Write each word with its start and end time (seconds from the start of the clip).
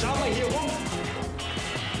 Schau 0.00 0.08
mal 0.08 0.28
hier 0.32 0.44
rum. 0.44 0.70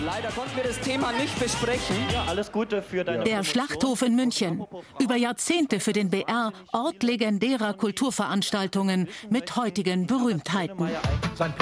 Leider 0.04 0.28
konnten 0.28 0.56
wir 0.56 0.64
das 0.64 0.78
Thema 0.80 1.12
nicht 1.12 1.38
besprechen. 1.38 1.96
Ja, 2.12 2.24
alles 2.28 2.52
Gute 2.52 2.82
für 2.82 3.04
deine 3.04 3.24
Der 3.24 3.42
Schlachthof 3.42 4.02
in 4.02 4.14
München. 4.14 4.64
Über 5.00 5.16
Jahrzehnte 5.16 5.80
für 5.80 5.92
den 5.92 6.08
BR 6.08 6.52
Ort 6.72 7.02
legendärer 7.02 7.74
Kulturveranstaltungen 7.74 9.08
mit 9.28 9.56
heutigen 9.56 10.06
Berühmtheiten. 10.06 10.88
Sein 11.34 11.52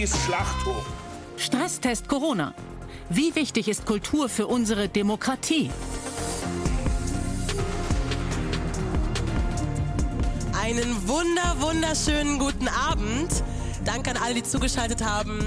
Ottis 0.00 0.16
Schlachthof. 0.24 0.86
Stresstest 1.36 2.08
Corona. 2.08 2.54
Wie 3.10 3.34
wichtig 3.34 3.68
ist 3.68 3.84
Kultur 3.84 4.30
für 4.30 4.46
unsere 4.46 4.88
Demokratie? 4.88 5.70
Einen 10.58 11.06
wunder, 11.06 11.54
wunderschönen 11.58 12.38
guten 12.38 12.68
Abend. 12.68 13.42
Danke 13.84 14.12
an 14.12 14.16
alle, 14.16 14.36
die 14.36 14.42
zugeschaltet 14.42 15.04
haben. 15.04 15.38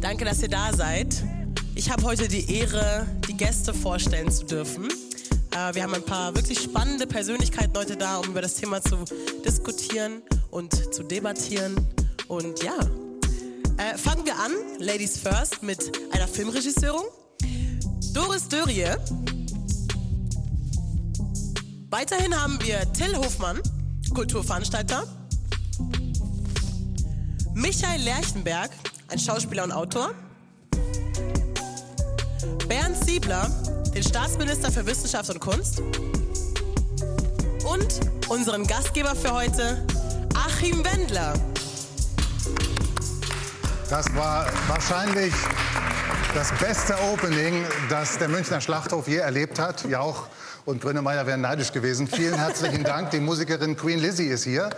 Danke, 0.00 0.24
dass 0.24 0.40
ihr 0.40 0.48
da 0.48 0.72
seid. 0.74 1.22
Ich 1.74 1.90
habe 1.90 2.02
heute 2.04 2.28
die 2.28 2.50
Ehre, 2.50 3.06
die 3.28 3.36
Gäste 3.36 3.74
vorstellen 3.74 4.30
zu 4.30 4.46
dürfen. 4.46 4.88
Äh, 5.50 5.74
wir 5.74 5.82
haben 5.82 5.92
ein 5.92 6.04
paar 6.04 6.34
wirklich 6.34 6.60
spannende 6.60 7.06
Persönlichkeiten 7.06 7.76
heute 7.76 7.94
da, 7.98 8.20
um 8.20 8.28
über 8.28 8.40
das 8.40 8.54
Thema 8.54 8.80
zu 8.80 9.04
diskutieren 9.44 10.22
und 10.50 10.94
zu 10.94 11.02
debattieren. 11.02 11.76
Und 12.28 12.62
ja, 12.62 12.78
äh, 13.78 13.96
fangen 13.96 14.24
wir 14.26 14.36
an, 14.38 14.52
Ladies 14.78 15.18
First, 15.18 15.62
mit 15.62 15.92
einer 16.12 16.28
Filmregisseurin. 16.28 17.06
Doris 18.12 18.48
Dörrie. 18.48 18.86
Weiterhin 21.90 22.38
haben 22.38 22.58
wir 22.62 22.92
Till 22.92 23.16
Hofmann, 23.16 23.60
Kulturveranstalter. 24.14 25.04
Michael 27.54 28.02
Lerchenberg, 28.02 28.70
ein 29.08 29.18
Schauspieler 29.18 29.64
und 29.64 29.72
Autor. 29.72 30.10
Bernd 32.68 32.96
Siebler, 33.04 33.48
den 33.94 34.02
Staatsminister 34.02 34.70
für 34.70 34.84
Wissenschaft 34.86 35.30
und 35.30 35.40
Kunst. 35.40 35.80
Und 37.64 38.00
unseren 38.28 38.66
Gastgeber 38.66 39.14
für 39.14 39.32
heute, 39.32 39.86
Achim 40.34 40.84
Wendler. 40.84 41.34
Das 43.90 44.14
war 44.14 44.46
wahrscheinlich 44.66 45.32
das 46.34 46.52
beste 46.58 46.94
Opening, 47.10 47.64
das 47.88 48.18
der 48.18 48.28
Münchner 48.28 48.60
Schlachthof 48.60 49.08
je 49.08 49.16
erlebt 49.16 49.58
hat. 49.58 49.88
Jauch 49.88 50.26
und 50.66 50.82
Grönemeyer 50.82 51.26
wären 51.26 51.40
neidisch 51.40 51.72
gewesen. 51.72 52.06
Vielen 52.06 52.34
herzlichen 52.34 52.84
Dank. 52.84 53.12
Die 53.12 53.20
Musikerin 53.20 53.78
Queen 53.78 53.98
Lizzie 53.98 54.26
ist 54.26 54.44
hier. 54.44 54.68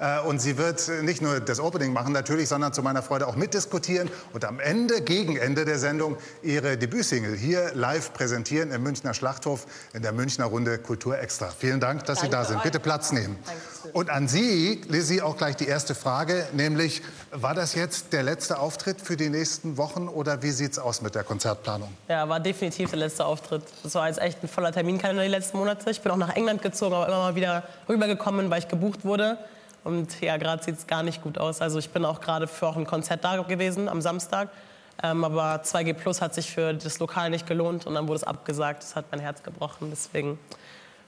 Äh, 0.00 0.20
Und 0.20 0.40
sie 0.40 0.58
wird 0.58 0.88
nicht 1.02 1.22
nur 1.22 1.40
das 1.40 1.60
Opening 1.60 1.92
machen, 1.92 2.12
natürlich, 2.12 2.48
sondern 2.48 2.72
zu 2.72 2.82
meiner 2.82 3.02
Freude 3.02 3.26
auch 3.26 3.36
mitdiskutieren 3.36 4.10
und 4.32 4.44
am 4.44 4.60
Ende, 4.60 5.00
gegen 5.00 5.36
Ende 5.36 5.64
der 5.64 5.78
Sendung, 5.78 6.16
ihre 6.42 6.76
Debütsingle 6.76 7.34
hier 7.34 7.72
live 7.74 8.12
präsentieren 8.12 8.70
im 8.70 8.82
Münchner 8.82 9.14
Schlachthof 9.14 9.66
in 9.92 10.02
der 10.02 10.12
Münchner 10.12 10.46
Runde 10.46 10.78
Kultur 10.78 11.18
Extra. 11.18 11.48
Vielen 11.56 11.80
Dank, 11.80 12.04
dass 12.04 12.20
Sie 12.20 12.28
da 12.28 12.44
sind. 12.44 12.62
Bitte 12.62 12.80
Platz 12.80 13.12
nehmen. 13.12 13.36
Und 13.92 14.10
an 14.10 14.28
Sie, 14.28 14.82
Lizzie, 14.88 15.22
auch 15.22 15.36
gleich 15.36 15.56
die 15.56 15.66
erste 15.66 15.94
Frage, 15.94 16.46
nämlich, 16.52 17.02
war 17.30 17.54
das 17.54 17.74
jetzt 17.74 18.12
der 18.12 18.22
letzte 18.22 18.58
Auftritt 18.58 19.00
für 19.00 19.16
die 19.16 19.30
nächsten 19.30 19.76
Wochen 19.76 20.08
oder 20.08 20.42
wie 20.42 20.50
sieht 20.50 20.72
es 20.72 20.78
aus 20.78 21.02
mit 21.02 21.14
der 21.14 21.24
Konzertplanung? 21.24 21.88
Ja, 22.08 22.28
war 22.28 22.40
definitiv 22.40 22.90
der 22.90 22.98
letzte 23.00 23.24
Auftritt. 23.24 23.62
Das 23.82 23.94
war 23.94 24.08
jetzt 24.08 24.20
echt 24.20 24.42
ein 24.42 24.48
voller 24.48 24.72
Terminkalender 24.72 25.22
die 25.22 25.28
letzten 25.28 25.58
Monate. 25.58 25.90
Ich 25.90 26.00
bin 26.00 26.12
auch 26.12 26.16
nach 26.16 26.36
England 26.36 26.62
gezogen, 26.62 26.94
aber 26.94 27.06
immer 27.06 27.18
mal 27.18 27.34
wieder 27.34 27.64
rübergekommen, 27.88 28.50
weil 28.50 28.60
ich 28.60 28.68
gebucht 28.68 29.04
wurde. 29.04 29.38
Und 29.88 30.20
ja, 30.20 30.36
gerade 30.36 30.62
sieht 30.62 30.76
es 30.76 30.86
gar 30.86 31.02
nicht 31.02 31.22
gut 31.22 31.38
aus. 31.38 31.62
Also 31.62 31.78
ich 31.78 31.88
bin 31.88 32.04
auch 32.04 32.20
gerade 32.20 32.46
für 32.46 32.66
auch 32.66 32.76
ein 32.76 32.86
Konzert 32.86 33.24
da 33.24 33.40
gewesen 33.40 33.88
am 33.88 34.02
Samstag. 34.02 34.50
Ähm, 35.02 35.24
aber 35.24 35.62
2G 35.62 35.94
Plus 35.94 36.20
hat 36.20 36.34
sich 36.34 36.50
für 36.50 36.74
das 36.74 36.98
Lokal 36.98 37.30
nicht 37.30 37.46
gelohnt 37.46 37.86
und 37.86 37.94
dann 37.94 38.06
wurde 38.06 38.16
es 38.16 38.24
abgesagt. 38.24 38.82
Das 38.82 38.96
hat 38.96 39.06
mein 39.10 39.20
Herz 39.20 39.42
gebrochen. 39.42 39.88
Deswegen 39.90 40.38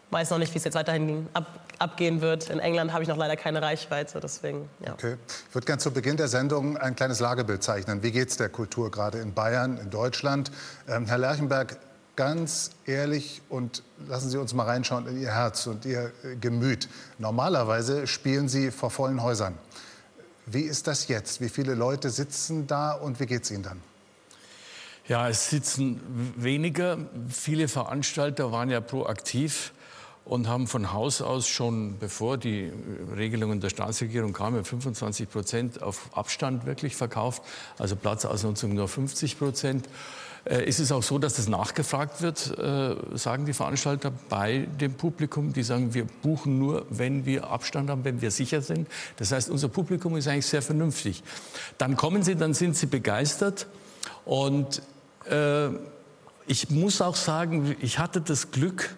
weiß 0.09 0.31
noch 0.31 0.39
nicht, 0.39 0.55
wie 0.55 0.59
es 0.59 0.65
jetzt 0.65 0.77
weiterhin 0.77 1.29
ab, 1.35 1.47
abgehen 1.79 2.23
wird. 2.23 2.49
In 2.49 2.59
England 2.59 2.95
habe 2.95 3.03
ich 3.03 3.09
noch 3.11 3.19
leider 3.19 3.37
keine 3.37 3.61
Reichweite. 3.61 4.19
Deswegen, 4.19 4.71
ja. 4.83 4.95
Okay. 4.95 5.17
Ich 5.51 5.55
würde 5.55 5.67
gerne 5.67 5.81
zu 5.81 5.91
Beginn 5.91 6.17
der 6.17 6.29
Sendung 6.29 6.79
ein 6.79 6.97
kleines 6.97 7.21
Lagebild 7.21 7.63
zeichnen. 7.63 8.03
Wie 8.03 8.13
geht 8.13 8.31
es 8.31 8.39
der 8.39 8.49
Kultur 8.49 8.91
gerade 8.91 9.19
in 9.19 9.35
Bayern, 9.35 9.77
in 9.77 9.91
Deutschland? 9.91 10.51
Ähm, 10.89 11.05
Herr 11.05 11.19
Lerchenberg, 11.19 11.77
ganz 12.21 12.73
ehrlich 12.85 13.41
und 13.49 13.83
lassen 14.07 14.29
Sie 14.29 14.37
uns 14.37 14.53
mal 14.53 14.65
reinschauen 14.65 15.07
in 15.07 15.19
Ihr 15.19 15.33
Herz 15.33 15.67
und 15.67 15.87
Ihr 15.87 16.13
äh, 16.23 16.37
Gemüt. 16.37 16.87
Normalerweise 17.17 18.07
spielen 18.07 18.47
Sie 18.47 18.71
vor 18.71 18.91
vollen 18.91 19.23
Häusern. 19.23 19.55
Wie 20.45 20.61
ist 20.61 20.87
das 20.87 21.09
jetzt? 21.09 21.41
Wie 21.41 21.49
viele 21.49 21.75
Leute 21.75 22.11
sitzen 22.11 22.67
da 22.67 22.93
und 22.93 23.21
wie 23.21 23.27
geht 23.27 23.45
es 23.45 23.51
Ihnen 23.51 23.63
dann? 23.63 23.81
Ja, 25.09 25.31
es 25.31 25.49
sitzen 25.49 25.99
weniger. 26.37 26.99
Viele 27.31 27.69
Veranstalter 27.69 28.53
waren 28.53 28.69
ja 28.69 28.83
proaktiv 28.83 29.73
und 30.27 30.47
haben 30.47 30.67
von 30.67 30.93
Haus 30.93 31.23
aus 31.23 31.49
schon, 31.49 31.99
bevor 31.99 32.37
die 32.37 32.71
Regelungen 33.17 33.61
der 33.61 33.71
Staatsregierung 33.71 34.35
kamen, 34.35 34.63
25 34.63 35.31
Prozent 35.31 35.83
auf 35.83 36.11
Abstand 36.13 36.67
wirklich 36.67 36.97
verkauft, 36.97 37.43
also 37.79 37.97
Platzausnutzung 37.97 38.75
nur 38.75 38.89
50 38.89 39.39
Prozent. 39.39 39.89
Äh, 40.45 40.65
ist 40.65 40.79
es 40.79 40.91
auch 40.93 41.03
so, 41.03 41.19
dass 41.19 41.35
das 41.35 41.49
nachgefragt 41.49 42.23
wird, 42.23 42.59
äh, 42.59 42.97
sagen 43.17 43.47
die 43.47 43.53
Veranstalter, 43.53 44.11
bei 44.29 44.69
dem 44.81 44.95
Publikum. 44.95 45.53
Die 45.53 45.63
sagen, 45.63 45.93
wir 45.95 46.07
buchen 46.23 46.59
nur, 46.59 46.87
wenn 46.91 47.27
wir 47.27 47.51
Abstand 47.51 47.91
haben, 47.91 48.05
wenn 48.05 48.21
wir 48.21 48.31
sicher 48.31 48.63
sind. 48.63 48.89
Das 49.17 49.33
heißt, 49.33 49.51
unser 49.51 49.69
Publikum 49.69 50.17
ist 50.17 50.29
eigentlich 50.29 50.47
sehr 50.47 50.63
vernünftig. 50.63 51.23
Dann 51.79 51.97
kommen 51.97 52.23
sie, 52.23 52.37
dann 52.37 52.55
sind 52.55 52.77
sie 52.77 52.87
begeistert. 52.87 53.67
Und 54.25 54.83
äh, 55.29 55.69
ich 56.47 56.71
muss 56.71 57.03
auch 57.03 57.17
sagen, 57.17 57.77
ich 57.81 57.99
hatte 57.99 58.21
das 58.21 58.51
Glück, 58.51 58.97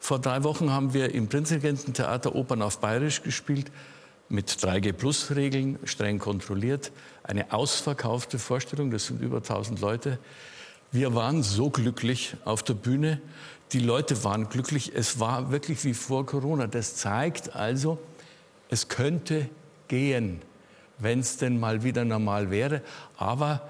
vor 0.00 0.20
drei 0.20 0.44
Wochen 0.44 0.70
haben 0.70 0.94
wir 0.94 1.12
im 1.12 1.28
Prinzregententheater 1.28 2.34
Opern 2.34 2.62
auf 2.62 2.78
Bayerisch 2.78 3.22
gespielt, 3.22 3.70
mit 4.28 4.50
3G-Plus-Regeln, 4.50 5.78
streng 5.84 6.18
kontrolliert. 6.18 6.92
Eine 7.22 7.52
ausverkaufte 7.52 8.38
Vorstellung, 8.38 8.90
das 8.90 9.06
sind 9.06 9.22
über 9.22 9.38
1000 9.38 9.80
Leute. 9.80 10.18
Wir 10.90 11.14
waren 11.14 11.42
so 11.42 11.68
glücklich 11.68 12.34
auf 12.46 12.62
der 12.62 12.74
Bühne. 12.74 13.20
Die 13.72 13.78
Leute 13.78 14.24
waren 14.24 14.48
glücklich. 14.48 14.92
Es 14.94 15.20
war 15.20 15.50
wirklich 15.50 15.84
wie 15.84 15.92
vor 15.92 16.24
Corona. 16.24 16.66
Das 16.66 16.96
zeigt 16.96 17.54
also, 17.54 17.98
es 18.70 18.88
könnte 18.88 19.50
gehen, 19.88 20.40
wenn 20.98 21.20
es 21.20 21.36
denn 21.36 21.60
mal 21.60 21.82
wieder 21.82 22.06
normal 22.06 22.50
wäre. 22.50 22.80
Aber 23.18 23.68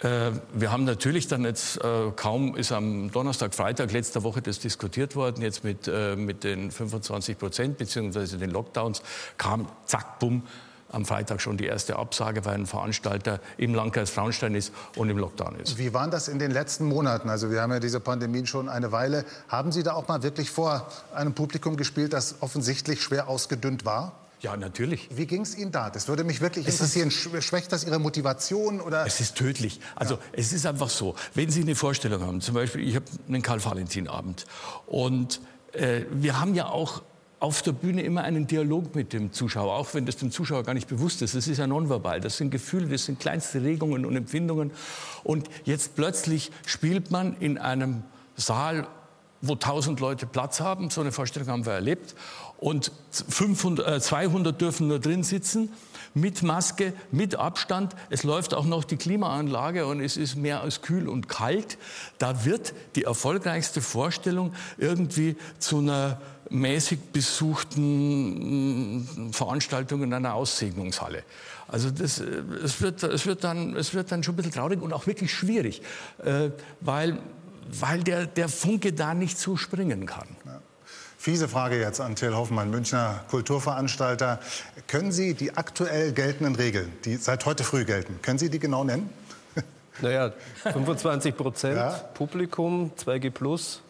äh, 0.00 0.30
wir 0.52 0.70
haben 0.70 0.84
natürlich 0.84 1.26
dann 1.26 1.44
jetzt, 1.44 1.82
äh, 1.82 2.12
kaum 2.14 2.56
ist 2.56 2.70
am 2.70 3.10
Donnerstag, 3.10 3.52
Freitag 3.52 3.90
letzter 3.90 4.22
Woche 4.22 4.40
das 4.40 4.60
diskutiert 4.60 5.16
worden, 5.16 5.42
jetzt 5.42 5.64
mit, 5.64 5.88
äh, 5.88 6.14
mit 6.14 6.44
den 6.44 6.70
25 6.70 7.36
Prozent 7.36 7.78
beziehungsweise 7.78 8.38
den 8.38 8.50
Lockdowns, 8.50 9.02
kam 9.38 9.68
zack, 9.86 10.20
bumm, 10.20 10.44
am 10.90 11.04
Freitag 11.04 11.40
schon 11.40 11.56
die 11.56 11.66
erste 11.66 11.96
Absage, 11.96 12.44
weil 12.44 12.54
ein 12.54 12.66
Veranstalter 12.66 13.40
im 13.56 13.74
Landkreis 13.74 14.10
Frauenstein 14.10 14.54
ist 14.54 14.72
und 14.96 15.10
im 15.10 15.18
Lockdown 15.18 15.56
ist. 15.60 15.78
Wie 15.78 15.92
waren 15.92 16.10
das 16.10 16.28
in 16.28 16.38
den 16.38 16.50
letzten 16.50 16.86
Monaten? 16.86 17.28
Also 17.28 17.50
wir 17.50 17.60
haben 17.60 17.72
ja 17.72 17.80
diese 17.80 18.00
Pandemie 18.00 18.46
schon 18.46 18.68
eine 18.68 18.90
Weile. 18.92 19.24
Haben 19.48 19.72
Sie 19.72 19.82
da 19.82 19.92
auch 19.94 20.08
mal 20.08 20.22
wirklich 20.22 20.50
vor 20.50 20.88
einem 21.14 21.34
Publikum 21.34 21.76
gespielt, 21.76 22.12
das 22.12 22.36
offensichtlich 22.40 23.02
schwer 23.02 23.28
ausgedünnt 23.28 23.84
war? 23.84 24.12
Ja, 24.40 24.56
natürlich. 24.56 25.08
Wie 25.12 25.26
ging 25.26 25.42
es 25.42 25.58
Ihnen 25.58 25.72
da? 25.72 25.90
Das 25.90 26.06
würde 26.06 26.22
mich 26.22 26.40
wirklich 26.40 26.66
interessieren. 26.68 27.10
Sch- 27.10 27.42
Schwächt 27.42 27.72
das 27.72 27.82
Ihre 27.82 27.98
Motivation? 27.98 28.80
Oder? 28.80 29.04
Es 29.04 29.18
ist 29.20 29.34
tödlich. 29.34 29.80
Also 29.96 30.18
es 30.32 30.52
ist 30.52 30.64
einfach 30.64 30.88
so, 30.90 31.16
wenn 31.34 31.50
Sie 31.50 31.62
eine 31.62 31.74
Vorstellung 31.74 32.22
haben, 32.22 32.40
zum 32.40 32.54
Beispiel, 32.54 32.86
ich 32.86 32.94
habe 32.94 33.06
einen 33.26 33.42
Karl-Valentin-Abend 33.42 34.46
und 34.86 35.40
äh, 35.72 36.02
wir 36.12 36.40
haben 36.40 36.54
ja 36.54 36.66
auch 36.68 37.02
auf 37.40 37.62
der 37.62 37.72
Bühne 37.72 38.02
immer 38.02 38.22
einen 38.22 38.46
Dialog 38.46 38.94
mit 38.94 39.12
dem 39.12 39.32
Zuschauer, 39.32 39.74
auch 39.74 39.94
wenn 39.94 40.06
das 40.06 40.16
dem 40.16 40.30
Zuschauer 40.30 40.64
gar 40.64 40.74
nicht 40.74 40.88
bewusst 40.88 41.22
ist. 41.22 41.34
Das 41.34 41.46
ist 41.46 41.58
ja 41.58 41.66
nonverbal, 41.66 42.20
das 42.20 42.36
sind 42.36 42.50
Gefühle, 42.50 42.88
das 42.88 43.04
sind 43.04 43.20
kleinste 43.20 43.62
Regungen 43.62 44.04
und 44.04 44.16
Empfindungen. 44.16 44.72
Und 45.22 45.48
jetzt 45.64 45.94
plötzlich 45.94 46.50
spielt 46.66 47.10
man 47.10 47.36
in 47.38 47.58
einem 47.58 48.02
Saal, 48.36 48.88
wo 49.40 49.52
1000 49.52 50.00
Leute 50.00 50.26
Platz 50.26 50.60
haben. 50.60 50.90
So 50.90 51.00
eine 51.00 51.12
Vorstellung 51.12 51.48
haben 51.48 51.66
wir 51.66 51.72
erlebt. 51.72 52.16
Und 52.58 52.90
500, 53.12 53.86
äh, 53.86 54.00
200 54.00 54.60
dürfen 54.60 54.88
nur 54.88 54.98
drin 54.98 55.22
sitzen, 55.22 55.72
mit 56.14 56.42
Maske, 56.42 56.92
mit 57.12 57.36
Abstand. 57.36 57.94
Es 58.10 58.24
läuft 58.24 58.52
auch 58.52 58.64
noch 58.64 58.82
die 58.82 58.96
Klimaanlage 58.96 59.86
und 59.86 60.00
es 60.00 60.16
ist 60.16 60.34
mehr 60.34 60.62
als 60.62 60.82
kühl 60.82 61.08
und 61.08 61.28
kalt. 61.28 61.78
Da 62.18 62.44
wird 62.44 62.74
die 62.96 63.04
erfolgreichste 63.04 63.80
Vorstellung 63.80 64.54
irgendwie 64.76 65.36
zu 65.60 65.78
einer 65.78 66.20
mäßig 66.50 66.98
besuchten 67.12 69.08
Veranstaltungen 69.32 70.04
in 70.04 70.14
einer 70.14 70.34
Aussegnungshalle. 70.34 71.22
Also 71.68 71.90
das, 71.90 72.20
äh, 72.20 72.24
es, 72.64 72.80
wird, 72.80 73.02
es, 73.02 73.26
wird 73.26 73.44
dann, 73.44 73.76
es 73.76 73.94
wird 73.94 74.10
dann 74.10 74.22
schon 74.22 74.34
ein 74.34 74.36
bisschen 74.36 74.52
traurig 74.52 74.80
und 74.80 74.92
auch 74.92 75.06
wirklich 75.06 75.32
schwierig, 75.32 75.82
äh, 76.24 76.50
weil, 76.80 77.18
weil 77.70 78.02
der, 78.02 78.26
der 78.26 78.48
Funke 78.48 78.92
da 78.92 79.14
nicht 79.14 79.38
so 79.38 79.56
springen 79.56 80.06
kann. 80.06 80.28
Ja. 80.46 80.60
Fiese 81.20 81.48
Frage 81.48 81.80
jetzt 81.80 82.00
an 82.00 82.14
Till 82.14 82.34
Hoffmann, 82.34 82.70
Münchner 82.70 83.24
Kulturveranstalter. 83.28 84.38
Können 84.86 85.10
Sie 85.10 85.34
die 85.34 85.56
aktuell 85.56 86.12
geltenden 86.12 86.54
Regeln, 86.54 86.92
die 87.04 87.16
seit 87.16 87.44
heute 87.44 87.64
früh 87.64 87.84
gelten, 87.84 88.20
können 88.22 88.38
Sie 88.38 88.50
die 88.50 88.58
genau 88.58 88.84
nennen? 88.84 89.10
Naja, 90.00 90.32
25 90.62 91.36
Prozent 91.36 91.76
ja. 91.76 91.90
Publikum, 91.90 92.92
2G 92.96 93.30
Plus 93.30 93.82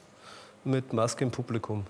mit 0.64 0.94
Maske 0.94 1.22
im 1.22 1.31
Publikum. 1.31 1.84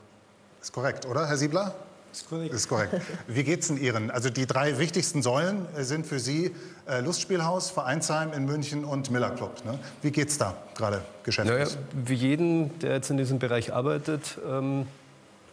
Ist 0.69 0.75
korrekt, 0.75 1.07
oder, 1.07 1.27
Herr 1.27 1.39
Siebler? 1.39 1.73
Ist 2.13 2.29
korrekt. 2.29 2.53
Ist 2.53 2.69
korrekt. 2.69 2.95
Wie 3.27 3.43
geht 3.43 3.63
es 3.63 3.71
in 3.71 3.81
Ihren? 3.81 4.11
Also 4.11 4.29
die 4.29 4.45
drei 4.45 4.79
wichtigsten 4.79 5.23
Säulen 5.23 5.67
sind 5.79 6.07
für 6.07 6.19
Sie 6.21 6.55
äh, 6.87 7.01
Lustspielhaus, 7.01 7.71
Vereinsheim 7.71 8.35
in 8.35 8.45
München 8.45 8.85
und 8.85 9.11
Miller 9.11 9.31
Club. 9.31 9.65
Ne? 9.65 9.79
Wie 10.03 10.11
geht 10.11 10.29
es 10.29 10.37
da 10.37 10.59
gerade 10.77 11.01
geschäftlich? 11.23 11.57
Naja, 11.57 11.71
wie 12.05 12.13
jeden, 12.13 12.79
der 12.81 12.97
jetzt 12.97 13.09
in 13.09 13.17
diesem 13.17 13.39
Bereich 13.39 13.73
arbeitet. 13.73 14.37
Ähm, 14.47 14.87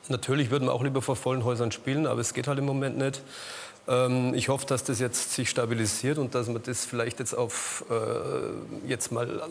natürlich 0.09 0.51
würden 0.51 0.67
wir 0.67 0.73
auch 0.73 0.83
lieber 0.83 1.01
vor 1.01 1.15
vollen 1.15 1.45
Häusern 1.45 1.71
spielen, 1.71 2.07
aber 2.07 2.19
es 2.19 2.33
geht 2.33 2.47
halt 2.47 2.59
im 2.59 2.65
Moment 2.65 2.97
nicht. 2.97 3.23
Ähm, 3.87 4.33
ich 4.33 4.49
hoffe, 4.49 4.65
dass 4.65 4.83
das 4.83 4.99
jetzt 4.99 5.31
sich 5.31 5.49
stabilisiert 5.49 6.17
und 6.17 6.35
dass 6.35 6.47
man 6.47 6.61
das 6.61 6.83
vielleicht 6.83 7.19
jetzt 7.19 7.37
auf 7.37 7.85
äh, 7.89 8.89
jetzt 8.89 9.13
mal 9.13 9.43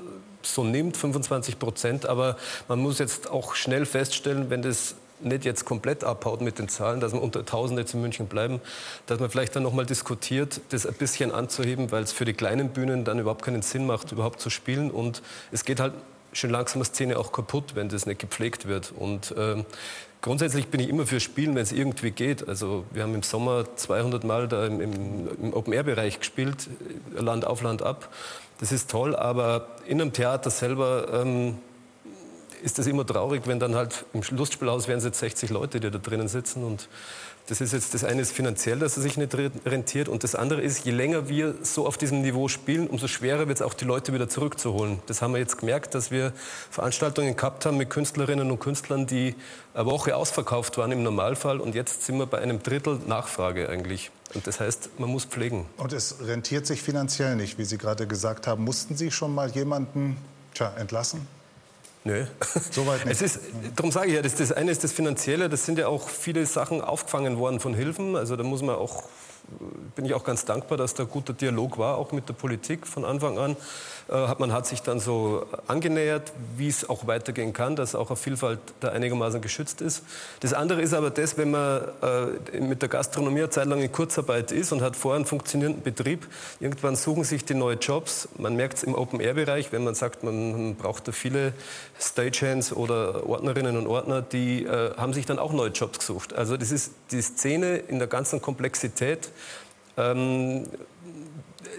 so 0.42 0.62
nimmt, 0.62 0.98
25 0.98 1.58
Prozent. 1.58 2.04
Aber 2.04 2.36
man 2.68 2.80
muss 2.80 2.98
jetzt 2.98 3.30
auch 3.30 3.54
schnell 3.54 3.86
feststellen, 3.86 4.50
wenn 4.50 4.60
das 4.60 4.96
nicht 5.24 5.44
jetzt 5.44 5.64
komplett 5.64 6.04
abhaut 6.04 6.40
mit 6.40 6.58
den 6.58 6.68
Zahlen, 6.68 7.00
dass 7.00 7.12
wir 7.12 7.22
unter 7.22 7.40
1000 7.40 7.78
jetzt 7.78 7.94
in 7.94 8.00
München 8.00 8.26
bleiben, 8.26 8.60
dass 9.06 9.20
man 9.20 9.30
vielleicht 9.30 9.56
dann 9.56 9.62
noch 9.62 9.72
mal 9.72 9.86
diskutiert, 9.86 10.60
das 10.70 10.86
ein 10.86 10.94
bisschen 10.94 11.32
anzuheben, 11.32 11.92
weil 11.92 12.02
es 12.02 12.12
für 12.12 12.24
die 12.24 12.34
kleinen 12.34 12.70
Bühnen 12.70 13.04
dann 13.04 13.18
überhaupt 13.18 13.42
keinen 13.42 13.62
Sinn 13.62 13.86
macht, 13.86 14.12
überhaupt 14.12 14.40
zu 14.40 14.50
spielen. 14.50 14.90
Und 14.90 15.22
es 15.52 15.64
geht 15.64 15.80
halt 15.80 15.94
schon 16.32 16.50
langsam 16.50 16.78
eine 16.78 16.84
Szene 16.84 17.18
auch 17.18 17.32
kaputt, 17.32 17.74
wenn 17.74 17.88
das 17.88 18.06
nicht 18.06 18.20
gepflegt 18.20 18.66
wird. 18.66 18.92
Und 18.96 19.32
äh, 19.36 19.64
grundsätzlich 20.20 20.68
bin 20.68 20.80
ich 20.80 20.88
immer 20.88 21.06
für 21.06 21.20
Spielen, 21.20 21.54
wenn 21.54 21.62
es 21.62 21.72
irgendwie 21.72 22.10
geht. 22.10 22.48
Also 22.48 22.84
wir 22.90 23.02
haben 23.02 23.14
im 23.14 23.22
Sommer 23.22 23.76
200 23.76 24.24
Mal 24.24 24.48
da 24.48 24.66
im, 24.66 24.80
im, 24.80 25.28
im 25.40 25.54
Open-Air-Bereich 25.54 26.18
gespielt, 26.18 26.68
Land 27.16 27.46
auf, 27.46 27.62
Land 27.62 27.82
ab. 27.82 28.08
Das 28.58 28.72
ist 28.72 28.90
toll, 28.90 29.16
aber 29.16 29.68
in 29.86 30.00
einem 30.00 30.12
Theater 30.12 30.50
selber 30.50 31.08
ähm, 31.12 31.58
ist 32.64 32.78
das 32.78 32.86
immer 32.86 33.06
traurig, 33.06 33.42
wenn 33.46 33.60
dann 33.60 33.74
halt 33.74 34.06
im 34.14 34.22
Lustspielhaus 34.30 34.88
wären 34.88 34.98
es 34.98 35.04
jetzt 35.04 35.18
60 35.18 35.50
Leute, 35.50 35.80
die 35.80 35.90
da 35.90 35.98
drinnen 35.98 36.28
sitzen 36.28 36.64
und 36.64 36.88
das 37.46 37.60
ist 37.60 37.74
jetzt 37.74 37.92
das 37.92 38.04
eine 38.04 38.22
ist 38.22 38.32
finanziell, 38.32 38.78
dass 38.78 38.96
es 38.96 39.02
sich 39.02 39.18
nicht 39.18 39.34
rentiert 39.34 40.08
und 40.08 40.24
das 40.24 40.34
andere 40.34 40.62
ist, 40.62 40.86
je 40.86 40.92
länger 40.92 41.28
wir 41.28 41.54
so 41.60 41.86
auf 41.86 41.98
diesem 41.98 42.22
Niveau 42.22 42.48
spielen, 42.48 42.86
umso 42.86 43.06
schwerer 43.06 43.48
wird 43.48 43.58
es 43.58 43.62
auch 43.62 43.74
die 43.74 43.84
Leute 43.84 44.14
wieder 44.14 44.30
zurückzuholen. 44.30 45.00
Das 45.06 45.20
haben 45.20 45.34
wir 45.34 45.40
jetzt 45.40 45.58
gemerkt, 45.58 45.94
dass 45.94 46.10
wir 46.10 46.32
Veranstaltungen 46.70 47.36
gehabt 47.36 47.66
haben 47.66 47.76
mit 47.76 47.90
Künstlerinnen 47.90 48.50
und 48.50 48.60
Künstlern, 48.60 49.06
die 49.06 49.34
eine 49.74 49.84
Woche 49.84 50.16
ausverkauft 50.16 50.78
waren 50.78 50.90
im 50.90 51.02
Normalfall 51.02 51.60
und 51.60 51.74
jetzt 51.74 52.06
sind 52.06 52.16
wir 52.16 52.24
bei 52.24 52.38
einem 52.38 52.62
Drittel 52.62 52.98
Nachfrage 53.06 53.68
eigentlich. 53.68 54.10
Und 54.32 54.46
das 54.46 54.58
heißt, 54.58 54.98
man 54.98 55.10
muss 55.10 55.26
pflegen. 55.26 55.66
Und 55.76 55.92
es 55.92 56.16
rentiert 56.22 56.66
sich 56.66 56.80
finanziell 56.80 57.36
nicht, 57.36 57.58
wie 57.58 57.66
Sie 57.66 57.76
gerade 57.76 58.06
gesagt 58.06 58.46
haben. 58.46 58.64
Mussten 58.64 58.96
Sie 58.96 59.10
schon 59.10 59.34
mal 59.34 59.50
jemanden 59.50 60.16
tja, 60.54 60.72
entlassen? 60.78 61.28
Nö. 62.04 62.26
Soweit 62.70 63.04
nicht. 63.06 63.14
Es 63.14 63.22
ist, 63.22 63.40
darum 63.76 63.90
sage 63.90 64.08
ich 64.08 64.14
ja, 64.14 64.22
das, 64.22 64.34
das 64.34 64.52
eine 64.52 64.70
ist 64.70 64.84
das 64.84 64.92
Finanzielle, 64.92 65.48
das 65.48 65.64
sind 65.64 65.78
ja 65.78 65.88
auch 65.88 66.08
viele 66.08 66.44
Sachen 66.44 66.82
aufgefangen 66.82 67.38
worden 67.38 67.60
von 67.60 67.74
Hilfen. 67.74 68.14
Also 68.14 68.36
da 68.36 68.44
muss 68.44 68.62
man 68.62 68.76
auch 68.76 69.04
bin 69.94 70.04
ich 70.04 70.14
auch 70.14 70.24
ganz 70.24 70.44
dankbar, 70.44 70.78
dass 70.78 70.94
da 70.94 71.04
guter 71.04 71.32
Dialog 71.32 71.78
war, 71.78 71.98
auch 71.98 72.12
mit 72.12 72.28
der 72.28 72.34
Politik 72.34 72.86
von 72.86 73.04
Anfang 73.04 73.38
an. 73.38 73.56
Äh, 74.08 74.34
man 74.38 74.52
hat 74.52 74.66
sich 74.66 74.82
dann 74.82 75.00
so 75.00 75.46
angenähert, 75.66 76.32
wie 76.56 76.68
es 76.68 76.88
auch 76.88 77.06
weitergehen 77.06 77.52
kann, 77.52 77.76
dass 77.76 77.94
auch 77.94 78.10
eine 78.10 78.16
Vielfalt 78.16 78.58
da 78.80 78.88
einigermaßen 78.88 79.40
geschützt 79.40 79.80
ist. 79.80 80.02
Das 80.40 80.52
andere 80.52 80.82
ist 80.82 80.94
aber 80.94 81.10
das, 81.10 81.38
wenn 81.38 81.50
man 81.50 81.82
äh, 82.02 82.60
mit 82.60 82.82
der 82.82 82.88
Gastronomie 82.88 83.40
eine 83.40 83.50
Zeit 83.50 83.66
lang 83.66 83.80
in 83.80 83.90
Kurzarbeit 83.90 84.52
ist 84.52 84.72
und 84.72 84.82
hat 84.82 84.96
vorher 84.96 85.16
einen 85.16 85.26
funktionierenden 85.26 85.82
Betrieb, 85.82 86.26
irgendwann 86.60 86.96
suchen 86.96 87.24
sich 87.24 87.44
die 87.44 87.54
neue 87.54 87.76
Jobs. 87.76 88.28
Man 88.38 88.56
merkt 88.56 88.78
es 88.78 88.82
im 88.82 88.94
Open-Air-Bereich, 88.94 89.72
wenn 89.72 89.84
man 89.84 89.94
sagt, 89.94 90.22
man 90.22 90.74
braucht 90.76 91.08
da 91.08 91.12
viele 91.12 91.52
Stagehands 92.00 92.72
oder 92.72 93.26
Ordnerinnen 93.26 93.76
und 93.76 93.86
Ordner, 93.86 94.22
die 94.22 94.64
äh, 94.64 94.94
haben 94.96 95.12
sich 95.12 95.26
dann 95.26 95.38
auch 95.38 95.52
neue 95.52 95.70
Jobs 95.70 95.98
gesucht. 95.98 96.34
Also 96.34 96.56
das 96.56 96.70
ist 96.70 96.92
die 97.10 97.22
Szene 97.22 97.76
in 97.76 97.98
der 97.98 98.08
ganzen 98.08 98.42
Komplexität 98.42 99.30
ähm, 99.96 100.66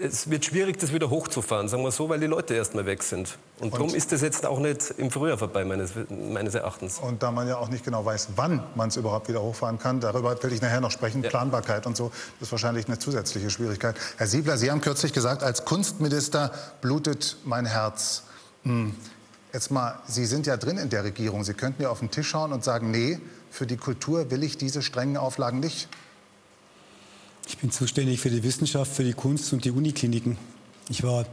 es 0.02 0.30
wird 0.30 0.44
schwierig, 0.44 0.78
das 0.78 0.92
wieder 0.92 1.10
hochzufahren, 1.10 1.68
sagen 1.68 1.82
wir 1.82 1.90
so, 1.90 2.08
weil 2.08 2.20
die 2.20 2.26
Leute 2.26 2.54
erst 2.54 2.74
mal 2.74 2.86
weg 2.86 3.02
sind. 3.02 3.38
Und, 3.58 3.66
und 3.66 3.74
darum 3.74 3.94
ist 3.94 4.12
das 4.12 4.20
jetzt 4.20 4.46
auch 4.46 4.58
nicht 4.58 4.94
im 4.98 5.10
Frühjahr 5.10 5.38
vorbei, 5.38 5.64
meines, 5.64 5.92
meines 6.08 6.54
Erachtens. 6.54 6.98
Und 6.98 7.22
da 7.22 7.30
man 7.30 7.48
ja 7.48 7.56
auch 7.56 7.68
nicht 7.68 7.84
genau 7.84 8.04
weiß, 8.04 8.28
wann 8.36 8.62
man 8.74 8.88
es 8.88 8.96
überhaupt 8.96 9.28
wieder 9.28 9.42
hochfahren 9.42 9.78
kann, 9.78 10.00
darüber 10.00 10.42
will 10.42 10.52
ich 10.52 10.62
nachher 10.62 10.80
noch 10.80 10.90
sprechen, 10.90 11.22
ja. 11.22 11.30
Planbarkeit 11.30 11.86
und 11.86 11.96
so, 11.96 12.10
das 12.38 12.48
ist 12.48 12.52
wahrscheinlich 12.52 12.86
eine 12.86 12.98
zusätzliche 12.98 13.50
Schwierigkeit. 13.50 13.96
Herr 14.16 14.26
Siebler, 14.26 14.58
Sie 14.58 14.70
haben 14.70 14.80
kürzlich 14.80 15.12
gesagt, 15.12 15.42
als 15.42 15.64
Kunstminister 15.64 16.52
blutet 16.80 17.36
mein 17.44 17.66
Herz. 17.66 18.24
Hm. 18.64 18.94
Jetzt 19.52 19.70
mal, 19.70 19.98
Sie 20.06 20.26
sind 20.26 20.46
ja 20.46 20.56
drin 20.56 20.76
in 20.76 20.90
der 20.90 21.04
Regierung. 21.04 21.44
Sie 21.44 21.54
könnten 21.54 21.82
ja 21.82 21.88
auf 21.88 22.00
den 22.00 22.10
Tisch 22.10 22.28
schauen 22.28 22.52
und 22.52 22.62
sagen, 22.62 22.90
nee, 22.90 23.18
für 23.50 23.66
die 23.66 23.76
Kultur 23.78 24.30
will 24.30 24.42
ich 24.42 24.58
diese 24.58 24.82
strengen 24.82 25.16
Auflagen 25.16 25.60
nicht. 25.60 25.88
Ich 27.48 27.58
bin 27.58 27.70
zuständig 27.70 28.18
für 28.18 28.28
die 28.28 28.42
Wissenschaft, 28.42 28.92
für 28.92 29.04
die 29.04 29.12
Kunst 29.12 29.52
und 29.52 29.64
die 29.64 29.70
Unikliniken. 29.70 30.36
Ich 30.88 31.04
war 31.04 31.24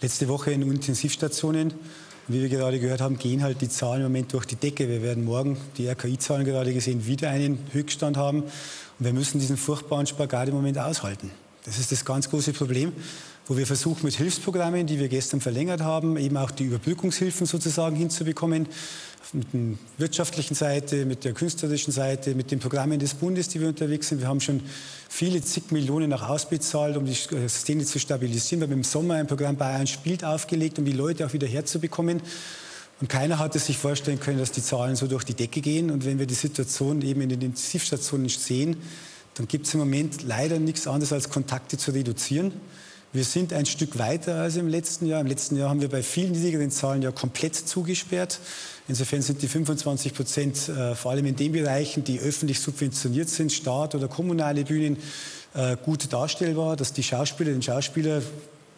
letzte 0.00 0.26
Woche 0.28 0.52
in 0.52 0.62
Intensivstationen. 0.62 1.68
Und 1.70 2.34
wie 2.34 2.40
wir 2.40 2.48
gerade 2.48 2.80
gehört 2.80 3.02
haben, 3.02 3.18
gehen 3.18 3.42
halt 3.42 3.60
die 3.60 3.68
Zahlen 3.68 4.00
im 4.00 4.04
Moment 4.04 4.32
durch 4.32 4.46
die 4.46 4.56
Decke. 4.56 4.88
Wir 4.88 5.02
werden 5.02 5.22
morgen 5.22 5.58
die 5.76 5.86
RKI-Zahlen 5.86 6.46
gerade 6.46 6.72
gesehen 6.72 7.04
wieder 7.04 7.28
einen 7.28 7.58
Höchststand 7.72 8.16
haben. 8.16 8.44
Und 8.44 8.50
wir 8.98 9.12
müssen 9.12 9.38
diesen 9.38 9.58
furchtbaren 9.58 10.06
Spagat 10.06 10.48
im 10.48 10.54
Moment 10.54 10.78
aushalten. 10.78 11.30
Das 11.66 11.78
ist 11.78 11.92
das 11.92 12.06
ganz 12.06 12.30
große 12.30 12.54
Problem, 12.54 12.94
wo 13.46 13.56
wir 13.56 13.66
versuchen 13.66 14.04
mit 14.04 14.14
Hilfsprogrammen, 14.14 14.86
die 14.86 14.98
wir 14.98 15.08
gestern 15.08 15.40
verlängert 15.40 15.80
haben, 15.80 16.16
eben 16.16 16.36
auch 16.36 16.50
die 16.50 16.64
Überbrückungshilfen 16.64 17.46
sozusagen 17.46 17.96
hinzubekommen 17.96 18.68
mit 19.32 19.52
der 19.52 19.60
wirtschaftlichen 19.98 20.54
Seite, 20.54 21.04
mit 21.04 21.24
der 21.24 21.32
künstlerischen 21.32 21.92
Seite, 21.92 22.34
mit 22.34 22.50
den 22.50 22.58
Programmen 22.58 22.98
des 22.98 23.14
Bundes, 23.14 23.48
die 23.48 23.60
wir 23.60 23.68
unterwegs 23.68 24.08
sind. 24.08 24.20
Wir 24.20 24.28
haben 24.28 24.40
schon 24.40 24.60
viele 25.08 25.40
zig 25.42 25.70
Millionen 25.70 26.12
auch 26.12 26.28
ausbezahlt, 26.28 26.96
um 26.96 27.04
die 27.04 27.14
Szene 27.14 27.84
zu 27.84 27.98
stabilisieren. 27.98 28.60
Wir 28.60 28.68
haben 28.68 28.72
im 28.78 28.84
Sommer 28.84 29.14
ein 29.14 29.26
Programm 29.26 29.56
Bayern 29.56 29.86
spielt 29.86 30.24
aufgelegt, 30.24 30.78
um 30.78 30.84
die 30.84 30.92
Leute 30.92 31.26
auch 31.26 31.32
wieder 31.32 31.46
herzubekommen. 31.46 32.22
Und 33.00 33.08
keiner 33.08 33.38
hatte 33.38 33.58
sich 33.58 33.78
vorstellen 33.78 34.20
können, 34.20 34.38
dass 34.38 34.52
die 34.52 34.62
Zahlen 34.62 34.94
so 34.94 35.06
durch 35.06 35.24
die 35.24 35.34
Decke 35.34 35.60
gehen. 35.60 35.90
Und 35.90 36.04
wenn 36.04 36.18
wir 36.18 36.26
die 36.26 36.34
Situation 36.34 37.00
eben 37.02 37.22
in 37.22 37.30
den 37.30 37.40
Intensivstationen 37.40 38.28
sehen, 38.28 38.76
dann 39.34 39.48
gibt 39.48 39.66
es 39.66 39.74
im 39.74 39.80
Moment 39.80 40.22
leider 40.22 40.58
nichts 40.58 40.86
anderes 40.86 41.12
als 41.12 41.30
Kontakte 41.30 41.78
zu 41.78 41.92
reduzieren. 41.92 42.52
Wir 43.12 43.24
sind 43.24 43.52
ein 43.52 43.66
Stück 43.66 43.98
weiter 43.98 44.36
als 44.36 44.54
im 44.54 44.68
letzten 44.68 45.04
Jahr. 45.04 45.20
Im 45.20 45.26
letzten 45.26 45.56
Jahr 45.56 45.68
haben 45.68 45.80
wir 45.80 45.88
bei 45.88 46.00
vielen 46.00 46.30
niedrigeren 46.30 46.70
Zahlen 46.70 47.02
ja 47.02 47.10
komplett 47.10 47.56
zugesperrt. 47.56 48.38
Insofern 48.86 49.20
sind 49.20 49.42
die 49.42 49.48
25 49.48 50.14
Prozent 50.14 50.68
äh, 50.68 50.94
vor 50.94 51.10
allem 51.10 51.26
in 51.26 51.34
den 51.34 51.50
Bereichen, 51.50 52.04
die 52.04 52.20
öffentlich 52.20 52.60
subventioniert 52.60 53.28
sind, 53.28 53.50
Staat 53.50 53.96
oder 53.96 54.06
kommunale 54.06 54.62
Bühnen, 54.62 54.96
äh, 55.54 55.76
gut 55.84 56.12
darstellbar, 56.12 56.76
dass 56.76 56.92
die 56.92 57.02
Schauspieler, 57.02 57.50
den 57.50 57.62
Schauspieler 57.62 58.22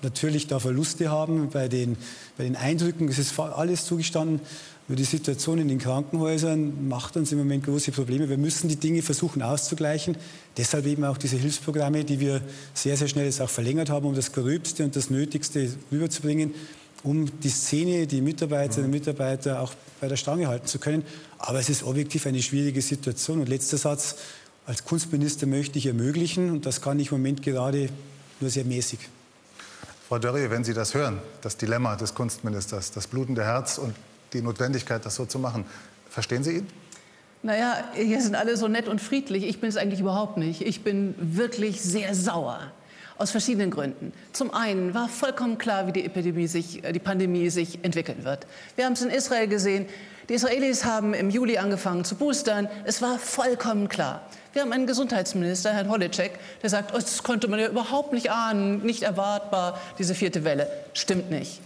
natürlich 0.01 0.47
da 0.47 0.59
Verluste 0.61 1.11
haben. 1.11 1.51
Bei 1.51 1.69
den, 1.69 1.99
bei 2.39 2.45
den 2.45 2.57
Eindrücken 2.57 3.09
ist 3.09 3.19
es 3.19 3.39
alles 3.39 3.85
zugestanden. 3.85 4.41
Nur 4.93 4.99
die 4.99 5.05
Situation 5.05 5.59
in 5.59 5.69
den 5.69 5.79
Krankenhäusern 5.79 6.87
macht 6.87 7.17
uns 7.17 7.33
im 7.33 7.39
Moment 7.39 7.65
große 7.65 7.93
Probleme. 7.93 8.29
Wir 8.29 8.37
müssen 8.37 8.69
die 8.69 8.77
Dinge 8.77 9.01
versuchen 9.01 9.41
auszugleichen. 9.41 10.19
Deshalb 10.59 10.85
eben 10.85 11.03
auch 11.05 11.17
diese 11.17 11.39
Hilfsprogramme, 11.39 12.05
die 12.05 12.21
wir 12.21 12.43
sehr, 12.75 12.99
sehr 12.99 13.09
schnell 13.09 13.25
jetzt 13.25 13.41
auch 13.41 13.49
verlängert 13.49 13.89
haben, 13.89 14.05
um 14.05 14.15
das 14.15 14.33
Gröbste 14.33 14.85
und 14.85 14.95
das 14.95 15.09
Nötigste 15.09 15.73
rüberzubringen, 15.91 16.53
um 17.05 17.41
die 17.41 17.49
Szene, 17.49 18.07
die 18.07 18.21
Mitarbeiterinnen 18.21 18.85
und 18.85 18.91
Mitarbeiter 18.91 19.63
auch 19.63 19.73
bei 19.99 20.09
der 20.09 20.17
Stange 20.17 20.49
halten 20.49 20.67
zu 20.67 20.79
können. 20.79 21.07
Aber 21.39 21.59
es 21.59 21.71
ist 21.71 21.85
objektiv 21.85 22.27
eine 22.27 22.43
schwierige 22.43 22.83
Situation. 22.83 23.41
Und 23.41 23.49
letzter 23.49 23.79
Satz, 23.79 24.17
als 24.67 24.85
Kunstminister 24.85 25.47
möchte 25.47 25.79
ich 25.79 25.87
ermöglichen, 25.87 26.51
und 26.51 26.67
das 26.67 26.83
kann 26.83 27.01
ich 27.01 27.13
im 27.13 27.17
Moment 27.17 27.43
gerade 27.43 27.89
nur 28.41 28.51
sehr 28.51 28.67
mäßig. 28.67 28.99
Frau 30.07 30.19
Dörrie, 30.19 30.51
wenn 30.51 30.65
Sie 30.65 30.75
das 30.75 30.93
hören, 30.93 31.17
das 31.41 31.57
Dilemma 31.57 31.97
des 31.97 32.15
Kunstministers, 32.15 32.93
das 32.93 33.07
blutende 33.07 33.43
Herz 33.43 33.79
und 33.79 33.95
die 34.33 34.43
Notwendigkeit, 34.43 35.05
das 35.05 35.17
so 35.17 35.27
zu 35.27 35.39
machen. 35.39 35.65
Verstehen 36.09 36.45
Sie 36.45 36.59
ihn? 36.59 36.67
Naja, 37.43 37.85
hier 37.95 38.21
sind 38.21 38.37
alle 38.37 38.57
so 38.57 38.69
nett 38.69 38.87
und 38.87 39.01
friedlich. 39.01 39.45
Ich 39.45 39.61
bin 39.61 39.69
es 39.69 39.77
eigentlich 39.77 40.01
überhaupt 40.01 40.37
nicht. 40.37 40.63
Ich 40.63 40.85
bin 40.85 41.15
wirklich 41.19 41.83
sehr 41.83 42.15
sauer 42.15 42.71
Aus 43.19 43.33
verschiedenen 43.33 43.71
Gründen. 43.71 44.13
Zum 44.33 44.55
einen 44.55 44.95
war 44.95 45.09
vollkommen 45.09 45.59
klar, 45.59 45.89
wie 45.89 45.93
die 45.93 46.05
Epidemie 46.05 46.47
sich, 46.47 46.85
äh, 46.85 46.93
die 46.93 47.01
Pandemie 47.01 47.51
sich 47.51 47.85
entwickeln 47.85 48.25
wird. 48.25 48.47
Wir 48.77 48.85
haben 48.85 48.93
es 48.93 49.03
in 49.03 49.11
Israel 49.11 49.49
gesehen. 49.49 49.87
Die 50.29 50.35
Israelis 50.35 50.85
haben 50.85 51.15
im 51.15 51.31
Juli 51.31 51.59
angefangen 51.59 52.05
zu 52.05 52.15
boostern. 52.15 52.69
Es 52.85 53.03
war 53.03 53.19
vollkommen 53.19 53.89
klar. 53.89 54.23
Wir 54.53 54.63
haben 54.63 54.73
einen 54.73 54.87
Gesundheitsminister, 54.87 55.73
Herrn 55.73 55.89
Holitschek, 55.89 56.39
der 56.63 56.71
sagt, 56.71 56.93
oh, 56.95 56.99
das 56.99 57.23
konnte 57.23 57.49
man 57.49 57.59
ja 57.59 57.69
überhaupt 57.69 58.13
nicht 58.13 58.31
ahnen, 58.31 58.83
nicht 58.83 59.03
erwartbar, 59.03 59.81
diese 59.99 60.15
vierte 60.15 60.45
Welle. 60.45 60.69
Stimmt 60.95 61.31
nicht. 61.31 61.61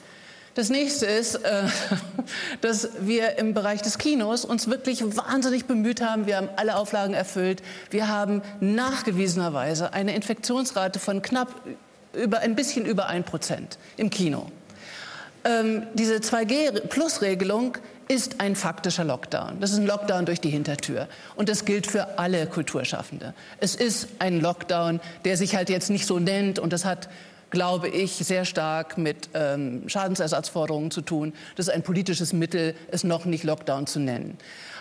Das 0.56 0.70
nächste 0.70 1.04
ist, 1.04 1.34
äh, 1.34 1.64
dass 2.62 2.88
wir 3.00 3.38
im 3.38 3.52
Bereich 3.52 3.82
des 3.82 3.98
Kinos 3.98 4.46
uns 4.46 4.68
wirklich 4.68 5.04
wahnsinnig 5.16 5.66
bemüht 5.66 6.00
haben. 6.00 6.26
Wir 6.26 6.38
haben 6.38 6.48
alle 6.56 6.76
Auflagen 6.76 7.12
erfüllt. 7.12 7.62
Wir 7.90 8.08
haben 8.08 8.40
nachgewiesenerweise 8.60 9.92
eine 9.92 10.16
Infektionsrate 10.16 10.98
von 10.98 11.20
knapp 11.20 11.54
über 12.14 12.38
ein 12.38 12.56
bisschen 12.56 12.86
über 12.86 13.08
ein 13.08 13.22
Prozent 13.22 13.76
im 13.98 14.08
Kino. 14.08 14.50
Ähm, 15.44 15.82
diese 15.92 16.16
2G-Plus-Regelung 16.16 17.76
ist 18.08 18.40
ein 18.40 18.56
faktischer 18.56 19.04
Lockdown. 19.04 19.60
Das 19.60 19.72
ist 19.72 19.78
ein 19.78 19.86
Lockdown 19.86 20.24
durch 20.24 20.40
die 20.40 20.48
Hintertür. 20.48 21.06
Und 21.34 21.50
das 21.50 21.66
gilt 21.66 21.86
für 21.86 22.18
alle 22.18 22.46
Kulturschaffende. 22.46 23.34
Es 23.60 23.74
ist 23.74 24.08
ein 24.20 24.40
Lockdown, 24.40 25.00
der 25.26 25.36
sich 25.36 25.54
halt 25.54 25.68
jetzt 25.68 25.90
nicht 25.90 26.06
so 26.06 26.18
nennt. 26.18 26.58
Und 26.58 26.72
das 26.72 26.86
hat 26.86 27.10
glaube 27.50 27.88
ich, 27.88 28.12
sehr 28.12 28.44
stark 28.44 28.98
mit 28.98 29.28
ähm, 29.34 29.88
Schadensersatzforderungen 29.88 30.90
zu 30.90 31.00
tun. 31.00 31.32
Das 31.56 31.68
ist 31.68 31.74
ein 31.74 31.82
politisches 31.82 32.32
Mittel, 32.32 32.74
es 32.90 33.04
noch 33.04 33.24
nicht 33.24 33.44
Lockdown 33.44 33.86
zu 33.86 34.00
nennen. 34.00 34.36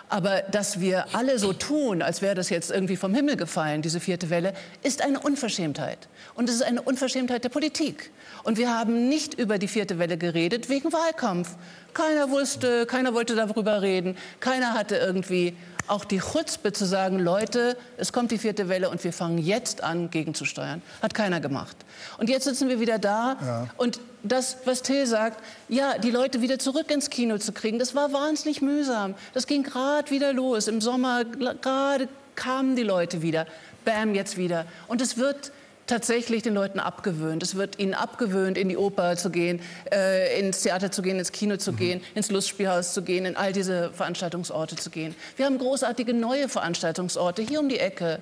Aber 0.08 0.42
dass 0.42 0.78
wir 0.78 1.14
alle 1.14 1.38
so 1.38 1.52
tun, 1.52 2.00
als 2.00 2.22
wäre 2.22 2.36
das 2.36 2.48
jetzt 2.48 2.70
irgendwie 2.70 2.96
vom 2.96 3.12
Himmel 3.12 3.36
gefallen, 3.36 3.82
diese 3.82 3.98
vierte 3.98 4.30
Welle, 4.30 4.54
ist 4.82 5.02
eine 5.02 5.18
Unverschämtheit. 5.18 6.08
Und 6.34 6.48
es 6.48 6.56
ist 6.56 6.62
eine 6.62 6.82
Unverschämtheit 6.82 7.42
der 7.42 7.48
Politik. 7.48 8.10
Und 8.44 8.56
wir 8.56 8.72
haben 8.72 9.08
nicht 9.08 9.34
über 9.34 9.58
die 9.58 9.66
vierte 9.66 9.98
Welle 9.98 10.16
geredet 10.16 10.68
wegen 10.68 10.92
Wahlkampf. 10.92 11.56
Keiner 11.92 12.30
wusste, 12.30 12.86
keiner 12.86 13.14
wollte 13.14 13.34
darüber 13.34 13.82
reden, 13.82 14.16
keiner 14.38 14.74
hatte 14.74 14.96
irgendwie 14.96 15.56
auch 15.88 16.04
die 16.04 16.18
Chutzpe 16.18 16.72
zu 16.72 16.84
sagen, 16.84 17.18
Leute, 17.18 17.76
es 17.96 18.12
kommt 18.12 18.30
die 18.30 18.38
vierte 18.38 18.68
Welle 18.68 18.90
und 18.90 19.02
wir 19.04 19.12
fangen 19.12 19.38
jetzt 19.38 19.82
an, 19.82 20.10
gegenzusteuern. 20.10 20.82
Hat 21.02 21.14
keiner 21.14 21.40
gemacht. 21.40 21.76
Und 22.18 22.28
jetzt 22.28 22.44
sitzen 22.44 22.68
wir 22.68 22.80
wieder 22.80 22.98
da 22.98 23.36
ja. 23.40 23.68
und 23.76 24.00
das, 24.22 24.58
was 24.64 24.82
Till 24.82 25.06
sagt, 25.06 25.42
ja, 25.68 25.98
die 25.98 26.10
Leute 26.10 26.40
wieder 26.40 26.58
zurück 26.58 26.90
ins 26.90 27.10
Kino 27.10 27.38
zu 27.38 27.52
kriegen, 27.52 27.78
das 27.78 27.94
war 27.94 28.12
wahnsinnig 28.12 28.62
mühsam. 28.62 29.14
Das 29.34 29.46
ging 29.46 29.62
gerade 29.62 30.10
wieder 30.10 30.32
los. 30.32 30.68
Im 30.68 30.80
Sommer 30.80 31.24
gerade 31.24 32.08
kamen 32.34 32.76
die 32.76 32.82
Leute 32.82 33.22
wieder. 33.22 33.46
Bam, 33.84 34.14
jetzt 34.14 34.36
wieder. 34.36 34.66
Und 34.88 35.00
es 35.00 35.16
wird 35.16 35.52
tatsächlich 35.86 36.42
den 36.42 36.54
Leuten 36.54 36.80
abgewöhnt. 36.80 37.42
Es 37.42 37.54
wird 37.54 37.78
ihnen 37.78 37.94
abgewöhnt, 37.94 38.58
in 38.58 38.68
die 38.68 38.76
Oper 38.76 39.16
zu 39.16 39.30
gehen, 39.30 39.60
äh, 39.92 40.38
ins 40.38 40.62
Theater 40.62 40.90
zu 40.90 41.02
gehen, 41.02 41.18
ins 41.18 41.32
Kino 41.32 41.56
zu 41.56 41.72
mhm. 41.72 41.76
gehen, 41.76 42.00
ins 42.14 42.30
Lustspielhaus 42.30 42.92
zu 42.92 43.02
gehen, 43.02 43.24
in 43.24 43.36
all 43.36 43.52
diese 43.52 43.92
Veranstaltungsorte 43.92 44.76
zu 44.76 44.90
gehen. 44.90 45.14
Wir 45.36 45.46
haben 45.46 45.58
großartige 45.58 46.14
neue 46.14 46.48
Veranstaltungsorte 46.48 47.42
hier 47.42 47.60
um 47.60 47.68
die 47.68 47.78
Ecke. 47.78 48.20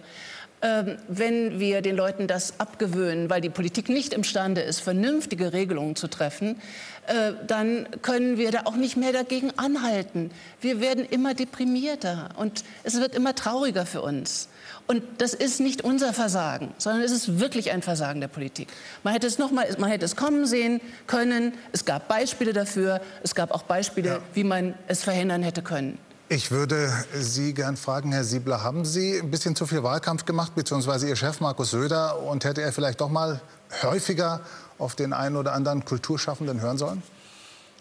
Ähm, 0.63 0.97
wenn 1.09 1.61
wir 1.61 1.83
den 1.83 1.95
Leuten 1.95 2.27
das 2.27 2.59
abgewöhnen, 2.59 3.29
weil 3.29 3.43
die 3.43 3.51
Politik 3.51 3.91
nicht 3.91 4.15
imstande 4.15 4.63
ist, 4.63 4.81
vernünftige 4.81 5.53
Regelungen 5.53 5.95
zu 5.95 6.09
treffen, 6.09 6.61
äh, 7.07 7.33
dann 7.47 7.87
können 8.01 8.39
wir 8.39 8.51
da 8.51 8.63
auch 8.65 8.77
nicht 8.77 8.97
mehr 8.97 9.13
dagegen 9.13 9.51
anhalten. 9.59 10.31
Wir 10.63 10.81
werden 10.81 11.05
immer 11.05 11.35
deprimierter 11.35 12.31
und 12.37 12.65
es 12.83 12.99
wird 12.99 13.15
immer 13.15 13.35
trauriger 13.35 13.85
für 13.85 14.01
uns. 14.01 14.49
Und 14.87 15.03
das 15.19 15.33
ist 15.33 15.61
nicht 15.61 15.83
unser 15.83 16.13
Versagen, 16.13 16.75
sondern 16.77 17.03
es 17.03 17.11
ist 17.11 17.41
wirklich 17.41 17.71
ein 17.71 17.81
Versagen 17.81 18.21
der 18.21 18.29
Politik. 18.29 18.69
Man 19.03 19.15
hätte 19.15 19.27
es 19.27 19.39
noch 19.39 19.51
mal, 19.51 19.67
man 19.79 19.91
hätte 19.91 20.05
es 20.05 20.15
kommen 20.15 20.47
sehen 20.47 20.81
können. 21.07 21.55
Es 21.73 21.87
gab 21.87 22.07
Beispiele 22.07 22.53
dafür. 22.53 23.01
Es 23.23 23.35
gab 23.35 23.51
auch 23.51 23.63
Beispiele, 23.63 24.09
ja. 24.09 24.19
wie 24.35 24.45
man 24.45 24.75
es 24.87 25.03
verhindern 25.03 25.43
hätte 25.43 25.63
können. 25.63 25.99
Ich 26.29 26.51
würde 26.51 26.91
Sie 27.15 27.55
gern 27.55 27.77
fragen, 27.77 28.13
Herr 28.13 28.25
Siebler, 28.25 28.63
haben 28.63 28.85
Sie 28.85 29.19
ein 29.19 29.31
bisschen 29.31 29.57
zu 29.57 29.67
viel 29.67 29.83
Wahlkampf 29.83 30.25
gemacht, 30.25 30.55
beziehungsweise 30.55 31.09
Ihr 31.09 31.17
Chef 31.17 31.41
Markus 31.41 31.71
Söder, 31.71 32.23
und 32.23 32.45
hätte 32.45 32.63
er 32.63 32.73
vielleicht 32.73 33.01
doch 33.01 33.11
mal 33.11 33.41
häufiger 33.83 34.41
auf 34.79 34.95
den 34.95 35.13
einen 35.13 35.37
oder 35.37 35.53
anderen 35.53 35.85
Kulturschaffenden 35.85 36.61
hören 36.61 36.79
sollen? 36.79 37.03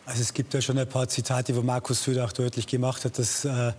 Also 0.05 0.21
es 0.21 0.33
gibt 0.33 0.53
ja 0.53 0.61
schon 0.61 0.77
ein 0.77 0.87
paar 0.87 1.07
Zitate, 1.07 1.55
wo 1.55 1.61
Markus 1.61 2.03
Söder 2.03 2.25
auch 2.25 2.33
deutlich 2.33 2.67
gemacht 2.67 3.05
hat, 3.05 3.17
dass 3.17 3.45
äh, 3.45 3.71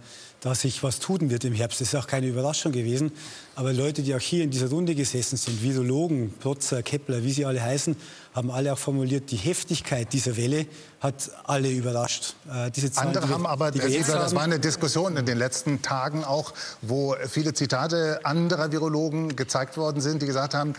da 0.45 0.55
sich 0.55 0.83
was 0.83 0.99
tun 0.99 1.31
wird 1.31 1.45
im 1.45 1.55
Herbst. 1.55 1.81
Das 1.81 1.89
ist 1.89 1.95
auch 1.95 2.07
keine 2.07 2.27
Überraschung 2.27 2.71
gewesen. 2.71 3.13
Aber 3.57 3.73
Leute, 3.73 4.03
die 4.03 4.15
auch 4.15 4.21
hier 4.21 4.43
in 4.43 4.51
dieser 4.51 4.69
Runde 4.69 4.95
gesessen 4.95 5.37
sind, 5.37 5.63
Virologen, 5.63 6.33
Protzer, 6.41 6.83
Kepler, 6.83 7.23
wie 7.23 7.33
sie 7.33 7.45
alle 7.45 7.63
heißen, 7.63 7.97
haben 8.35 8.51
alle 8.51 8.73
auch 8.73 8.79
formuliert, 8.79 9.31
die 9.31 9.37
Heftigkeit 9.37 10.13
dieser 10.13 10.37
Welle 10.37 10.67
hat 10.99 11.31
alle 11.45 11.71
überrascht. 11.71 12.35
Äh, 12.53 12.73
diese 12.73 12.91
Zahlen, 12.91 13.17
Andere 13.17 13.29
haben 13.29 13.47
aber, 13.47 13.71
die 13.71 13.81
wir 13.81 14.03
das 14.03 14.35
war 14.35 14.43
eine 14.43 14.59
Diskussion 14.59 15.17
in 15.17 15.25
den 15.25 15.39
letzten 15.39 15.83
Tagen 15.83 16.25
auch, 16.25 16.53
wo 16.83 17.15
viele 17.29 17.55
Zitate 17.55 18.21
anderer 18.25 18.73
Virologen 18.73 19.37
gezeigt 19.37 19.77
worden 19.77 20.01
sind, 20.01 20.23
die 20.23 20.27
gesagt 20.27 20.55
haben, 20.55 20.75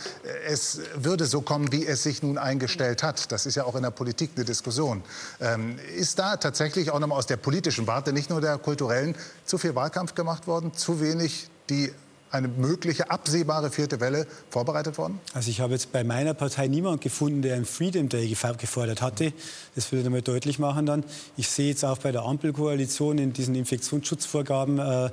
es 0.46 0.82
würde 0.96 1.26
so 1.26 1.40
kommen, 1.40 1.72
wie 1.72 1.86
es 1.86 2.04
sich 2.04 2.24
nun 2.24 2.38
eingestellt 2.38 3.04
hat. 3.04 3.32
Das 3.32 3.46
ist 3.46 3.56
ja 3.56 3.64
auch 3.64 3.76
in 3.76 3.84
der 3.84 3.92
Politik 3.92 4.32
eine 4.36 4.44
Diskussion. 4.44 5.02
Ähm, 5.40 5.80
ist 5.96 6.20
da 6.20 6.36
tatsächlich 6.36 6.92
auch 6.92 7.00
nochmal 7.00 7.20
aus 7.20 7.28
der 7.28 7.38
politischen 7.38 7.88
Warte, 7.88 8.12
nicht 8.12 8.30
nur 8.30 8.42
der 8.42 8.58
kulturellen, 8.58 9.16
zu 9.46 9.58
viel 9.58 9.76
Wahlkampf 9.76 10.14
gemacht 10.14 10.46
worden, 10.46 10.74
zu 10.74 11.00
wenig 11.00 11.48
die 11.70 11.92
eine 12.32 12.48
mögliche 12.48 13.10
absehbare 13.10 13.72
vierte 13.72 14.00
Welle 14.00 14.28
vorbereitet 14.50 14.98
worden? 14.98 15.20
Also 15.34 15.50
ich 15.50 15.62
habe 15.62 15.74
jetzt 15.74 15.92
bei 15.92 16.04
meiner 16.04 16.34
Partei 16.34 16.68
niemanden 16.68 17.00
gefunden, 17.00 17.42
der 17.42 17.56
einen 17.56 17.66
Freedom 17.66 18.10
Day 18.10 18.28
gefordert 18.28 19.02
hatte. 19.02 19.34
Das 19.76 19.92
will 19.92 20.00
ich 20.00 20.06
einmal 20.06 20.22
deutlich 20.22 20.60
machen 20.60 20.86
dann. 20.86 21.04
Ich 21.38 21.48
sehe 21.48 21.70
jetzt 21.70 21.86
auch 21.86 21.98
bei 21.98 22.12
der 22.12 22.24
Ampelkoalition 22.24 23.18
in 23.18 23.34
diesen 23.34 23.56
Infektionsschutzvorgaben 23.56 24.80
äh, 24.80 25.10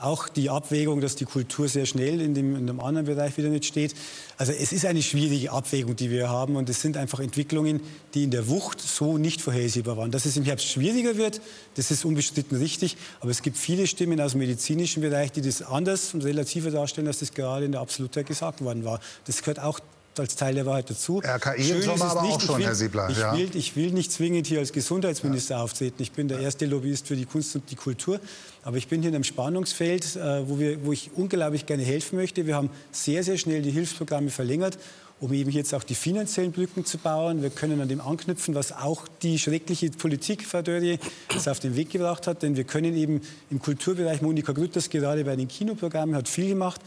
auch 0.00 0.28
die 0.28 0.50
Abwägung, 0.50 1.00
dass 1.00 1.16
die 1.16 1.24
Kultur 1.24 1.68
sehr 1.68 1.86
schnell 1.86 2.20
in 2.20 2.34
dem, 2.34 2.56
in 2.56 2.66
dem 2.66 2.80
anderen 2.80 3.06
Bereich 3.06 3.36
wieder 3.36 3.48
nicht 3.48 3.64
steht. 3.64 3.94
Also 4.36 4.52
es 4.52 4.72
ist 4.72 4.84
eine 4.84 5.02
schwierige 5.02 5.52
Abwägung, 5.52 5.96
die 5.96 6.10
wir 6.10 6.28
haben 6.28 6.56
und 6.56 6.68
es 6.68 6.80
sind 6.80 6.96
einfach 6.96 7.20
Entwicklungen, 7.20 7.80
die 8.14 8.24
in 8.24 8.30
der 8.30 8.48
Wucht 8.48 8.80
so 8.80 9.18
nicht 9.18 9.40
vorhersehbar 9.40 9.96
waren. 9.96 10.10
Dass 10.10 10.26
es 10.26 10.36
im 10.36 10.44
Herbst 10.44 10.66
schwieriger 10.66 11.16
wird, 11.16 11.40
das 11.76 11.90
ist 11.90 12.04
unbestritten 12.04 12.58
richtig, 12.58 12.96
aber 13.20 13.30
es 13.30 13.42
gibt 13.42 13.56
viele 13.56 13.86
Stimmen 13.86 14.20
aus 14.20 14.32
dem 14.32 14.40
medizinischen 14.40 15.02
Bereich, 15.02 15.32
die 15.32 15.40
das 15.40 15.62
anders 15.62 16.14
und 16.14 16.24
relativer 16.64 16.70
darstellen, 16.70 17.06
als 17.06 17.20
das 17.20 17.32
gerade 17.32 17.64
in 17.64 17.72
der 17.72 17.80
Absolutheit 17.80 18.26
gesagt 18.26 18.62
worden 18.62 18.84
war. 18.84 19.00
Das 19.26 19.40
gehört 19.40 19.60
auch 19.60 19.80
als 20.16 20.36
Teil 20.36 20.54
der 20.54 20.64
Wahrheit 20.64 20.88
dazu. 20.88 21.18
RKI 21.18 21.64
Schön 21.64 21.76
im 21.76 21.82
Sommer 21.82 22.04
aber 22.04 22.22
nicht. 22.22 22.34
auch 22.34 22.40
schon, 22.40 22.58
will, 22.58 22.66
Herr 22.66 22.74
Siebler. 22.76 23.10
Ich, 23.10 23.18
ja. 23.18 23.36
will, 23.36 23.50
ich 23.54 23.74
will 23.74 23.90
nicht 23.90 24.12
zwingend 24.12 24.46
hier 24.46 24.60
als 24.60 24.72
Gesundheitsminister 24.72 25.56
ja. 25.56 25.62
auftreten. 25.62 26.00
Ich 26.00 26.12
bin 26.12 26.28
der 26.28 26.38
erste 26.38 26.66
Lobbyist 26.66 27.08
für 27.08 27.16
die 27.16 27.26
Kunst 27.26 27.56
und 27.56 27.68
die 27.68 27.74
Kultur. 27.74 28.20
Aber 28.62 28.76
ich 28.76 28.86
bin 28.86 29.00
hier 29.00 29.08
in 29.08 29.16
einem 29.16 29.24
Spannungsfeld, 29.24 30.14
äh, 30.14 30.48
wo, 30.48 30.60
wir, 30.60 30.84
wo 30.86 30.92
ich 30.92 31.10
unglaublich 31.16 31.66
gerne 31.66 31.82
helfen 31.82 32.16
möchte. 32.16 32.46
Wir 32.46 32.54
haben 32.54 32.70
sehr, 32.92 33.24
sehr 33.24 33.38
schnell 33.38 33.62
die 33.62 33.72
Hilfsprogramme 33.72 34.30
verlängert 34.30 34.78
um 35.24 35.32
eben 35.32 35.50
jetzt 35.50 35.72
auch 35.72 35.84
die 35.84 35.94
finanziellen 35.94 36.52
Brücken 36.52 36.84
zu 36.84 36.98
bauen. 36.98 37.40
Wir 37.40 37.48
können 37.48 37.80
an 37.80 37.88
dem 37.88 38.02
anknüpfen, 38.02 38.54
was 38.54 38.72
auch 38.72 39.08
die 39.22 39.38
schreckliche 39.38 39.88
Politik, 39.88 40.44
Frau 40.44 40.60
Dörrie, 40.60 40.98
auf 41.46 41.60
den 41.60 41.76
Weg 41.76 41.88
gebracht 41.88 42.26
hat. 42.26 42.42
Denn 42.42 42.56
wir 42.56 42.64
können 42.64 42.94
eben 42.94 43.22
im 43.50 43.58
Kulturbereich, 43.58 44.20
Monika 44.20 44.52
Grütters 44.52 44.90
gerade 44.90 45.24
bei 45.24 45.34
den 45.34 45.48
Kinoprogrammen 45.48 46.14
hat 46.14 46.28
viel 46.28 46.50
gemacht, 46.50 46.82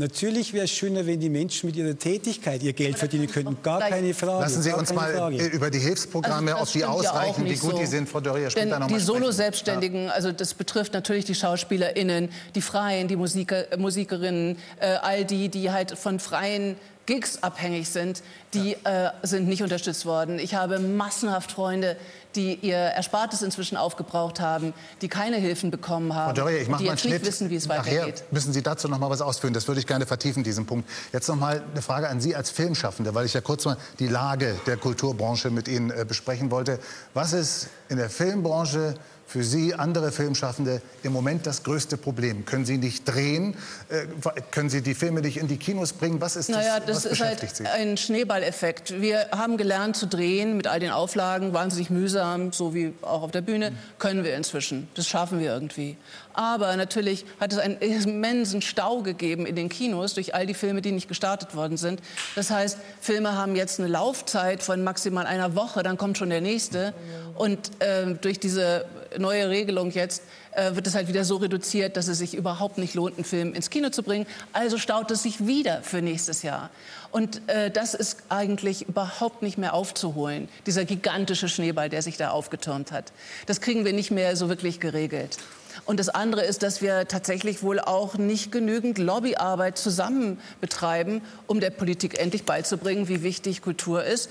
Natürlich 0.00 0.54
wäre 0.54 0.64
es 0.64 0.70
schöner, 0.70 1.06
wenn 1.06 1.20
die 1.20 1.28
Menschen 1.28 1.66
mit 1.66 1.76
ihrer 1.76 1.96
Tätigkeit 1.96 2.62
ihr 2.62 2.72
Geld 2.72 2.98
verdienen 2.98 3.30
könnten. 3.30 3.58
Gar 3.62 3.80
keine 3.80 4.14
Frage. 4.14 4.40
Lassen 4.40 4.62
Sie 4.62 4.72
uns 4.72 4.94
mal 4.94 5.14
Frage. 5.14 5.46
über 5.48 5.70
die 5.70 5.78
Hilfsprogramme, 5.78 6.52
also 6.52 6.62
auf 6.62 6.72
die 6.72 6.84
ausreichen, 6.86 7.46
ja 7.46 7.52
wie 7.52 7.56
gut 7.58 7.72
so. 7.72 7.78
die 7.78 7.84
sind, 7.84 8.08
Frau 8.08 8.20
Dörrier, 8.20 8.48
später 8.48 8.78
noch 8.78 8.86
Die 8.86 8.98
Solo-Selbstständigen, 8.98 10.06
ja. 10.06 10.12
also 10.12 10.32
das 10.32 10.54
betrifft 10.54 10.94
natürlich 10.94 11.26
die 11.26 11.34
SchauspielerInnen, 11.34 12.30
die 12.54 12.62
Freien, 12.62 13.08
die 13.08 13.16
Musiker, 13.16 13.64
Musikerinnen, 13.76 14.56
äh, 14.80 14.94
all 15.02 15.26
die, 15.26 15.50
die 15.50 15.70
halt 15.70 15.98
von 15.98 16.18
freien 16.18 16.76
Gigs 17.04 17.42
abhängig 17.42 17.88
sind, 17.88 18.22
die 18.54 18.76
ja. 18.84 19.08
äh, 19.08 19.12
sind 19.22 19.48
nicht 19.48 19.62
unterstützt 19.62 20.06
worden. 20.06 20.38
Ich 20.38 20.54
habe 20.54 20.78
massenhaft 20.78 21.52
Freunde, 21.52 21.96
die 22.34 22.54
ihr 22.54 22.76
Erspartes 22.76 23.42
inzwischen 23.42 23.76
aufgebraucht 23.76 24.40
haben, 24.40 24.72
die 25.02 25.08
keine 25.08 25.36
Hilfen 25.36 25.70
bekommen 25.70 26.14
haben, 26.14 26.36
Frau 26.36 26.44
Dörrier, 26.44 26.62
ich 26.62 26.68
die 26.76 26.84
jetzt 26.84 27.04
nicht 27.04 27.24
wissen, 27.24 27.50
wie 27.50 27.56
es 27.56 27.66
Nachher 27.66 28.02
weitergeht. 28.02 28.24
müssen 28.30 28.52
Sie 28.52 28.62
dazu 28.62 28.88
noch 28.88 28.98
mal 28.98 29.10
was 29.10 29.20
ausführen. 29.20 29.54
Das 29.54 29.66
würde 29.68 29.80
ich 29.80 29.86
gerne 29.86 30.06
vertiefen, 30.06 30.42
diesen 30.42 30.66
Punkt. 30.66 30.88
Jetzt 31.12 31.28
noch 31.28 31.36
mal 31.36 31.62
eine 31.72 31.82
Frage 31.82 32.08
an 32.08 32.20
Sie 32.20 32.34
als 32.34 32.50
Filmschaffende, 32.50 33.14
weil 33.14 33.26
ich 33.26 33.34
ja 33.34 33.40
kurz 33.40 33.64
mal 33.64 33.76
die 33.98 34.08
Lage 34.08 34.58
der 34.66 34.76
Kulturbranche 34.76 35.50
mit 35.50 35.68
Ihnen 35.68 35.90
äh, 35.90 36.04
besprechen 36.06 36.50
wollte. 36.50 36.78
Was 37.14 37.32
ist 37.32 37.68
in 37.88 37.96
der 37.96 38.10
Filmbranche 38.10 38.94
für 39.30 39.44
Sie, 39.44 39.74
andere 39.74 40.10
Filmschaffende, 40.10 40.82
im 41.04 41.12
Moment 41.12 41.46
das 41.46 41.62
größte 41.62 41.96
Problem? 41.96 42.44
Können 42.44 42.64
Sie 42.64 42.78
nicht 42.78 43.04
drehen? 43.04 43.54
Äh, 43.88 44.06
können 44.50 44.68
Sie 44.68 44.82
die 44.82 44.94
Filme 44.94 45.20
nicht 45.20 45.36
in 45.36 45.46
die 45.46 45.56
Kinos 45.56 45.92
bringen? 45.92 46.20
Was 46.20 46.34
ist 46.34 46.48
das? 46.48 46.56
Naja, 46.56 46.80
das 46.80 47.04
ist 47.04 47.20
halt 47.20 47.38
Sie? 47.54 47.64
ein 47.64 47.96
Schneeballeffekt. 47.96 49.00
Wir 49.00 49.28
haben 49.30 49.56
gelernt 49.56 49.96
zu 49.96 50.06
drehen 50.06 50.56
mit 50.56 50.66
all 50.66 50.80
den 50.80 50.90
Auflagen, 50.90 51.52
wahnsinnig 51.52 51.90
mühsam, 51.90 52.52
so 52.52 52.74
wie 52.74 52.92
auch 53.02 53.22
auf 53.22 53.30
der 53.30 53.42
Bühne, 53.42 53.72
können 54.00 54.24
wir 54.24 54.34
inzwischen. 54.34 54.88
Das 54.94 55.06
schaffen 55.06 55.38
wir 55.38 55.52
irgendwie. 55.52 55.96
Aber 56.32 56.76
natürlich 56.76 57.24
hat 57.38 57.52
es 57.52 57.58
einen 57.58 57.76
immensen 57.78 58.62
Stau 58.62 59.02
gegeben 59.02 59.46
in 59.46 59.54
den 59.54 59.68
Kinos 59.68 60.14
durch 60.14 60.34
all 60.34 60.46
die 60.46 60.54
Filme, 60.54 60.82
die 60.82 60.90
nicht 60.90 61.06
gestartet 61.06 61.54
worden 61.54 61.76
sind. 61.76 62.00
Das 62.34 62.50
heißt, 62.50 62.78
Filme 63.00 63.36
haben 63.36 63.54
jetzt 63.54 63.78
eine 63.78 63.88
Laufzeit 63.88 64.62
von 64.62 64.82
maximal 64.82 65.26
einer 65.26 65.54
Woche, 65.54 65.82
dann 65.82 65.96
kommt 65.98 66.18
schon 66.18 66.30
der 66.30 66.40
nächste. 66.40 66.94
Und 67.36 67.70
äh, 67.80 68.14
durch 68.20 68.40
diese 68.40 68.86
neue 69.18 69.48
Regelung 69.48 69.90
jetzt 69.90 70.22
äh, 70.52 70.74
wird 70.74 70.86
es 70.86 70.94
halt 70.94 71.08
wieder 71.08 71.24
so 71.24 71.36
reduziert, 71.36 71.96
dass 71.96 72.08
es 72.08 72.18
sich 72.18 72.34
überhaupt 72.34 72.78
nicht 72.78 72.94
lohnt, 72.94 73.16
einen 73.16 73.24
Film 73.24 73.54
ins 73.54 73.70
Kino 73.70 73.90
zu 73.90 74.02
bringen. 74.02 74.26
Also 74.52 74.78
staut 74.78 75.10
es 75.10 75.22
sich 75.22 75.46
wieder 75.46 75.82
für 75.82 76.02
nächstes 76.02 76.42
Jahr. 76.42 76.70
Und 77.10 77.48
äh, 77.48 77.70
das 77.70 77.94
ist 77.94 78.18
eigentlich 78.28 78.88
überhaupt 78.88 79.42
nicht 79.42 79.58
mehr 79.58 79.74
aufzuholen, 79.74 80.48
dieser 80.66 80.84
gigantische 80.84 81.48
Schneeball, 81.48 81.88
der 81.88 82.02
sich 82.02 82.16
da 82.16 82.30
aufgetürmt 82.30 82.92
hat. 82.92 83.12
Das 83.46 83.60
kriegen 83.60 83.84
wir 83.84 83.92
nicht 83.92 84.10
mehr 84.10 84.36
so 84.36 84.48
wirklich 84.48 84.80
geregelt. 84.80 85.38
Und 85.84 85.98
das 85.98 86.08
andere 86.08 86.44
ist, 86.44 86.62
dass 86.62 86.82
wir 86.82 87.08
tatsächlich 87.08 87.62
wohl 87.62 87.80
auch 87.80 88.16
nicht 88.16 88.52
genügend 88.52 88.98
Lobbyarbeit 88.98 89.78
zusammen 89.78 90.38
betreiben, 90.60 91.22
um 91.46 91.60
der 91.60 91.70
Politik 91.70 92.18
endlich 92.20 92.44
beizubringen, 92.44 93.08
wie 93.08 93.22
wichtig 93.22 93.62
Kultur 93.62 94.04
ist. 94.04 94.30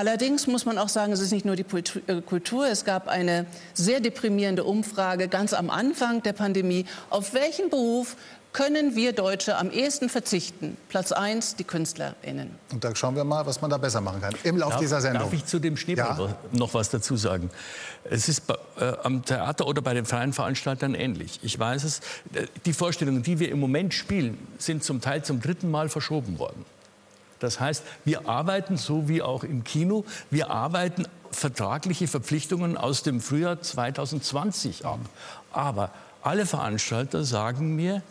Allerdings 0.00 0.46
muss 0.46 0.66
man 0.66 0.76
auch 0.76 0.90
sagen, 0.90 1.10
es 1.14 1.20
ist 1.20 1.32
nicht 1.32 1.46
nur 1.46 1.56
die 1.56 1.64
äh, 2.06 2.20
Kultur. 2.20 2.66
Es 2.68 2.84
gab 2.84 3.08
eine 3.08 3.46
sehr 3.72 4.00
deprimierende 4.00 4.62
Umfrage 4.62 5.26
ganz 5.26 5.54
am 5.54 5.70
Anfang 5.70 6.22
der 6.22 6.34
Pandemie. 6.34 6.84
Auf 7.08 7.32
welchen 7.32 7.70
Beruf 7.70 8.14
können 8.52 8.94
wir 8.94 9.14
Deutsche 9.14 9.56
am 9.56 9.70
ehesten 9.70 10.10
verzichten? 10.10 10.76
Platz 10.90 11.12
eins, 11.12 11.56
die 11.56 11.64
KünstlerInnen. 11.64 12.50
Und 12.72 12.84
da 12.84 12.94
schauen 12.94 13.16
wir 13.16 13.24
mal, 13.24 13.46
was 13.46 13.62
man 13.62 13.70
da 13.70 13.78
besser 13.78 14.02
machen 14.02 14.20
kann 14.20 14.34
im 14.44 14.58
Lauf 14.58 14.72
Darf, 14.72 14.80
dieser 14.82 15.00
Sendung. 15.00 15.22
darf 15.22 15.32
ich 15.32 15.46
zu 15.46 15.58
dem 15.60 15.78
Schneeball 15.78 16.28
Ja. 16.28 16.36
noch 16.52 16.74
was 16.74 16.90
dazu 16.90 17.16
sagen? 17.16 17.48
Es 18.04 18.28
ist 18.28 18.46
bei, 18.46 18.54
äh, 18.78 18.92
am 19.02 19.24
Theater 19.24 19.66
oder 19.66 19.80
bei 19.80 19.94
den 19.94 20.04
freien 20.04 20.34
Veranstaltern 20.34 20.94
ähnlich. 20.94 21.40
Ich 21.42 21.58
weiß 21.58 21.84
es. 21.84 22.00
äh, 22.34 22.44
Die 22.66 22.74
Vorstellungen, 22.74 23.22
die 23.22 23.38
wir 23.40 23.50
im 23.50 23.60
Moment 23.60 23.94
spielen, 23.94 24.36
sind 24.58 24.84
zum 24.84 25.00
Teil 25.00 25.24
zum 25.24 25.40
dritten 25.40 25.70
Mal 25.70 25.88
verschoben 25.88 26.38
worden. 26.38 26.66
Das 27.40 27.60
heißt, 27.60 27.84
wir 28.04 28.28
arbeiten 28.28 28.76
so 28.76 29.08
wie 29.08 29.22
auch 29.22 29.44
im 29.44 29.64
Kino. 29.64 30.04
Wir 30.30 30.50
arbeiten 30.50 31.06
vertragliche 31.30 32.08
Verpflichtungen 32.08 32.76
aus 32.76 33.02
dem 33.02 33.20
Frühjahr 33.20 33.60
2020 33.60 34.86
ab. 34.86 35.00
Aber 35.52 35.90
alle 36.22 36.46
Veranstalter 36.46 37.24
sagen 37.24 37.76
mir, 37.76 38.02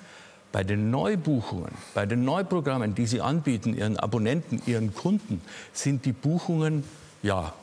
bei 0.52 0.64
den 0.64 0.90
Neubuchungen, 0.90 1.74
bei 1.94 2.06
den 2.06 2.24
Neuprogrammen, 2.24 2.96
die 2.96 3.08
sie 3.08 3.20
anbieten, 3.20 3.76
ihren 3.76 3.98
Abonnenten, 3.98 4.62
ihren 4.66 4.94
Kunden, 4.94 5.42
sind 5.74 6.06
die 6.06 6.14
Buchungen 6.14 6.86
ja 7.24 7.54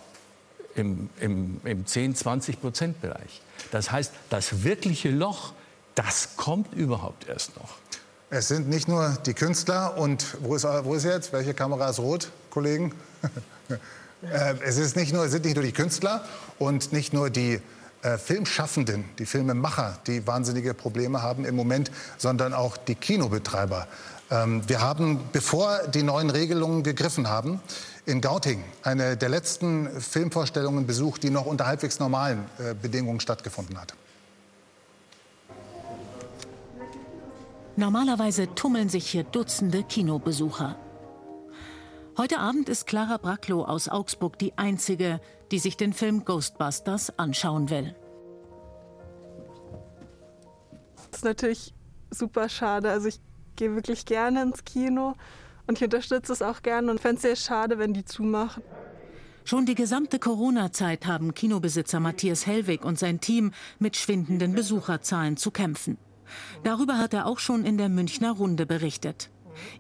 im, 0.75 1.09
im, 1.19 1.61
im 1.65 1.87
10, 1.87 2.15
20 2.15 2.61
Prozent 2.61 3.01
Bereich. 3.01 3.41
Das 3.71 3.91
heißt, 3.91 4.13
das 4.29 4.65
wirkliche 4.65 5.11
Loch, 5.11 5.53
das 5.95 6.37
kommt 6.37 6.75
überhaupt 6.75 7.29
erst 7.29 7.57
noch. 7.57 7.77
Es 8.35 8.49
sind 8.49 8.67
nicht 8.67 8.89
nur 8.89 9.19
die 9.27 9.35
Künstler 9.35 9.99
und 9.99 10.39
wo 10.41 10.55
ist, 10.55 10.65
wo 10.65 10.95
ist 10.95 11.05
jetzt? 11.05 11.35
Welche 11.35 11.53
Kamera 11.53 11.91
ist 11.91 11.99
rot, 11.99 12.31
Kollegen? 12.51 12.95
Äh, 14.23 14.55
es 14.65 14.79
ist 14.79 14.95
nicht 14.95 15.13
nur, 15.13 15.25
es 15.25 15.33
sind 15.33 15.45
nicht 15.45 15.57
nur 15.57 15.65
die 15.65 15.73
Künstler 15.73 16.25
und 16.61 16.93
nicht 16.93 17.13
nur 17.13 17.29
die 17.29 17.61
äh, 18.03 18.17
Filmschaffenden, 18.19 19.05
die 19.19 19.27
Filmemacher, 19.27 19.99
die 20.07 20.25
wahnsinnige 20.29 20.75
Probleme 20.75 21.23
haben 21.23 21.45
im 21.45 21.57
Moment, 21.57 21.91
sondern 22.19 22.55
auch 22.55 22.77
die 22.77 22.95
Kinobetreiber. 22.95 23.89
Ähm, 24.31 24.63
wir 24.69 24.81
haben, 24.81 25.19
bevor 25.33 25.89
die 25.89 26.05
neuen 26.05 26.31
Regelungen 26.31 26.85
gegriffen 26.85 27.29
haben, 27.29 27.61
in 28.07 28.21
Gauting 28.21 28.63
eine 28.85 29.17
der 29.17 29.29
letzten 29.29 29.89
Filmvorstellungen 30.01 30.87
besucht, 30.87 31.25
die 31.25 31.31
noch 31.31 31.47
unter 31.47 31.67
halbwegs 31.67 31.99
normalen 31.99 32.45
äh, 32.61 32.75
Bedingungen 32.81 33.19
stattgefunden 33.19 33.77
hat. 33.81 33.93
Normalerweise 37.77 38.55
tummeln 38.55 38.91
sich 38.91 39.11
hier 39.11 39.25
Dutzende 39.25 39.83
Kinobesucher. 39.83 40.77
Heute 42.19 42.39
Abend 42.39 42.69
ist 42.69 42.87
Clara 42.87 43.17
Bracklow 43.17 43.65
aus 43.65 43.89
Augsburg 43.89 44.39
die 44.39 44.59
einzige, 44.59 45.21
die 45.51 45.59
sich 45.59 45.79
den 45.79 45.95
Film 45.95 46.27
Ghostbusters 46.27 47.19
anschauen 47.19 47.71
will. 47.71 47.97
Das 51.11 51.21
ist 51.21 51.25
natürlich 51.25 51.75
super 52.11 52.51
schade. 52.51 52.91
Also 52.91 53.09
ich 53.09 53.21
gehe 53.57 53.75
wirklich 53.75 54.05
gerne 54.05 54.43
ins 54.43 54.65
Kino 54.65 55.15
und 55.67 55.79
ich 55.79 55.85
unterstütze 55.85 56.33
es 56.35 56.43
auch 56.43 56.61
gerne 56.61 56.91
und 56.91 57.01
fände 57.01 57.17
es 57.17 57.23
sehr 57.23 57.37
schade, 57.37 57.79
wenn 57.79 57.95
die 57.95 58.05
zumachen. 58.05 58.63
Schon 59.45 59.65
die 59.65 59.75
gesamte 59.75 60.19
Corona-Zeit 60.19 61.07
haben 61.07 61.33
Kinobesitzer 61.33 62.01
Matthias 62.01 62.47
Hellwig 62.47 62.85
und 62.85 62.99
sein 62.99 63.21
Team 63.21 63.53
mit 63.79 63.97
schwindenden 63.97 64.55
Besucherzahlen 64.55 65.39
zu 65.39 65.51
kämpfen. 65.51 65.97
Darüber 66.63 66.99
hat 66.99 67.15
er 67.15 67.27
auch 67.27 67.39
schon 67.39 67.65
in 67.65 67.79
der 67.79 67.89
Münchner 67.89 68.33
Runde 68.33 68.67
berichtet. 68.67 69.31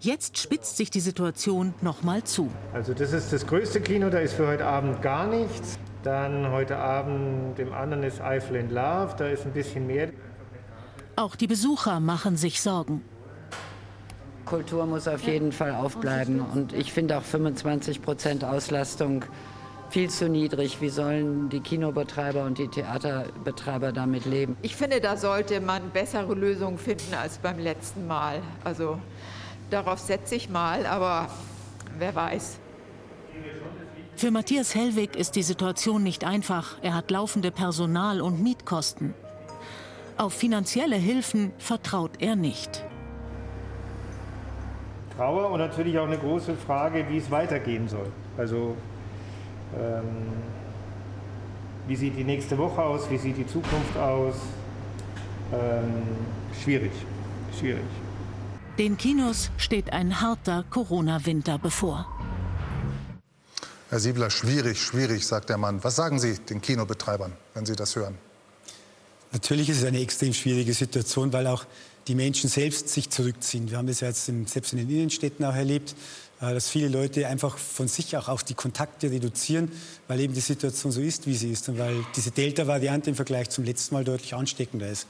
Jetzt 0.01 0.39
spitzt 0.39 0.77
sich 0.77 0.91
die 0.91 1.01
Situation 1.01 1.75
noch 1.81 2.03
mal 2.03 2.25
zu. 2.25 2.51
Also 2.73 2.95
das 2.95 3.13
ist 3.13 3.33
das 3.33 3.47
größte 3.47 3.81
Kino, 3.81 4.11
da 4.11 4.19
ist 4.19 4.35
für 4.35 4.47
heute 4.47 4.67
Abend 4.67 5.03
gar 5.03 5.27
nichts. 5.27 5.79
Dann 6.03 6.51
heute 6.51 6.77
Abend 6.77 7.59
dem 7.59 7.73
anderen 7.73 8.03
ist 8.03 8.21
Eiffel 8.21 8.57
in 8.57 8.71
Love, 8.71 9.15
da 9.17 9.29
ist 9.29 9.47
ein 9.47 9.53
bisschen 9.53 9.87
mehr. 9.87 10.11
Auch 11.17 11.37
die 11.37 11.47
Besucher 11.47 12.01
machen 12.01 12.37
sich 12.37 12.61
Sorgen. 12.61 13.03
Kultur 14.45 14.87
muss 14.87 15.07
auf 15.07 15.23
jeden 15.23 15.53
Fall 15.53 15.73
aufbleiben. 15.73 16.41
Und 16.41 16.73
ich 16.73 16.93
finde 16.93 17.17
auch 17.17 17.23
25 17.23 18.03
Prozent 18.03 18.45
Auslastung 18.45 19.25
viel 19.93 20.09
zu 20.09 20.29
niedrig. 20.29 20.81
Wie 20.81 20.89
sollen 20.89 21.51
die 21.51 21.61
Kinobetreiber 21.61 22.45
und 22.45 22.57
die 22.57 22.69
Theaterbetreiber 22.69 23.93
damit 23.93 24.25
leben? 24.25 24.57
Ich 24.63 24.75
finde, 24.75 25.01
da 25.01 25.19
sollte 25.19 25.61
man 25.61 25.91
bessere 25.91 26.35
Lösungen 26.35 26.79
finden 26.79 27.13
als 27.15 27.39
beim 27.39 27.59
letzten 27.59 28.07
Mal. 28.07 28.41
Also 28.65 28.99
darauf 29.69 29.99
setze 29.99 30.35
ich 30.35 30.49
mal, 30.49 30.87
aber 30.87 31.29
wer 31.99 32.15
weiß. 32.15 32.59
Für 34.17 34.31
Matthias 34.31 34.75
Hellwig 34.75 35.15
ist 35.15 35.37
die 35.37 35.43
Situation 35.43 36.03
nicht 36.03 36.25
einfach. 36.25 36.79
Er 36.81 36.95
hat 36.95 37.11
laufende 37.11 37.51
Personal- 37.51 38.23
und 38.23 38.43
Mietkosten. 38.43 39.15
Auf 40.17 40.33
finanzielle 40.33 40.97
Hilfen 40.97 41.53
vertraut 41.59 42.13
er 42.21 42.37
nicht. 42.37 42.85
Trauer 45.17 45.51
und 45.51 45.59
natürlich 45.59 45.99
auch 45.99 46.07
eine 46.07 46.19
große 46.19 46.55
Frage, 46.55 47.07
wie 47.11 47.19
es 47.19 47.31
weitergehen 47.31 47.89
soll. 47.89 48.11
Also 48.39 48.77
wie 51.87 51.97
sieht 51.97 52.17
die 52.17 52.25
nächste 52.25 52.57
Woche 52.59 52.83
aus, 52.83 53.11
wie 53.11 53.19
sieht 53.19 53.37
die 53.37 53.47
Zukunft 53.47 53.97
aus? 53.97 54.35
Ähm, 55.53 56.03
schwierig, 56.63 56.93
schwierig. 57.59 57.85
Den 58.79 58.97
Kinos 58.97 59.51
steht 59.59 59.93
ein 59.93 60.21
harter 60.21 60.65
Corona-Winter 60.71 61.59
bevor. 61.59 62.07
Herr 63.91 64.01
Siebler, 64.01 64.31
schwierig, 64.31 64.81
schwierig, 64.81 65.27
sagt 65.27 65.51
der 65.51 65.59
Mann. 65.59 65.85
Was 65.85 65.97
sagen 65.97 66.19
Sie 66.19 66.39
den 66.39 66.63
Kinobetreibern, 66.63 67.35
wenn 67.53 67.67
Sie 67.67 67.77
das 67.77 67.95
hören? 67.95 68.17
Natürlich 69.33 69.69
ist 69.69 69.79
es 69.79 69.85
eine 69.85 70.01
extrem 70.01 70.33
schwierige 70.33 70.73
Situation, 70.73 71.33
weil 71.35 71.47
auch 71.47 71.67
die 72.09 72.15
Menschen 72.15 72.49
selbst 72.49 72.89
sich 72.89 73.11
zurückziehen. 73.11 73.71
Wir 73.71 73.79
haben 73.79 73.87
das 73.87 74.01
ja 74.01 74.09
jetzt 74.09 74.29
in, 74.29 74.47
selbst 74.47 74.73
in 74.73 74.79
den 74.79 74.89
Innenstädten 74.89 75.45
auch 75.45 75.55
erlebt, 75.55 75.95
dass 76.51 76.69
viele 76.69 76.89
Leute 76.89 77.29
einfach 77.29 77.57
von 77.57 77.87
sich 77.87 78.17
auch 78.17 78.29
auf 78.29 78.43
die 78.43 78.55
Kontakte 78.55 79.11
reduzieren, 79.11 79.71
weil 80.09 80.19
eben 80.19 80.35
die 80.35 80.41
Situation 80.41 80.91
so 80.91 81.01
ist, 81.01 81.27
wie 81.27 81.37
sie 81.37 81.53
ist 81.53 81.69
und 81.69 81.79
weil 81.79 81.95
diese 82.17 82.33
Delta-Variante 82.33 83.11
im 83.11 83.17
Vergleich 83.17 83.51
zum 83.51 83.65
letzten 83.65 83.95
Mal 83.95 84.05
deutlich 84.05 84.35
ansteckender 84.35 84.89
ist. 84.89 85.07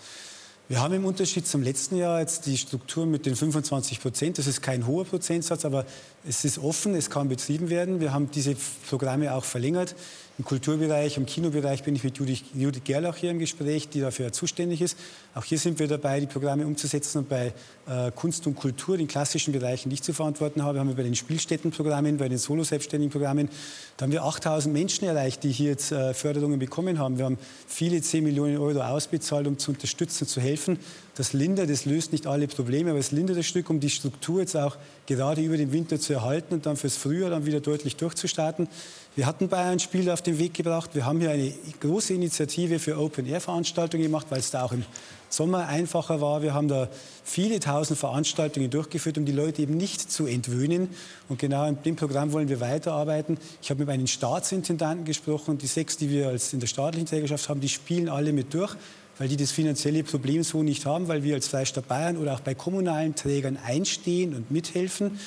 Wir 0.68 0.80
haben 0.80 0.94
im 0.94 1.04
Unterschied 1.04 1.46
zum 1.46 1.62
letzten 1.62 1.96
Jahr 1.96 2.20
jetzt 2.20 2.46
die 2.46 2.56
Struktur 2.56 3.04
mit 3.04 3.26
den 3.26 3.34
25 3.34 4.00
Prozent. 4.00 4.38
Das 4.38 4.46
ist 4.46 4.62
kein 4.62 4.86
hoher 4.86 5.04
Prozentsatz, 5.04 5.64
aber 5.64 5.84
es 6.26 6.44
ist 6.44 6.58
offen, 6.58 6.94
es 6.94 7.10
kann 7.10 7.28
betrieben 7.28 7.68
werden. 7.68 8.00
Wir 8.00 8.12
haben 8.12 8.30
diese 8.30 8.56
Programme 8.88 9.34
auch 9.34 9.44
verlängert. 9.44 9.94
Im 10.38 10.46
Kulturbereich, 10.46 11.18
im 11.18 11.26
Kinobereich 11.26 11.82
bin 11.82 11.94
ich 11.94 12.04
mit 12.04 12.16
Judith, 12.16 12.42
Judith 12.54 12.80
Gerlach 12.84 13.16
hier 13.16 13.30
im 13.30 13.38
Gespräch, 13.38 13.90
die 13.90 14.00
dafür 14.00 14.32
zuständig 14.32 14.80
ist. 14.80 14.96
Auch 15.34 15.44
hier 15.44 15.58
sind 15.58 15.78
wir 15.78 15.86
dabei, 15.88 16.20
die 16.20 16.26
Programme 16.26 16.66
umzusetzen. 16.66 17.18
Und 17.18 17.28
bei 17.28 17.52
äh, 17.86 18.10
Kunst 18.12 18.46
und 18.46 18.54
Kultur, 18.54 18.96
den 18.96 19.08
klassischen 19.08 19.52
Bereichen, 19.52 19.90
die 19.90 19.94
ich 19.94 20.02
zu 20.02 20.14
verantworten 20.14 20.62
habe, 20.62 20.78
haben 20.78 20.88
wir 20.88 20.96
bei 20.96 21.02
den 21.02 21.14
Spielstättenprogrammen, 21.14 22.16
bei 22.16 22.30
den 22.30 22.38
Solo-Selbstständigen-Programmen, 22.38 23.50
da 23.98 24.04
haben 24.04 24.12
wir 24.12 24.24
8000 24.24 24.72
Menschen 24.72 25.06
erreicht, 25.06 25.44
die 25.44 25.52
hier 25.52 25.68
jetzt 25.68 25.92
äh, 25.92 26.14
Förderungen 26.14 26.58
bekommen 26.58 26.98
haben. 26.98 27.18
Wir 27.18 27.26
haben 27.26 27.38
viele 27.66 28.00
10 28.00 28.24
Millionen 28.24 28.56
Euro 28.56 28.80
ausbezahlt, 28.80 29.46
um 29.46 29.58
zu 29.58 29.72
unterstützen, 29.72 30.26
zu 30.26 30.40
helfen. 30.40 30.78
Das 31.14 31.34
lindert, 31.34 31.68
das 31.68 31.84
löst 31.84 32.12
nicht 32.12 32.26
alle 32.26 32.48
Probleme, 32.48 32.90
aber 32.90 32.98
es 32.98 33.12
lindert 33.12 33.36
das 33.36 33.44
Stück, 33.44 33.68
um 33.68 33.80
die 33.80 33.90
Struktur 33.90 34.40
jetzt 34.40 34.56
auch 34.56 34.78
gerade 35.06 35.42
über 35.42 35.58
den 35.58 35.72
Winter 35.72 36.00
zu 36.00 36.14
erhalten 36.14 36.54
und 36.54 36.64
dann 36.64 36.78
fürs 36.78 36.96
Frühjahr 36.96 37.28
dann 37.28 37.44
wieder 37.44 37.60
deutlich 37.60 37.96
durchzustarten. 37.96 38.66
Wir 39.14 39.26
hatten 39.26 39.48
Bayern 39.48 39.78
Spiel 39.78 40.08
auf 40.10 40.22
den 40.22 40.38
Weg 40.38 40.54
gebracht. 40.54 40.94
Wir 40.94 41.04
haben 41.04 41.20
hier 41.20 41.30
eine 41.30 41.52
große 41.80 42.14
Initiative 42.14 42.78
für 42.78 42.98
Open-Air-Veranstaltungen 42.98 44.04
gemacht, 44.04 44.28
weil 44.30 44.38
es 44.38 44.50
da 44.50 44.62
auch 44.64 44.72
im 44.72 44.86
Sommer 45.28 45.68
einfacher 45.68 46.22
war. 46.22 46.40
Wir 46.40 46.54
haben 46.54 46.66
da 46.66 46.88
viele 47.22 47.60
tausend 47.60 47.98
Veranstaltungen 47.98 48.70
durchgeführt, 48.70 49.18
um 49.18 49.26
die 49.26 49.32
Leute 49.32 49.60
eben 49.60 49.76
nicht 49.76 50.10
zu 50.10 50.24
entwöhnen. 50.24 50.88
Und 51.28 51.38
genau 51.38 51.66
in 51.66 51.82
dem 51.82 51.94
Programm 51.94 52.32
wollen 52.32 52.48
wir 52.48 52.60
weiterarbeiten. 52.60 53.36
Ich 53.60 53.68
habe 53.68 53.80
mit 53.80 53.88
meinen 53.88 54.06
Staatsintendanten 54.06 55.04
gesprochen. 55.04 55.58
Die 55.58 55.66
sechs, 55.66 55.98
die 55.98 56.08
wir 56.08 56.28
als 56.28 56.54
in 56.54 56.60
der 56.60 56.66
staatlichen 56.66 57.06
Trägerschaft 57.06 57.50
haben, 57.50 57.60
die 57.60 57.68
spielen 57.68 58.08
alle 58.08 58.32
mit 58.32 58.54
durch 58.54 58.74
weil 59.18 59.28
die 59.28 59.36
das 59.36 59.52
finanzielle 59.52 60.02
Problem 60.04 60.42
so 60.42 60.62
nicht 60.62 60.86
haben, 60.86 61.06
weil 61.06 61.22
wir 61.22 61.34
als 61.34 61.46
Freistaat 61.46 61.86
Bayern 61.86 62.16
oder 62.16 62.32
auch 62.32 62.40
bei 62.40 62.54
kommunalen 62.54 63.14
Trägern 63.14 63.58
einstehen 63.62 64.34
und 64.34 64.50
mithelfen. 64.50 65.20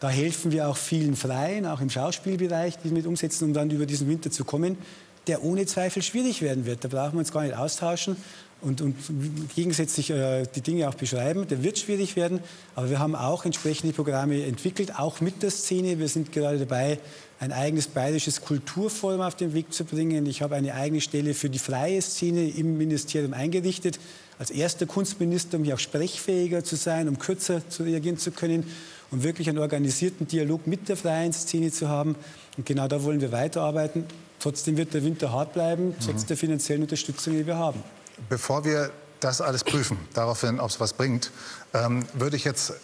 Da 0.00 0.08
helfen 0.08 0.52
wir 0.52 0.68
auch 0.68 0.76
vielen 0.76 1.16
Freien, 1.16 1.66
auch 1.66 1.80
im 1.80 1.90
Schauspielbereich, 1.90 2.78
die 2.84 2.90
mit 2.90 3.06
umsetzen, 3.06 3.46
um 3.46 3.52
dann 3.52 3.70
über 3.70 3.84
diesen 3.84 4.08
Winter 4.08 4.30
zu 4.30 4.44
kommen, 4.44 4.78
der 5.26 5.42
ohne 5.42 5.66
Zweifel 5.66 6.02
schwierig 6.02 6.40
werden 6.40 6.66
wird. 6.66 6.84
Da 6.84 6.88
brauchen 6.88 7.14
wir 7.14 7.18
uns 7.18 7.32
gar 7.32 7.42
nicht 7.42 7.56
austauschen 7.56 8.16
und, 8.60 8.80
und 8.80 8.94
gegensätzlich 9.56 10.10
äh, 10.10 10.44
die 10.54 10.60
Dinge 10.60 10.88
auch 10.88 10.94
beschreiben. 10.94 11.48
Der 11.48 11.64
wird 11.64 11.78
schwierig 11.78 12.14
werden, 12.14 12.38
aber 12.76 12.90
wir 12.90 13.00
haben 13.00 13.16
auch 13.16 13.44
entsprechende 13.44 13.92
Programme 13.92 14.44
entwickelt, 14.44 14.98
auch 14.98 15.20
mit 15.20 15.42
der 15.42 15.50
Szene. 15.50 15.98
Wir 15.98 16.08
sind 16.08 16.30
gerade 16.30 16.58
dabei, 16.58 17.00
ein 17.40 17.52
eigenes 17.52 17.88
bayerisches 17.88 18.40
Kulturforum 18.40 19.20
auf 19.20 19.34
den 19.34 19.52
Weg 19.52 19.72
zu 19.72 19.84
bringen. 19.84 20.26
Ich 20.26 20.42
habe 20.42 20.54
eine 20.54 20.74
eigene 20.74 21.00
Stelle 21.00 21.34
für 21.34 21.50
die 21.50 21.58
freie 21.58 22.00
Szene 22.02 22.48
im 22.48 22.78
Ministerium 22.78 23.32
eingerichtet, 23.32 23.98
als 24.38 24.50
erster 24.50 24.86
Kunstminister, 24.86 25.58
um 25.58 25.64
hier 25.64 25.74
auch 25.74 25.80
sprechfähiger 25.80 26.62
zu 26.62 26.76
sein, 26.76 27.08
um 27.08 27.18
kürzer 27.18 27.68
zu 27.68 27.82
reagieren 27.82 28.18
zu 28.18 28.30
können 28.30 28.64
und 29.10 29.22
wirklich 29.22 29.48
einen 29.48 29.58
organisierten 29.58 30.26
Dialog 30.26 30.66
mit 30.66 30.88
der 30.88 30.96
freien 30.96 31.32
Szene 31.32 31.70
zu 31.72 31.88
haben. 31.88 32.16
Und 32.56 32.66
genau 32.66 32.88
da 32.88 33.02
wollen 33.02 33.20
wir 33.20 33.32
weiterarbeiten. 33.32 34.04
Trotzdem 34.38 34.76
wird 34.76 34.94
der 34.94 35.04
Winter 35.04 35.32
hart 35.32 35.54
bleiben, 35.54 35.94
trotz 36.04 36.22
mhm. 36.22 36.26
der 36.28 36.36
finanziellen 36.36 36.82
Unterstützung, 36.82 37.34
die 37.34 37.46
wir 37.46 37.56
haben. 37.56 37.82
Bevor 38.28 38.64
wir 38.64 38.90
das 39.20 39.40
alles 39.40 39.64
prüfen, 39.64 39.98
daraufhin, 40.14 40.60
ob 40.60 40.70
es 40.70 40.80
was 40.80 40.92
bringt, 40.92 41.30
ähm, 41.74 42.04
würde 42.14 42.36
ich 42.36 42.44
jetzt 42.44 42.70
äh, 42.70 42.74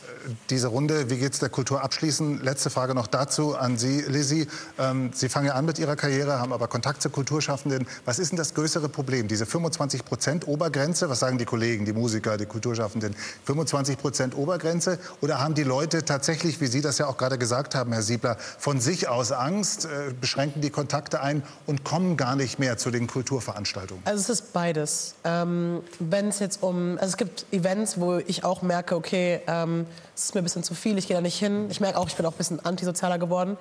diese 0.51 0.69
Runde, 0.69 1.09
wie 1.09 1.17
geht 1.17 1.33
es 1.33 1.39
der 1.39 1.49
Kultur, 1.49 1.83
abschließen. 1.83 2.43
Letzte 2.43 2.69
Frage 2.69 2.95
noch 2.95 3.07
dazu 3.07 3.57
an 3.57 3.79
Sie, 3.79 4.03
Lizzie. 4.03 4.47
Ähm, 4.79 5.11
Sie 5.15 5.31
fangen 5.31 5.47
ja 5.47 5.55
an 5.55 5.65
mit 5.65 5.79
Ihrer 5.79 5.97
Karriere, 5.97 6.39
haben 6.39 6.53
aber 6.53 6.69
Kontakt 6.69 7.01
zu 7.01 7.09
Kulturschaffenden. 7.09 7.87
Was 8.05 8.19
ist 8.19 8.33
denn 8.33 8.37
das 8.37 8.53
größere 8.53 8.91
Problem? 8.91 9.27
Diese 9.27 9.47
25 9.47 10.05
Prozent 10.05 10.47
Obergrenze, 10.47 11.09
was 11.09 11.21
sagen 11.21 11.39
die 11.39 11.47
Kollegen, 11.47 11.87
die 11.87 11.95
Musiker, 11.95 12.37
die 12.37 12.45
Kulturschaffenden? 12.45 13.17
25 13.45 13.97
Prozent 13.97 14.37
Obergrenze? 14.37 14.99
Oder 15.23 15.41
haben 15.41 15.55
die 15.55 15.63
Leute 15.63 16.05
tatsächlich, 16.05 16.61
wie 16.61 16.67
Sie 16.67 16.83
das 16.83 16.99
ja 16.99 17.07
auch 17.07 17.17
gerade 17.17 17.39
gesagt 17.39 17.75
haben, 17.75 17.93
Herr 17.93 18.03
Siebler, 18.03 18.37
von 18.59 18.81
sich 18.81 19.09
aus 19.09 19.33
Angst, 19.33 19.87
äh, 19.87 20.13
beschränken 20.21 20.61
die 20.61 20.71
Kontakte 20.71 21.23
ein 21.23 21.43
und 21.67 21.85
kommen 21.85 22.19
gar 22.19 22.37
nicht 22.37 22.59
mehr 22.59 22.77
zu 22.77 22.91
den 22.91 23.07
Kulturveranstaltungen? 23.07 24.03
Also 24.05 24.21
es 24.21 24.41
ist 24.41 24.53
beides. 24.53 25.15
Ähm, 25.25 25.81
Wenn 25.99 26.24
es 26.29 26.39
jetzt 26.39 26.63
um, 26.63 26.99
also 26.99 27.07
es 27.07 27.17
gibt 27.17 27.47
Events, 27.53 28.01
wo 28.01 28.17
ich 28.19 28.45
auch 28.45 28.63
merke, 28.63 28.97
okay, 28.97 29.41
ähm, 29.47 29.87
es 30.15 30.25
ist 30.25 30.35
mir 30.35 30.41
ein 30.41 30.45
bisschen 30.45 30.63
zu 30.63 30.75
viel, 30.75 30.99
ich 30.99 31.07
gehe 31.07 31.17
da 31.17 31.21
nicht 31.21 31.39
hin. 31.39 31.67
Ich 31.71 31.81
merke 31.81 31.99
auch, 31.99 32.09
ich 32.09 32.17
bin 32.17 32.27
auch 32.27 32.33
ein 32.33 32.39
bisschen 32.39 32.65
antisozialer 32.65 33.19
geworden. 33.19 33.57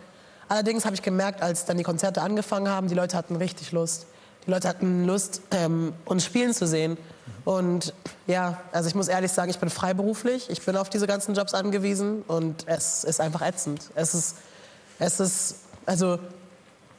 Allerdings 0.49 0.86
habe 0.86 0.95
ich 0.95 1.02
gemerkt, 1.02 1.41
als 1.41 1.65
dann 1.65 1.78
die 1.78 1.84
Konzerte 1.84 2.21
angefangen 2.21 2.69
haben, 2.69 2.88
die 2.88 2.95
Leute 2.95 3.17
hatten 3.17 3.36
richtig 3.36 3.71
Lust. 3.71 4.06
Die 4.45 4.52
Leute 4.52 4.67
hatten 4.67 5.06
Lust, 5.06 5.41
ähm, 5.52 5.93
uns 6.06 6.26
spielen 6.26 6.54
zu 6.54 6.67
sehen. 6.67 6.97
Und 7.45 7.93
ja, 8.28 8.62
also 8.71 8.88
ich 8.88 8.95
muss 8.95 9.08
ehrlich 9.08 9.32
sagen, 9.32 9.49
ich 9.49 9.60
bin 9.60 9.69
freiberuflich. 9.69 10.49
Ich 10.49 10.62
bin 10.62 10.76
auf 10.76 10.89
diese 10.89 11.08
ganzen 11.08 11.34
Jobs 11.34 11.54
angewiesen 11.54 12.23
und 12.28 12.67
es 12.67 13.04
ist 13.04 13.21
einfach 13.21 13.41
ätzend. 13.41 13.89
Es 13.95 14.13
ist, 14.13 14.36
es 14.99 15.19
ist, 15.19 15.56
also 15.86 16.19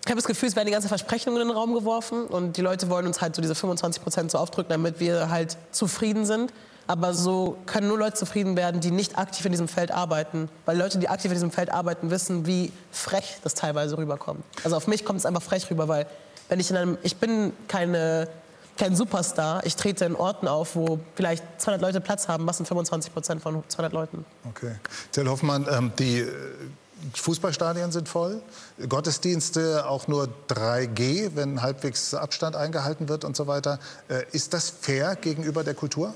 ich 0.04 0.10
habe 0.10 0.16
das 0.16 0.26
Gefühl, 0.26 0.48
es 0.50 0.56
werden 0.56 0.66
die 0.66 0.72
ganzen 0.72 0.88
Versprechungen 0.88 1.40
in 1.40 1.48
den 1.48 1.56
Raum 1.56 1.72
geworfen 1.72 2.26
und 2.26 2.58
die 2.58 2.60
Leute 2.60 2.90
wollen 2.90 3.06
uns 3.06 3.22
halt 3.22 3.34
so 3.34 3.40
diese 3.40 3.54
25 3.54 4.02
Prozent 4.02 4.30
so 4.30 4.38
aufdrücken, 4.38 4.68
damit 4.68 5.00
wir 5.00 5.30
halt 5.30 5.56
zufrieden 5.70 6.26
sind. 6.26 6.52
Aber 6.86 7.14
so 7.14 7.56
können 7.64 7.88
nur 7.88 7.98
Leute 7.98 8.14
zufrieden 8.14 8.54
werden, 8.56 8.82
die 8.82 8.90
nicht 8.90 9.16
aktiv 9.16 9.46
in 9.46 9.52
diesem 9.52 9.68
Feld 9.68 9.90
arbeiten. 9.90 10.50
Weil 10.66 10.76
Leute, 10.76 10.98
die 10.98 11.08
aktiv 11.08 11.30
in 11.30 11.36
diesem 11.36 11.50
Feld 11.50 11.70
arbeiten, 11.70 12.10
wissen, 12.10 12.44
wie 12.46 12.70
frech 12.90 13.38
das 13.42 13.54
teilweise 13.54 13.96
rüberkommt. 13.96 14.44
Also 14.62 14.76
auf 14.76 14.86
mich 14.86 15.06
kommt 15.06 15.20
es 15.20 15.24
einfach 15.24 15.42
frech 15.42 15.70
rüber, 15.70 15.88
weil 15.88 16.06
wenn 16.50 16.60
ich 16.60 16.70
in 16.70 16.76
einem, 16.76 16.98
ich 17.02 17.16
bin 17.16 17.54
keine, 17.68 18.28
kein 18.76 18.94
Superstar, 18.94 19.64
ich 19.64 19.76
trete 19.76 20.04
in 20.04 20.14
Orten 20.14 20.46
auf, 20.46 20.76
wo 20.76 20.98
vielleicht 21.14 21.42
200 21.56 21.80
Leute 21.80 22.02
Platz 22.02 22.28
haben, 22.28 22.46
was 22.46 22.58
sind 22.58 22.66
25 22.66 23.14
Prozent 23.14 23.42
von 23.42 23.64
200 23.68 23.94
Leuten. 23.94 24.26
Okay. 24.50 24.74
Till 25.12 25.26
Hoffmann, 25.26 25.66
ähm, 25.70 25.92
die 25.98 26.18
äh, 26.20 26.30
Fußballstadien 27.14 27.92
sind 27.92 28.08
voll, 28.08 28.40
Gottesdienste 28.88 29.86
auch 29.86 30.08
nur 30.08 30.28
3G, 30.48 31.32
wenn 31.34 31.62
halbwegs 31.62 32.14
Abstand 32.14 32.56
eingehalten 32.56 33.08
wird 33.08 33.24
und 33.24 33.36
so 33.36 33.46
weiter. 33.46 33.78
Äh, 34.08 34.24
ist 34.32 34.54
das 34.54 34.70
fair 34.70 35.16
gegenüber 35.16 35.64
der 35.64 35.74
Kultur? 35.74 36.14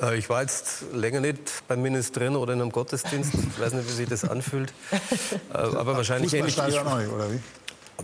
Äh, 0.00 0.18
ich 0.18 0.28
war 0.28 0.42
jetzt 0.42 0.84
länger 0.92 1.20
nicht 1.20 1.38
beim 1.66 1.82
Ministerinnen 1.82 2.36
oder 2.36 2.52
in 2.52 2.60
einem 2.60 2.72
Gottesdienst. 2.72 3.32
Ich 3.34 3.60
weiß 3.60 3.72
nicht, 3.72 3.88
wie 3.88 3.92
sich 3.92 4.08
das 4.08 4.24
anfühlt. 4.24 4.72
Äh, 5.52 5.56
aber 5.56 5.96
wahrscheinlich 5.96 6.32
ähnlich. 6.34 6.58
Ich, 6.58 6.84
neu, 6.84 7.08
oder 7.08 7.32
wie? 7.32 7.40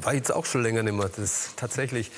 War 0.03 0.15
jetzt 0.15 0.33
auch 0.33 0.45
schon 0.45 0.63
länger 0.63 0.83
nicht 0.83 0.95
mehr, 0.95 1.09
das 1.17 1.51
tatsächlich. 1.57 2.11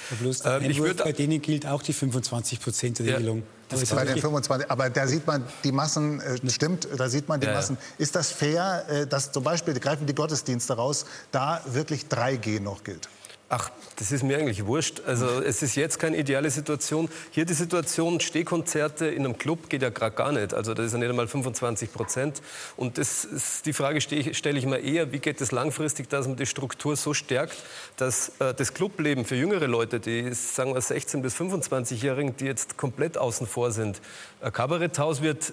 Ähm, 0.44 0.70
ich 0.70 0.80
würd, 0.80 1.04
bei 1.04 1.12
denen 1.12 1.42
gilt 1.42 1.66
auch 1.66 1.82
die 1.82 1.92
25-Prozent-Regelung. 1.92 3.42
Ja. 3.70 3.78
bei 3.94 4.04
den 4.04 4.18
25, 4.18 4.70
aber 4.70 4.88
da 4.90 5.06
sieht 5.06 5.26
man 5.26 5.44
die 5.62 5.72
Massen, 5.72 6.20
äh, 6.20 6.38
stimmt, 6.50 6.88
da 6.96 7.08
sieht 7.08 7.28
man 7.28 7.40
die 7.40 7.46
ja, 7.46 7.52
Massen. 7.52 7.76
Ist 7.98 8.16
das 8.16 8.32
fair, 8.32 8.86
äh, 8.88 9.06
dass 9.06 9.32
zum 9.32 9.44
Beispiel, 9.44 9.74
greifen 9.78 10.06
die 10.06 10.14
Gottesdienste 10.14 10.74
raus, 10.74 11.04
da 11.32 11.60
wirklich 11.66 12.06
3G 12.06 12.60
noch 12.60 12.82
gilt? 12.82 13.08
Ach, 13.48 13.70
das 13.94 14.10
ist 14.10 14.24
mir 14.24 14.38
eigentlich 14.38 14.66
wurscht. 14.66 15.02
Also 15.06 15.40
es 15.40 15.62
ist 15.62 15.76
jetzt 15.76 16.00
keine 16.00 16.16
ideale 16.16 16.50
Situation. 16.50 17.08
Hier 17.30 17.44
die 17.44 17.54
Situation, 17.54 18.18
Stehkonzerte 18.18 19.06
in 19.06 19.24
einem 19.24 19.38
Club 19.38 19.68
geht 19.68 19.82
ja 19.82 19.90
gerade 19.90 20.16
gar 20.16 20.32
nicht. 20.32 20.52
Also 20.52 20.74
das 20.74 20.86
ist 20.86 20.92
ja 20.94 20.98
nicht 20.98 21.10
einmal 21.10 21.28
25 21.28 21.92
Prozent. 21.92 22.42
Und 22.76 22.98
das 22.98 23.24
ist, 23.24 23.64
die 23.64 23.72
Frage 23.72 24.00
stelle 24.00 24.58
ich 24.58 24.66
mir 24.66 24.78
eher, 24.78 25.12
wie 25.12 25.20
geht 25.20 25.40
es 25.40 25.52
langfristig, 25.52 26.08
dass 26.08 26.26
man 26.26 26.36
die 26.36 26.46
Struktur 26.46 26.96
so 26.96 27.14
stärkt, 27.14 27.56
dass 27.96 28.32
äh, 28.40 28.52
das 28.52 28.74
Clubleben 28.74 29.24
für 29.24 29.36
jüngere 29.36 29.68
Leute, 29.68 30.00
die 30.00 30.34
sagen 30.34 30.74
wir 30.74 30.80
16 30.80 31.22
bis 31.22 31.36
25-Jährigen, 31.36 32.36
die 32.36 32.46
jetzt 32.46 32.76
komplett 32.76 33.16
außen 33.16 33.46
vor 33.46 33.70
sind, 33.70 34.00
ein 34.40 34.52
Kabaretthaus 34.52 35.22
wird 35.22 35.52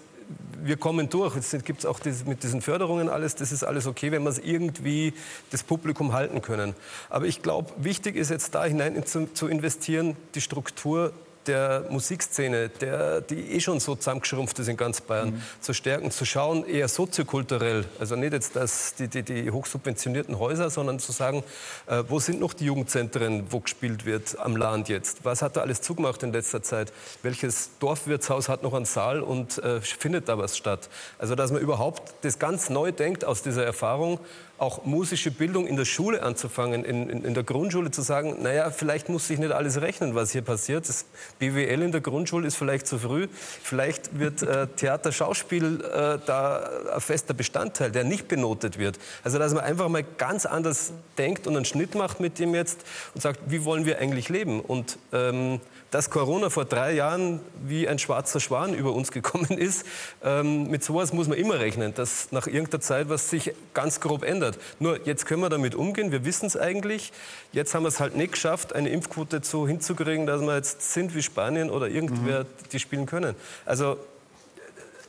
wir 0.64 0.78
kommen 0.78 1.10
durch. 1.10 1.36
Jetzt 1.36 1.66
gibt 1.66 1.80
es 1.80 1.86
auch 1.86 2.00
das, 2.00 2.26
mit 2.26 2.44
diesen 2.44 2.62
Förderungen 2.62 3.10
alles, 3.10 3.36
das 3.36 3.52
ist 3.52 3.64
alles 3.64 3.86
okay, 3.86 4.12
wenn 4.12 4.24
wir 4.24 4.30
es 4.30 4.40
irgendwie 4.40 5.14
das 5.52 5.64
Publikum 5.64 6.14
halten 6.14 6.42
können. 6.42 6.74
Aber 7.10 7.26
ich 7.26 7.42
glaube, 7.42 7.72
wichtig 7.78 8.16
ist 8.16 8.30
jetzt 8.30 8.56
da 8.56 8.64
hinein 8.66 9.06
zu, 9.06 9.32
zu 9.34 9.48
investieren, 9.48 10.16
die 10.36 10.42
Struktur 10.42 11.14
der 11.48 11.86
Musikszene, 11.90 12.70
der, 12.70 13.22
die 13.22 13.54
eh 13.54 13.60
schon 13.60 13.80
so 13.80 13.96
zusammengeschrumpft 13.96 14.58
ist 14.60 14.68
in 14.68 14.78
ganz 14.78 15.02
Bayern, 15.02 15.32
mhm. 15.32 15.42
zu 15.62 15.74
stärken, 15.74 16.12
zu 16.12 16.26
schauen, 16.26 16.66
eher 16.66 16.88
soziokulturell. 16.88 17.86
Also 18.00 18.16
nicht 18.16 18.34
jetzt 18.34 18.56
das, 18.56 18.96
die, 18.96 19.08
die, 19.08 19.24
die 19.24 19.52
hochsubventionierten 19.52 20.40
Häuser, 20.40 20.70
sondern 20.70 21.00
zu 21.00 21.12
sagen, 21.12 21.44
äh, 21.88 22.04
wo 22.08 22.20
sind 22.20 22.40
noch 22.40 22.54
die 22.54 22.66
Jugendzentren, 22.66 23.52
wo 23.52 23.60
gespielt 23.60 24.06
wird 24.06 24.40
am 24.40 24.56
Land 24.56 24.90
jetzt? 24.90 25.24
Was 25.24 25.42
hat 25.42 25.56
da 25.58 25.62
alles 25.62 25.82
zugemacht 25.82 26.24
in 26.24 26.34
letzter 26.34 26.64
Zeit? 26.64 26.94
Welches 27.22 27.72
Dorfwirtshaus 27.80 28.50
hat 28.50 28.64
noch 28.64 28.74
einen 28.74 28.86
Saal 28.86 29.22
und 29.22 29.58
äh, 29.60 29.82
findet 29.82 30.30
da 30.30 30.38
was 30.38 30.58
statt? 30.58 30.90
Also 31.20 31.36
dass 31.36 31.52
man 31.52 31.62
überhaupt 31.62 32.14
das 32.22 32.40
ganz 32.40 32.70
neu 32.70 32.92
denkt 32.92 33.26
aus 33.26 33.44
dieser 33.44 33.66
Erfahrung 33.66 34.20
auch 34.58 34.86
musische 34.86 35.32
Bildung 35.32 35.68
in 35.68 35.76
der 35.76 35.86
Schule 35.86 36.22
anzufangen, 36.22 36.86
in, 36.86 37.10
in, 37.10 37.26
in, 37.26 37.34
der 37.34 37.44
Grundschule 37.44 37.92
zu 37.92 38.02
sagen, 38.02 38.38
naja, 38.44 38.70
vielleicht 38.72 39.10
muss 39.10 39.28
sich 39.28 39.40
nicht 39.40 39.52
alles 39.52 39.82
rechnen, 39.82 40.16
was 40.16 40.32
hier 40.32 40.44
passiert. 40.44 40.88
Das 40.88 41.06
BWL 41.40 41.82
in 41.82 41.92
der 41.92 42.02
Grundschule 42.02 42.48
ist 42.48 42.56
vielleicht 42.56 42.88
zu 42.88 43.00
früh. 43.00 43.28
Vielleicht 43.32 44.20
wird 44.20 44.44
äh, 44.44 44.68
Theater, 44.68 45.12
Schauspiel 45.12 45.82
äh, 45.82 46.20
da 46.26 46.70
ein 46.94 47.02
fester 47.02 47.34
Bestandteil, 47.34 47.92
der 47.92 48.04
nicht 48.04 48.28
benotet 48.28 48.78
wird. 48.78 49.00
Also 49.24 49.40
dass 49.40 49.54
man 49.54 49.64
einfach 49.64 49.90
mal 49.90 50.04
ganz 50.18 50.46
anders 50.46 50.94
denkt 51.18 51.48
und 51.48 51.56
einen 51.56 51.66
Schnitt 51.66 51.96
macht 51.96 52.20
mit 52.20 52.38
dem 52.40 52.54
jetzt 52.54 52.86
und 53.16 53.22
sagt, 53.22 53.40
wie 53.48 53.66
wollen 53.66 53.86
wir 53.86 54.00
eigentlich 54.00 54.30
leben? 54.30 54.62
Und 54.62 54.98
ähm, 55.12 55.60
dass 55.94 56.10
Corona 56.10 56.50
vor 56.50 56.66
drei 56.66 56.94
Jahren 56.94 57.40
wie 57.64 57.88
ein 57.88 58.00
schwarzer 58.00 58.40
Schwan 58.40 58.74
über 58.74 58.94
uns 58.94 59.12
gekommen 59.12 59.58
ist, 59.58 59.86
ähm, 60.24 60.70
mit 60.72 60.84
sowas 60.84 61.14
muss 61.14 61.28
man 61.28 61.38
immer 61.38 61.60
rechnen, 61.60 61.94
dass 61.94 62.32
nach 62.32 62.48
irgendeiner 62.48 62.82
Zeit 62.82 63.10
was 63.10 63.30
sich 63.30 63.54
ganz 63.76 64.00
grob 64.00 64.24
ändert. 64.24 64.58
Nur 64.80 65.06
jetzt 65.06 65.28
können 65.28 65.42
wir 65.42 65.50
damit 65.50 65.76
umgehen, 65.76 66.12
wir 66.12 66.26
wissen 66.26 66.48
es 66.48 66.58
eigentlich. 66.58 67.14
Jetzt 67.52 67.76
haben 67.76 67.84
wir 67.84 67.90
es 67.90 68.00
halt 68.00 68.16
nicht 68.16 68.32
geschafft, 68.32 68.74
eine 68.74 68.90
Impfquote 68.90 69.42
so 69.44 69.68
hinzukriegen, 69.68 70.26
dass 70.26 70.42
wir 70.42 70.56
jetzt 70.56 70.94
sind 70.94 71.14
wie 71.14 71.22
Spanien 71.22 71.70
oder 71.70 71.88
irgendwer, 71.88 72.46
mhm. 72.46 72.48
die 72.72 72.80
spielen 72.80 73.06
können. 73.06 73.36
Also 73.66 73.98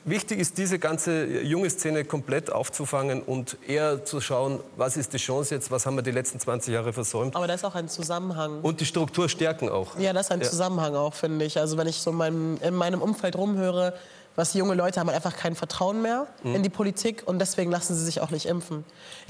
wichtig 0.05 0.39
ist, 0.39 0.59
diese 0.59 0.79
ganze 0.79 1.25
junge 1.43 1.71
Szene 1.71 2.05
komplett 2.05 2.53
aufzufangen 2.53 3.23
und 3.23 3.57
eher 3.67 4.05
zu 4.05 4.21
schauen, 4.21 4.61
was 4.77 4.97
ist 4.97 5.13
die 5.13 5.19
Chance 5.19 5.55
jetzt, 5.55 5.71
was 5.71 5.87
haben 5.87 5.97
wir 5.97 6.03
die 6.03 6.11
letzten 6.11 6.39
20 6.41 6.73
Jahre 6.75 6.93
versäumt. 6.93 7.35
Aber 7.37 7.47
da 7.47 7.55
ist 7.55 7.65
auch 7.65 7.75
ein 7.75 7.89
Zusammenhang. 7.89 8.61
Und 8.63 8.81
die 8.81 8.87
Struktur 8.87 9.29
stärken 9.29 9.69
auch. 9.69 9.99
Ja, 9.99 10.13
das 10.13 10.27
ist 10.27 10.33
ein 10.33 10.41
Ja. 10.41 10.49
Zusammenhang 10.49 10.95
auch, 10.95 11.15
finde 11.15 11.45
ich. 11.45 11.59
Also 11.59 11.77
wenn 11.77 11.87
ich 11.87 11.97
so 11.97 12.11
in 12.11 12.17
meinem, 12.17 12.59
in 12.61 12.75
meinem 12.75 13.01
Umfeld 13.03 13.37
rumhöre, 13.37 13.95
was 14.37 14.53
junge 14.55 14.75
Leute 14.75 14.99
haben 14.99 15.09
einfach 15.11 15.37
kein 15.37 15.55
Vertrauen 15.55 16.03
mehr 16.03 16.27
Mhm. 16.43 16.57
in 16.57 16.63
die 16.65 16.69
Politik 16.69 17.23
und 17.25 17.39
deswegen 17.39 17.71
lassen 17.71 17.95
sie 17.95 18.05
sich 18.05 18.21
auch 18.21 18.31
nicht 18.31 18.47
impfen. 18.47 18.85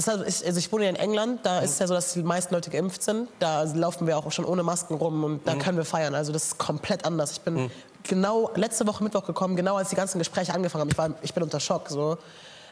Also 0.06 0.24
ich 0.58 0.72
wohne 0.72 0.84
ja 0.84 0.90
in 0.90 0.96
England, 0.96 1.40
da 1.44 1.60
ist 1.60 1.72
es 1.72 1.78
ja 1.78 1.86
so, 1.86 1.92
dass 1.92 2.14
die 2.14 2.22
meisten 2.22 2.54
Leute 2.54 2.70
geimpft 2.70 3.02
sind. 3.02 3.28
Da 3.38 3.64
laufen 3.64 4.06
wir 4.06 4.16
auch 4.16 4.32
schon 4.32 4.46
ohne 4.46 4.62
Masken 4.62 4.94
rum 4.94 5.22
und 5.24 5.46
da 5.46 5.54
Mhm. 5.54 5.58
können 5.58 5.76
wir 5.76 5.84
feiern. 5.84 6.14
Also 6.14 6.32
das 6.32 6.44
ist 6.44 6.58
komplett 6.58 7.04
anders. 7.04 7.32
Ich 7.32 7.40
bin 7.42 7.70
genau 8.04 8.50
letzte 8.54 8.86
Woche 8.86 9.02
Mittwoch 9.02 9.24
gekommen, 9.26 9.56
genau 9.56 9.76
als 9.76 9.90
die 9.90 9.96
ganzen 9.96 10.18
Gespräche 10.18 10.54
angefangen 10.54 10.82
haben. 10.82 10.90
Ich, 10.90 10.98
war, 10.98 11.10
ich 11.22 11.34
bin 11.34 11.42
unter 11.42 11.60
Schock. 11.60 11.88
So. 11.88 12.18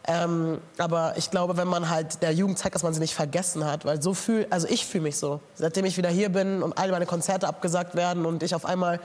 Ähm, 0.06 0.58
aber 0.78 1.14
ich 1.16 1.30
glaube, 1.30 1.56
wenn 1.56 1.68
man 1.68 1.88
halt 1.88 2.22
der 2.22 2.32
Jugend 2.32 2.58
zeigt, 2.58 2.74
dass 2.74 2.82
man 2.82 2.92
sie 2.92 3.00
nicht 3.00 3.14
vergessen 3.14 3.64
hat, 3.64 3.84
weil 3.84 4.02
so 4.02 4.14
fühl, 4.14 4.46
also 4.50 4.66
ich 4.68 4.84
fühle 4.84 5.04
mich 5.04 5.16
so, 5.16 5.40
seitdem 5.54 5.84
ich 5.84 5.96
wieder 5.96 6.08
hier 6.08 6.28
bin 6.28 6.62
und 6.62 6.76
all 6.76 6.90
meine 6.90 7.06
Konzerte 7.06 7.46
abgesagt 7.46 7.94
werden 7.94 8.26
und 8.26 8.42
ich 8.42 8.54
auf 8.54 8.64
einmal 8.64 9.00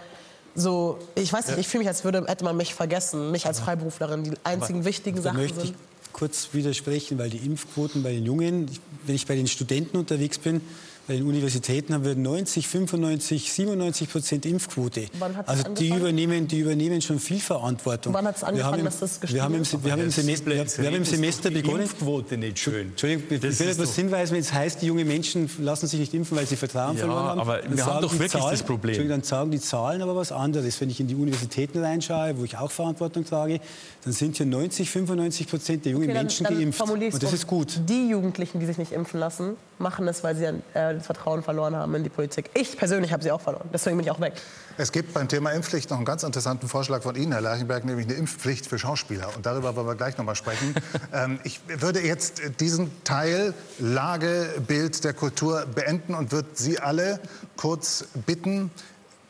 so, 0.55 0.97
ich 1.13 1.31
weiß 1.31 1.49
nicht, 1.49 1.59
ich 1.59 1.67
fühle 1.67 1.81
mich, 1.81 1.87
als 1.87 2.03
würde 2.03 2.25
hätte 2.25 2.43
man 2.43 2.57
mich 2.57 2.73
vergessen, 2.73 3.29
mich 3.29 3.45
als 3.45 3.59
Freiberuflerin. 3.59 4.23
Die 4.23 4.33
einzigen 4.43 4.85
wichtigen 4.85 5.17
Da 5.17 5.23
Sachen 5.23 5.37
möchte 5.37 5.59
ich 5.59 5.67
sind. 5.67 5.77
kurz 6.13 6.49
widersprechen, 6.53 7.19
weil 7.19 7.29
die 7.29 7.45
Impfquoten 7.45 8.01
bei 8.01 8.13
den 8.13 8.25
Jungen, 8.25 8.67
wenn 9.05 9.13
ich 9.13 9.27
bei 9.27 9.35
den 9.35 9.45
Studenten 9.45 9.97
unterwegs 9.97 10.39
bin, 10.39 10.61
bei 11.07 11.15
den 11.15 11.25
Universitäten 11.25 11.93
haben 11.93 12.03
wir 12.03 12.15
90, 12.15 12.67
95, 12.67 13.53
97 13.53 14.11
Prozent 14.11 14.45
Impfquote. 14.45 15.05
Also 15.45 15.63
die 15.73 15.87
übernehmen, 15.89 16.47
die 16.49 16.59
übernehmen 16.59 17.01
schon 17.01 17.19
viel 17.19 17.39
Verantwortung. 17.39 18.13
Wann 18.13 18.25
hat's 18.27 18.41
Wir 18.41 18.49
angefangen, 18.49 18.71
haben 18.73 18.79
im- 18.79 18.85
dass 18.85 18.99
das 18.99 19.19
wir 19.33 19.41
haben 19.41 19.55
im, 19.55 19.63
wir 19.83 19.91
haben 19.93 20.01
im 20.01 20.07
ist? 20.09 20.15
Semester, 20.15 20.47
wir, 20.51 20.87
haben 20.87 20.95
im 20.95 21.05
Semester 21.05 21.49
begonnen. 21.49 21.83
Impfquote 21.83 22.37
nicht 22.37 22.59
schön. 22.59 22.89
Entschuldigung, 22.89 23.23
ich 23.29 23.39
Das 23.39 23.59
will 23.59 23.69
etwas 23.69 23.95
hinweisen, 23.95 24.33
wenn 24.33 24.41
es 24.41 24.51
heißt, 24.51 24.81
die 24.81 24.87
jungen 24.87 25.07
Menschen 25.07 25.49
lassen 25.59 25.87
sich 25.87 25.99
nicht 25.99 26.13
impfen, 26.13 26.35
weil 26.35 26.45
sie 26.45 26.57
Vertrauen 26.57 26.95
Ja, 26.95 27.01
verloren 27.01 27.25
haben. 27.25 27.39
aber 27.39 27.61
wir 27.69 27.85
haben 27.85 28.01
doch 28.01 28.11
die 28.11 28.19
wirklich 28.19 28.41
Zahlen, 28.41 28.51
das 28.57 28.63
Problem. 28.63 28.89
Entschuldigung, 28.95 29.21
dann 29.21 29.23
sagen 29.23 29.51
die 29.51 29.59
Zahlen 29.61 30.01
aber 30.01 30.15
was 30.15 30.31
anderes. 30.33 30.81
Wenn 30.81 30.89
ich 30.89 30.99
in 30.99 31.07
die 31.07 31.15
Universitäten 31.15 31.79
reinschaue, 31.79 32.37
wo 32.37 32.43
ich 32.43 32.57
auch 32.57 32.69
Verantwortung 32.71 33.23
trage, 33.23 33.61
dann 34.07 34.13
sind 34.13 34.37
hier 34.37 34.45
90, 34.45 34.89
95 34.89 35.49
Prozent 35.49 35.83
der 35.85 35.91
jungen 35.91 36.05
Okay, 36.05 36.13
dann- 36.13 36.23
Menschen 36.23 36.43
dann 36.45 36.57
geimpft. 36.57 36.81
Und 36.81 37.23
das 37.23 37.33
ist 37.33 37.45
gut. 37.45 37.81
Die 37.89 38.07
Jugendlichen, 38.09 38.61
die 38.61 38.65
sich 38.65 38.77
nicht 38.77 38.93
impfen 38.93 39.19
lassen, 39.19 39.57
machen 39.79 40.07
es, 40.07 40.23
weil 40.23 40.33
sie 40.35 40.45
äh, 40.45 40.53
das 40.73 41.05
Vertrauen 41.05 41.43
verloren 41.43 41.75
haben 41.75 41.93
in 41.93 42.03
die 42.03 42.09
Politik. 42.09 42.49
Ich 42.53 42.77
persönlich 42.77 43.11
habe 43.11 43.21
sie 43.21 43.31
auch 43.31 43.41
verloren. 43.41 43.67
Deswegen 43.73 43.97
bin 43.97 44.05
ich 44.05 44.11
auch 44.11 44.21
weg. 44.21 44.33
Es 44.77 44.93
gibt 44.93 45.13
beim 45.13 45.27
Thema 45.27 45.51
Impfpflicht 45.51 45.89
noch 45.89 45.97
einen 45.97 46.05
ganz 46.05 46.23
interessanten 46.23 46.69
Vorschlag 46.69 47.03
von 47.03 47.15
Ihnen, 47.15 47.33
Herr 47.33 47.41
Lerchenberg, 47.41 47.83
nämlich 47.83 48.05
eine 48.05 48.15
Impfpflicht 48.15 48.65
für 48.65 48.79
Schauspieler. 48.79 49.27
Und 49.35 49.45
darüber 49.45 49.75
wollen 49.75 49.87
wir 49.87 49.95
gleich 49.95 50.17
noch 50.17 50.25
mal 50.25 50.35
sprechen. 50.35 50.73
ähm, 51.13 51.39
ich 51.43 51.59
würde 51.67 51.99
jetzt 51.99 52.41
diesen 52.61 52.91
Teil 53.03 53.53
Lagebild 53.79 55.03
der 55.03 55.13
Kultur 55.13 55.65
beenden 55.75 56.15
und 56.15 56.31
würde 56.31 56.47
Sie 56.53 56.79
alle 56.79 57.19
kurz 57.57 58.05
bitten, 58.25 58.71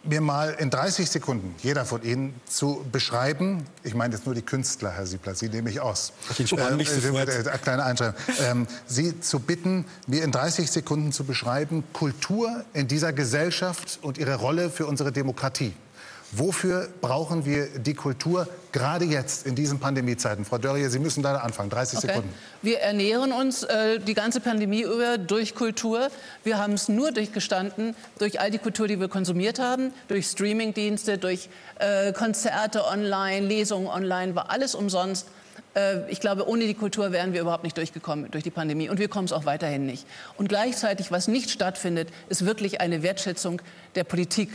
mir 0.04 0.22
mal 0.22 0.56
in 0.60 0.70
30 0.70 1.10
Sekunden, 1.10 1.56
jeder 1.62 1.86
von 1.86 2.04
Ihnen, 2.04 2.40
zu 2.48 2.86
beschreiben, 2.92 3.66
ich 3.84 3.94
meine 3.94 4.16
jetzt 4.16 4.26
nur 4.26 4.36
die 4.36 4.42
Künstler, 4.42 4.92
Herr 4.92 5.06
Siebler, 5.06 5.36
Sie 5.36 5.50
nehme 5.50 5.70
ich 5.70 5.80
aus. 5.80 6.14
Ich 6.32 6.40
entspanne 6.40 6.76
mich 6.76 6.90
äh, 6.90 7.00
sofort. 7.00 7.30
äh, 7.30 7.42
äh, 7.42 7.58
kleine 7.58 7.84
Einschränkung. 7.84 8.20
Ähm, 8.40 8.68
Sie 8.86 9.20
zu 9.20 9.40
bitten, 9.40 9.86
mir 10.08 10.24
in 10.24 10.32
30 10.32 10.70
Sekunden 10.72 11.12
zu 11.12 11.24
beschreiben, 11.24 11.84
Kultur 11.94 12.64
in 12.74 12.88
dieser 12.88 13.14
Gesellschaft 13.14 14.00
und 14.02 14.18
ihre 14.18 14.36
Rolle 14.36 14.70
für 14.70 14.86
unsere 14.86 15.12
Demokratie. 15.12 15.74
Wofür 16.34 16.90
brauchen 17.00 17.46
wir 17.46 17.68
die 17.80 17.94
Kultur 17.94 18.48
gerade 18.74 19.06
jetzt 19.06 19.48
in 19.48 19.56
diesen 19.56 19.80
Pandemiezeiten? 19.80 20.44
Frau 20.44 20.58
Dörrie, 20.58 20.86
Sie 20.88 21.00
müssen 21.00 21.24
leider 21.24 21.42
anfangen. 21.44 21.70
30 21.70 22.00
Okay. 22.00 22.08
Sekunden. 22.08 22.34
Wir 22.62 22.80
ernähren 22.82 23.32
uns 23.32 23.64
äh, 23.64 24.00
die 24.00 24.14
ganze 24.14 24.42
Pandemie 24.42 24.82
über 24.82 25.18
durch 25.18 25.56
Kultur. 25.56 26.10
Wir 26.44 26.58
haben 26.58 26.74
es 26.74 26.90
nur 26.90 27.12
durchgestanden 27.14 27.96
durch 28.20 28.42
all 28.42 28.52
die 28.52 28.58
Kultur, 28.58 28.90
die 28.90 29.00
wir 29.00 29.08
konsumiert 29.08 29.58
haben, 29.60 29.94
durch 30.10 30.26
Streamingdienste, 30.28 31.18
durch 31.18 31.48
äh, 31.80 32.12
Konzerte 32.12 32.86
online, 32.86 33.48
Lesungen 33.48 33.88
online, 33.88 34.36
war 34.36 34.50
alles 34.52 34.76
umsonst. 34.76 35.28
Äh, 35.76 36.12
Ich 36.12 36.20
glaube, 36.20 36.46
ohne 36.50 36.66
die 36.68 36.74
Kultur 36.74 37.14
wären 37.14 37.32
wir 37.32 37.40
überhaupt 37.40 37.64
nicht 37.64 37.78
durchgekommen 37.78 38.30
durch 38.32 38.44
die 38.44 38.52
Pandemie. 38.52 38.90
Und 38.90 39.00
wir 39.00 39.08
kommen 39.08 39.26
es 39.26 39.32
auch 39.32 39.46
weiterhin 39.46 39.86
nicht. 39.86 40.06
Und 40.36 40.50
gleichzeitig, 40.50 41.10
was 41.10 41.30
nicht 41.30 41.50
stattfindet, 41.52 42.10
ist 42.28 42.46
wirklich 42.46 42.82
eine 42.82 43.02
Wertschätzung 43.02 43.62
der 43.96 44.04
Politik. 44.04 44.50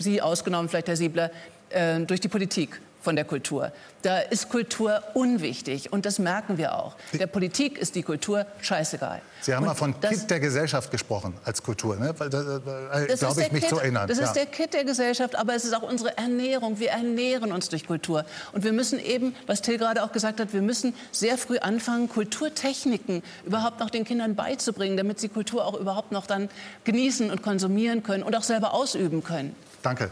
Sie 0.00 0.20
ausgenommen, 0.22 0.68
vielleicht 0.68 0.88
Herr 0.88 0.96
Siebler, 0.96 1.30
äh, 1.70 2.00
durch 2.00 2.20
die 2.20 2.28
Politik 2.28 2.80
von 3.02 3.16
der 3.16 3.24
Kultur. 3.24 3.72
Da 4.02 4.18
ist 4.18 4.50
Kultur 4.50 5.02
unwichtig 5.14 5.90
und 5.90 6.04
das 6.04 6.18
merken 6.18 6.58
wir 6.58 6.74
auch. 6.74 6.96
Der 7.14 7.26
Politik 7.26 7.78
ist 7.78 7.94
die 7.94 8.02
Kultur 8.02 8.44
scheißegal. 8.60 9.22
Sie 9.40 9.54
haben 9.54 9.62
Und 9.62 9.68
mal 9.68 9.74
von 9.74 9.94
das- 10.02 10.10
Kit 10.10 10.30
der 10.30 10.40
Gesellschaft 10.40 10.90
gesprochen 10.90 11.32
als 11.46 11.62
Kultur, 11.62 11.96
ne? 11.96 12.14
Weil, 12.18 12.28
äh, 12.28 13.06
das 13.06 13.20
glaube 13.20 13.40
ich, 13.42 13.52
mich 13.52 13.62
Kit, 13.62 13.70
zu 13.70 13.78
erinnern. 13.78 14.06
Das 14.06 14.18
Ja. 14.18 14.24
ist 14.24 14.34
der 14.34 14.44
Kit 14.44 14.74
der 14.74 14.84
Gesellschaft, 14.84 15.34
aber 15.34 15.54
es 15.54 15.64
ist 15.64 15.74
auch 15.74 15.82
unsere 15.82 16.16
Ernährung. 16.18 16.78
Wir 16.78 16.90
ernähren 16.90 17.52
uns 17.52 17.70
durch 17.70 17.86
Kultur. 17.86 18.26
Und 18.52 18.64
wir 18.64 18.72
müssen 18.74 18.98
eben, 18.98 19.34
was 19.46 19.62
Till 19.62 19.78
gerade 19.78 20.02
auch 20.02 20.12
gesagt 20.12 20.38
hat, 20.38 20.52
wir 20.52 20.60
müssen 20.62 20.92
sehr 21.10 21.38
früh 21.38 21.56
anfangen, 21.58 22.10
Kulturtechniken 22.10 23.22
überhaupt 23.46 23.80
noch 23.80 23.88
den 23.88 24.04
Kindern 24.04 24.34
beizubringen, 24.34 24.98
damit 24.98 25.20
sie 25.20 25.28
Kultur 25.30 25.64
auch 25.64 25.78
überhaupt 25.78 26.12
noch 26.12 26.26
dann 26.26 26.50
genießen 26.84 27.30
und 27.30 27.42
konsumieren 27.42 28.02
können 28.02 28.22
und 28.22 28.36
auch 28.36 28.42
selber 28.42 28.74
ausüben 28.74 29.24
können. 29.24 29.54
Danke. 29.82 30.10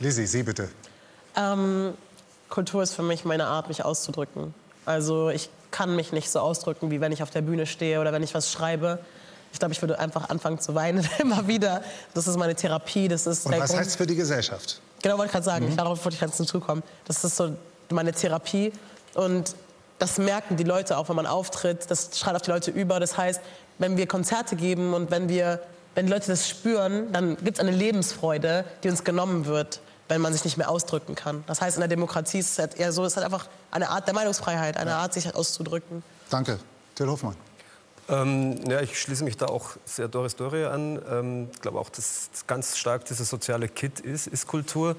Lizzie, 0.00 0.26
Sie 0.26 0.42
bitte. 0.42 0.68
Ähm, 1.36 1.94
Kultur 2.48 2.82
ist 2.82 2.94
für 2.94 3.02
mich 3.02 3.24
meine 3.24 3.46
Art, 3.46 3.68
mich 3.68 3.84
auszudrücken. 3.84 4.54
Also 4.86 5.28
ich 5.28 5.50
kann 5.70 5.94
mich 5.94 6.12
nicht 6.12 6.30
so 6.30 6.40
ausdrücken, 6.40 6.90
wie 6.90 7.00
wenn 7.00 7.12
ich 7.12 7.22
auf 7.22 7.30
der 7.30 7.42
Bühne 7.42 7.66
stehe 7.66 8.00
oder 8.00 8.12
wenn 8.12 8.22
ich 8.22 8.34
was 8.34 8.50
schreibe. 8.50 8.98
Ich 9.52 9.58
glaube, 9.58 9.72
ich 9.72 9.82
würde 9.82 9.98
einfach 9.98 10.28
anfangen 10.28 10.60
zu 10.60 10.74
weinen 10.74 11.08
immer 11.18 11.46
wieder. 11.46 11.82
Das 12.14 12.26
ist 12.26 12.36
meine 12.36 12.54
Therapie. 12.54 13.08
Das 13.08 13.26
ist 13.26 13.46
Und 13.46 13.58
was 13.58 13.76
heißt 13.76 13.96
für 13.96 14.06
die 14.06 14.16
Gesellschaft? 14.16 14.80
Genau, 15.02 15.16
wollte 15.16 15.26
ich 15.26 15.32
gerade 15.32 15.44
sagen. 15.44 15.68
Mhm. 15.70 15.76
Darauf 15.76 16.04
wollte 16.04 16.14
ich 16.14 16.20
ganz 16.20 16.36
zukommen. 16.36 16.82
Das 17.06 17.24
ist 17.24 17.36
so 17.36 17.54
meine 17.90 18.12
Therapie. 18.12 18.72
Und 19.14 19.54
das 19.98 20.18
merken 20.18 20.56
die 20.56 20.64
Leute 20.64 20.96
auch, 20.96 21.08
wenn 21.08 21.16
man 21.16 21.26
auftritt. 21.26 21.90
Das 21.90 22.10
schreit 22.18 22.36
auf 22.36 22.42
die 22.42 22.50
Leute 22.50 22.70
über. 22.70 23.00
Das 23.00 23.16
heißt, 23.16 23.40
wenn 23.78 23.96
wir 23.96 24.06
Konzerte 24.06 24.56
geben 24.56 24.94
und 24.94 25.10
wenn, 25.10 25.28
wir, 25.28 25.60
wenn 25.98 26.06
Leute 26.06 26.28
das 26.28 26.48
spüren, 26.48 27.12
dann 27.12 27.36
gibt 27.38 27.58
es 27.58 27.60
eine 27.60 27.72
Lebensfreude, 27.72 28.64
die 28.84 28.88
uns 28.88 29.02
genommen 29.02 29.46
wird, 29.46 29.80
wenn 30.06 30.20
man 30.20 30.32
sich 30.32 30.44
nicht 30.44 30.56
mehr 30.56 30.70
ausdrücken 30.70 31.16
kann. 31.16 31.42
Das 31.48 31.60
heißt, 31.60 31.76
in 31.76 31.80
der 31.80 31.88
Demokratie 31.88 32.38
ist 32.38 32.52
es 32.52 32.58
halt 32.60 32.78
eher 32.78 32.92
so, 32.92 33.04
es 33.04 33.14
ist 33.14 33.16
halt 33.16 33.24
einfach 33.24 33.48
eine 33.72 33.90
Art 33.90 34.06
der 34.06 34.14
Meinungsfreiheit, 34.14 34.76
eine 34.76 34.94
Art, 34.94 35.12
sich 35.12 35.34
auszudrücken. 35.34 36.04
Danke. 36.30 36.60
Till 36.94 37.08
Hofmann. 37.08 37.34
Ähm, 38.08 38.60
ja, 38.70 38.80
ich 38.80 38.96
schließe 39.00 39.24
mich 39.24 39.36
da 39.36 39.46
auch 39.46 39.70
sehr 39.84 40.06
Doris 40.06 40.36
Doria 40.36 40.70
an. 40.70 41.02
Ähm, 41.10 41.48
ich 41.52 41.60
glaube 41.60 41.80
auch, 41.80 41.90
dass 41.90 42.30
ganz 42.46 42.76
stark 42.76 43.04
dieses 43.06 43.28
soziale 43.28 43.66
Kit 43.66 43.98
ist, 43.98 44.28
ist 44.28 44.46
Kultur. 44.46 44.94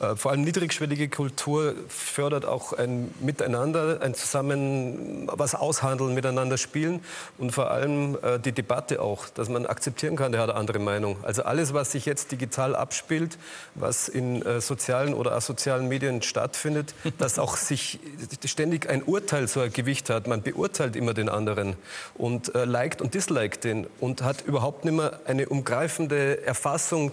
Äh, 0.00 0.16
vor 0.16 0.30
allem 0.30 0.42
niedrigschwellige 0.42 1.08
Kultur 1.08 1.74
fördert 1.88 2.44
auch 2.44 2.72
ein 2.72 3.12
Miteinander, 3.20 4.00
ein 4.00 4.14
Zusammen, 4.14 5.28
was 5.32 5.54
aushandeln, 5.54 6.14
miteinander 6.14 6.56
spielen 6.58 7.00
und 7.36 7.52
vor 7.52 7.70
allem 7.70 8.16
äh, 8.22 8.38
die 8.38 8.52
Debatte 8.52 9.02
auch, 9.02 9.28
dass 9.28 9.48
man 9.48 9.66
akzeptieren 9.66 10.16
kann, 10.16 10.32
der 10.32 10.40
hat 10.40 10.50
eine 10.50 10.58
andere 10.58 10.78
Meinung. 10.78 11.16
Also 11.22 11.42
alles, 11.42 11.74
was 11.74 11.92
sich 11.92 12.06
jetzt 12.06 12.30
digital 12.32 12.76
abspielt, 12.76 13.38
was 13.74 14.08
in 14.08 14.42
äh, 14.42 14.60
sozialen 14.60 15.14
oder 15.14 15.32
asozialen 15.32 15.88
Medien 15.88 16.22
stattfindet, 16.22 16.94
dass 17.18 17.38
auch 17.38 17.56
sich 17.56 17.98
ständig 18.44 18.88
ein 18.88 19.02
Urteil 19.02 19.48
so 19.48 19.60
ein 19.60 19.72
Gewicht 19.72 20.10
hat. 20.10 20.26
Man 20.26 20.42
beurteilt 20.42 20.96
immer 20.96 21.14
den 21.14 21.28
anderen 21.28 21.76
und 22.14 22.54
äh, 22.54 22.64
liked 22.64 23.02
und 23.02 23.14
disliked 23.14 23.64
den 23.64 23.86
und 24.00 24.22
hat 24.22 24.42
überhaupt 24.42 24.84
nicht 24.84 24.94
mehr 24.94 25.20
eine 25.24 25.48
umgreifende 25.48 26.44
Erfassung 26.46 27.10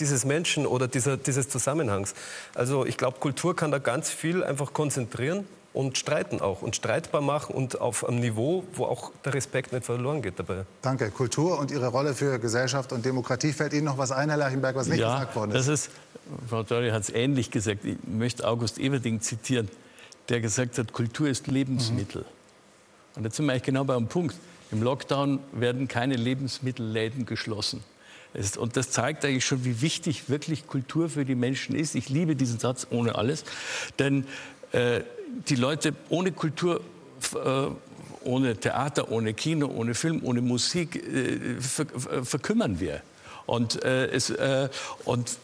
dieses 0.00 0.24
Menschen 0.24 0.66
oder 0.66 0.88
dieser, 0.88 1.16
dieses 1.16 1.48
Zusammenhangs. 1.48 2.14
Also 2.54 2.86
ich 2.86 2.96
glaube, 2.96 3.18
Kultur 3.20 3.54
kann 3.54 3.70
da 3.70 3.78
ganz 3.78 4.10
viel 4.10 4.44
einfach 4.44 4.72
konzentrieren 4.72 5.46
und 5.74 5.98
streiten 5.98 6.40
auch 6.40 6.62
und 6.62 6.74
streitbar 6.76 7.20
machen 7.20 7.54
und 7.54 7.80
auf 7.80 8.06
einem 8.06 8.20
Niveau, 8.20 8.64
wo 8.72 8.86
auch 8.86 9.12
der 9.24 9.34
Respekt 9.34 9.72
nicht 9.72 9.84
verloren 9.84 10.22
geht 10.22 10.38
dabei. 10.38 10.64
Danke. 10.82 11.10
Kultur 11.10 11.58
und 11.58 11.70
Ihre 11.70 11.88
Rolle 11.88 12.14
für 12.14 12.38
Gesellschaft 12.38 12.92
und 12.92 13.04
Demokratie. 13.04 13.52
Fällt 13.52 13.72
Ihnen 13.74 13.84
noch 13.84 13.98
was 13.98 14.10
ein, 14.10 14.28
Herr 14.28 14.38
Lerchenberg, 14.38 14.74
was 14.74 14.88
nicht 14.88 15.00
ja, 15.00 15.14
gesagt 15.14 15.36
worden 15.36 15.52
das 15.52 15.68
ist? 15.68 15.86
ist, 15.86 15.90
Frau 16.48 16.62
Dörri 16.62 16.90
hat 16.90 17.02
es 17.02 17.10
ähnlich 17.10 17.50
gesagt. 17.50 17.84
Ich 17.84 17.96
möchte 18.06 18.46
August 18.46 18.78
Everding 18.78 19.20
zitieren, 19.20 19.68
der 20.28 20.40
gesagt 20.40 20.78
hat, 20.78 20.92
Kultur 20.92 21.28
ist 21.28 21.46
Lebensmittel. 21.46 22.24
Und 23.14 23.24
jetzt 23.24 23.36
sind 23.36 23.46
wir 23.46 23.52
eigentlich 23.52 23.64
genau 23.64 23.84
beim 23.84 24.08
Punkt. 24.08 24.36
Im 24.70 24.82
Lockdown 24.82 25.40
werden 25.52 25.88
keine 25.88 26.16
Lebensmittelläden 26.16 27.24
geschlossen. 27.24 27.82
Es- 28.34 28.56
Und 28.56 28.76
das 28.76 28.90
zeigt 28.90 29.24
eigentlich 29.24 29.44
schon, 29.44 29.64
wie 29.64 29.80
wichtig 29.80 30.28
wirklich 30.28 30.66
Kultur 30.66 31.08
für 31.08 31.24
die 31.24 31.34
Menschen 31.34 31.74
ist. 31.74 31.94
Ich 31.94 32.08
liebe 32.08 32.36
diesen 32.36 32.58
Satz 32.58 32.86
ohne 32.90 33.14
alles. 33.16 33.44
Denn 33.98 34.26
äh, 34.72 35.00
die 35.48 35.56
Leute 35.56 35.94
ohne 36.08 36.32
Kultur, 36.32 36.80
äh, 37.34 37.66
ohne 38.24 38.56
Theater, 38.56 39.10
ohne 39.10 39.32
Kino, 39.34 39.66
ohne 39.68 39.94
Film, 39.94 40.20
ohne 40.24 40.40
Musik 40.42 40.96
äh, 40.96 41.60
ver 41.60 41.86
ver 41.86 42.24
verkümmern 42.24 42.80
wir. 42.80 43.00
Und, 43.46 43.82
äh, 43.82 44.08
es, 44.08 44.28
äh, 44.28 44.68
und 45.06 45.38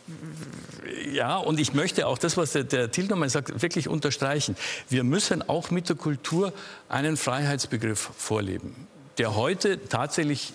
ja, 1.11 1.38
und 1.38 1.59
ich 1.59 1.73
möchte 1.73 2.07
auch 2.07 2.18
das, 2.18 2.37
was 2.37 2.53
der, 2.53 2.64
der 2.64 2.90
Tilnomann 2.90 3.31
sagt, 3.31 3.62
wirklich 3.62 3.88
unterstreichen. 3.88 4.57
Wir 4.90 5.05
müssen 5.05 5.40
auch 5.49 5.70
mit 5.70 5.88
der 5.88 5.97
Kultur 5.97 6.53
einen 6.90 7.16
Freiheitsbegriff 7.16 8.11
vorleben, 8.18 8.75
der 9.16 9.37
heute 9.37 9.88
tatsächlich 9.88 10.53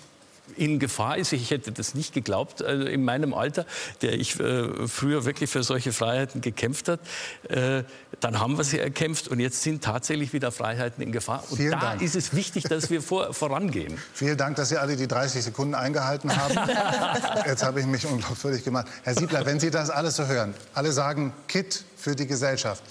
in 0.56 0.78
Gefahr 0.78 1.18
ist. 1.18 1.32
Ich 1.32 1.50
hätte 1.50 1.72
das 1.72 1.94
nicht 1.94 2.12
geglaubt 2.12 2.62
also 2.62 2.86
in 2.86 3.04
meinem 3.04 3.34
Alter, 3.34 3.66
der 4.02 4.14
ich 4.14 4.38
äh, 4.40 4.88
früher 4.88 5.24
wirklich 5.24 5.50
für 5.50 5.62
solche 5.62 5.92
Freiheiten 5.92 6.40
gekämpft 6.40 6.88
hat. 6.88 7.00
Äh, 7.48 7.84
dann 8.20 8.40
haben 8.40 8.56
wir 8.56 8.64
sie 8.64 8.78
erkämpft 8.78 9.28
und 9.28 9.40
jetzt 9.40 9.62
sind 9.62 9.82
tatsächlich 9.82 10.32
wieder 10.32 10.52
Freiheiten 10.52 11.02
in 11.02 11.12
Gefahr. 11.12 11.44
Und 11.50 11.56
Vielen 11.56 11.72
da 11.72 11.80
Dank. 11.80 12.02
ist 12.02 12.16
es 12.16 12.34
wichtig, 12.34 12.64
dass 12.64 12.90
wir 12.90 13.02
vor, 13.02 13.32
vorangehen. 13.32 13.98
Vielen 14.14 14.36
Dank, 14.36 14.56
dass 14.56 14.68
Sie 14.68 14.76
alle 14.76 14.96
die 14.96 15.08
30 15.08 15.42
Sekunden 15.44 15.74
eingehalten 15.74 16.34
haben. 16.36 16.54
Jetzt 17.46 17.64
habe 17.64 17.80
ich 17.80 17.86
mich 17.86 18.06
unglaubwürdig 18.06 18.64
gemacht. 18.64 18.86
Herr 19.02 19.14
Siebler, 19.14 19.46
wenn 19.46 19.60
Sie 19.60 19.70
das 19.70 19.90
alles 19.90 20.16
so 20.16 20.26
hören, 20.26 20.54
alle 20.74 20.92
sagen 20.92 21.32
Kit 21.48 21.84
für 21.96 22.14
die 22.14 22.26
Gesellschaft. 22.26 22.82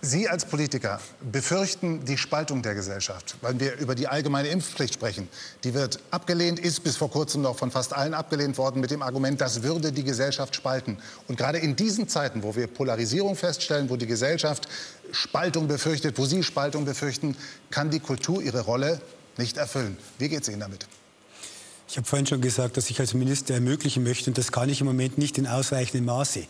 Sie 0.00 0.28
als 0.28 0.44
Politiker 0.44 1.00
befürchten 1.32 2.04
die 2.04 2.16
Spaltung 2.16 2.62
der 2.62 2.76
Gesellschaft, 2.76 3.36
weil 3.40 3.58
wir 3.58 3.76
über 3.78 3.96
die 3.96 4.06
allgemeine 4.06 4.48
Impfpflicht 4.48 4.94
sprechen. 4.94 5.28
Die 5.64 5.74
wird 5.74 5.98
abgelehnt, 6.12 6.60
ist 6.60 6.84
bis 6.84 6.96
vor 6.96 7.10
kurzem 7.10 7.42
noch 7.42 7.56
von 7.56 7.72
fast 7.72 7.92
allen 7.92 8.14
abgelehnt 8.14 8.58
worden 8.58 8.80
mit 8.80 8.92
dem 8.92 9.02
Argument, 9.02 9.40
das 9.40 9.64
würde 9.64 9.90
die 9.90 10.04
Gesellschaft 10.04 10.54
spalten. 10.54 10.98
Und 11.26 11.36
gerade 11.36 11.58
in 11.58 11.74
diesen 11.74 12.08
Zeiten, 12.08 12.44
wo 12.44 12.54
wir 12.54 12.68
Polarisierung 12.68 13.34
feststellen, 13.34 13.90
wo 13.90 13.96
die 13.96 14.06
Gesellschaft 14.06 14.68
Spaltung 15.10 15.66
befürchtet, 15.66 16.16
wo 16.16 16.26
Sie 16.26 16.44
Spaltung 16.44 16.84
befürchten, 16.84 17.36
kann 17.70 17.90
die 17.90 18.00
Kultur 18.00 18.40
ihre 18.40 18.60
Rolle 18.60 19.00
nicht 19.36 19.56
erfüllen. 19.56 19.96
Wie 20.18 20.28
geht 20.28 20.42
es 20.42 20.48
Ihnen 20.48 20.60
damit? 20.60 20.86
Ich 21.88 21.96
habe 21.96 22.06
vorhin 22.06 22.26
schon 22.26 22.40
gesagt, 22.40 22.76
dass 22.76 22.88
ich 22.90 23.00
als 23.00 23.14
Minister 23.14 23.54
ermöglichen 23.54 24.04
möchte, 24.04 24.30
und 24.30 24.38
das 24.38 24.52
kann 24.52 24.68
ich 24.68 24.80
im 24.80 24.86
Moment 24.86 25.18
nicht 25.18 25.38
in 25.38 25.46
ausreichendem 25.46 26.04
Maße. 26.04 26.46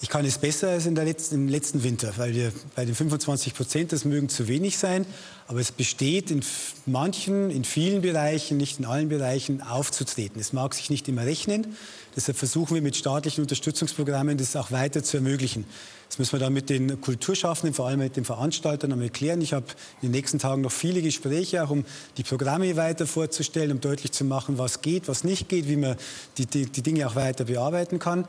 Ich 0.00 0.10
kann 0.10 0.24
es 0.24 0.38
besser 0.38 0.68
als 0.68 0.86
in 0.86 0.94
der 0.94 1.04
letzten, 1.04 1.34
im 1.36 1.48
letzten 1.48 1.82
Winter, 1.82 2.12
weil 2.16 2.34
wir 2.34 2.52
bei 2.74 2.84
den 2.84 2.94
25 2.94 3.54
Prozent, 3.54 3.92
das 3.92 4.04
mögen 4.04 4.28
zu 4.28 4.46
wenig 4.46 4.76
sein, 4.76 5.06
aber 5.48 5.60
es 5.60 5.70
besteht 5.70 6.30
in 6.30 6.42
manchen, 6.86 7.50
in 7.50 7.64
vielen 7.64 8.02
Bereichen, 8.02 8.56
nicht 8.56 8.78
in 8.78 8.84
allen 8.84 9.08
Bereichen 9.08 9.62
aufzutreten. 9.62 10.40
Es 10.40 10.52
mag 10.52 10.74
sich 10.74 10.90
nicht 10.90 11.08
immer 11.08 11.24
rechnen, 11.24 11.76
deshalb 12.16 12.36
versuchen 12.36 12.74
wir 12.74 12.82
mit 12.82 12.96
staatlichen 12.96 13.42
Unterstützungsprogrammen 13.42 14.38
das 14.38 14.56
auch 14.56 14.72
weiter 14.72 15.04
zu 15.04 15.18
ermöglichen. 15.18 15.64
Das 16.08 16.18
müssen 16.18 16.32
wir 16.32 16.38
dann 16.38 16.52
mit 16.52 16.70
den 16.70 17.00
Kulturschaffenden, 17.00 17.74
vor 17.74 17.86
allem 17.88 17.98
mit 17.98 18.16
den 18.16 18.24
Veranstaltern 18.24 18.92
einmal 18.92 19.10
klären. 19.10 19.40
Ich 19.40 19.52
habe 19.52 19.66
in 20.02 20.08
den 20.08 20.12
nächsten 20.12 20.38
Tagen 20.38 20.62
noch 20.62 20.72
viele 20.72 21.02
Gespräche, 21.02 21.64
auch 21.64 21.70
um 21.70 21.84
die 22.16 22.22
Programme 22.22 22.76
weiter 22.76 23.06
vorzustellen, 23.06 23.72
um 23.72 23.80
deutlich 23.80 24.12
zu 24.12 24.24
machen, 24.24 24.58
was 24.58 24.82
geht, 24.82 25.08
was 25.08 25.24
nicht 25.24 25.48
geht, 25.48 25.68
wie 25.68 25.76
man 25.76 25.96
die, 26.38 26.46
die, 26.46 26.66
die 26.66 26.82
Dinge 26.82 27.06
auch 27.08 27.16
weiter 27.16 27.44
bearbeiten 27.44 27.98
kann. 27.98 28.24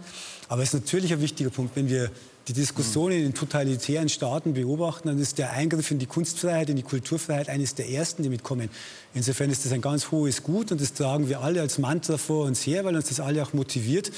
Aber 0.49 0.63
es 0.63 0.73
ist 0.73 0.86
natürlich 0.86 1.13
ein 1.13 1.21
wichtiger 1.21 1.49
Punkt, 1.49 1.75
wenn 1.75 1.89
wir 1.89 2.12
die 2.47 2.53
Diskussion 2.53 3.12
in 3.12 3.23
den 3.23 3.33
totalitären 3.33 4.07
Staaten 4.07 4.53
beobachten, 4.53 5.10
dann 5.10 5.19
ist 5.19 5.38
der 5.38 5.51
Eingriff 5.51 5.91
in 5.91 5.99
die 5.99 6.05
Kunstfreiheit, 6.05 6.69
in 6.69 6.77
die 6.77 6.83
Kulturfreiheit 6.83 7.49
eines 7.49 7.75
der 7.75 7.89
ersten, 7.89 8.23
die 8.23 8.29
mitkommen. 8.29 8.69
Insofern 9.13 9.49
ist 9.49 9.65
das 9.65 9.73
ein 9.73 9.81
ganz 9.81 10.12
hohes 10.12 10.43
Gut 10.43 10.71
und 10.71 10.79
das 10.79 10.93
tragen 10.93 11.27
wir 11.27 11.41
alle 11.41 11.60
als 11.60 11.77
Mantra 11.77 12.17
vor 12.17 12.45
uns 12.45 12.65
her, 12.65 12.86
weil 12.86 12.95
uns 12.95 13.10
das 13.10 13.19
alle 13.19 13.43
auch 13.43 13.51
motiviert. 13.51 14.12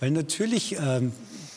Weil 0.00 0.10
natürlich 0.10 0.76
ähm, 0.80 1.12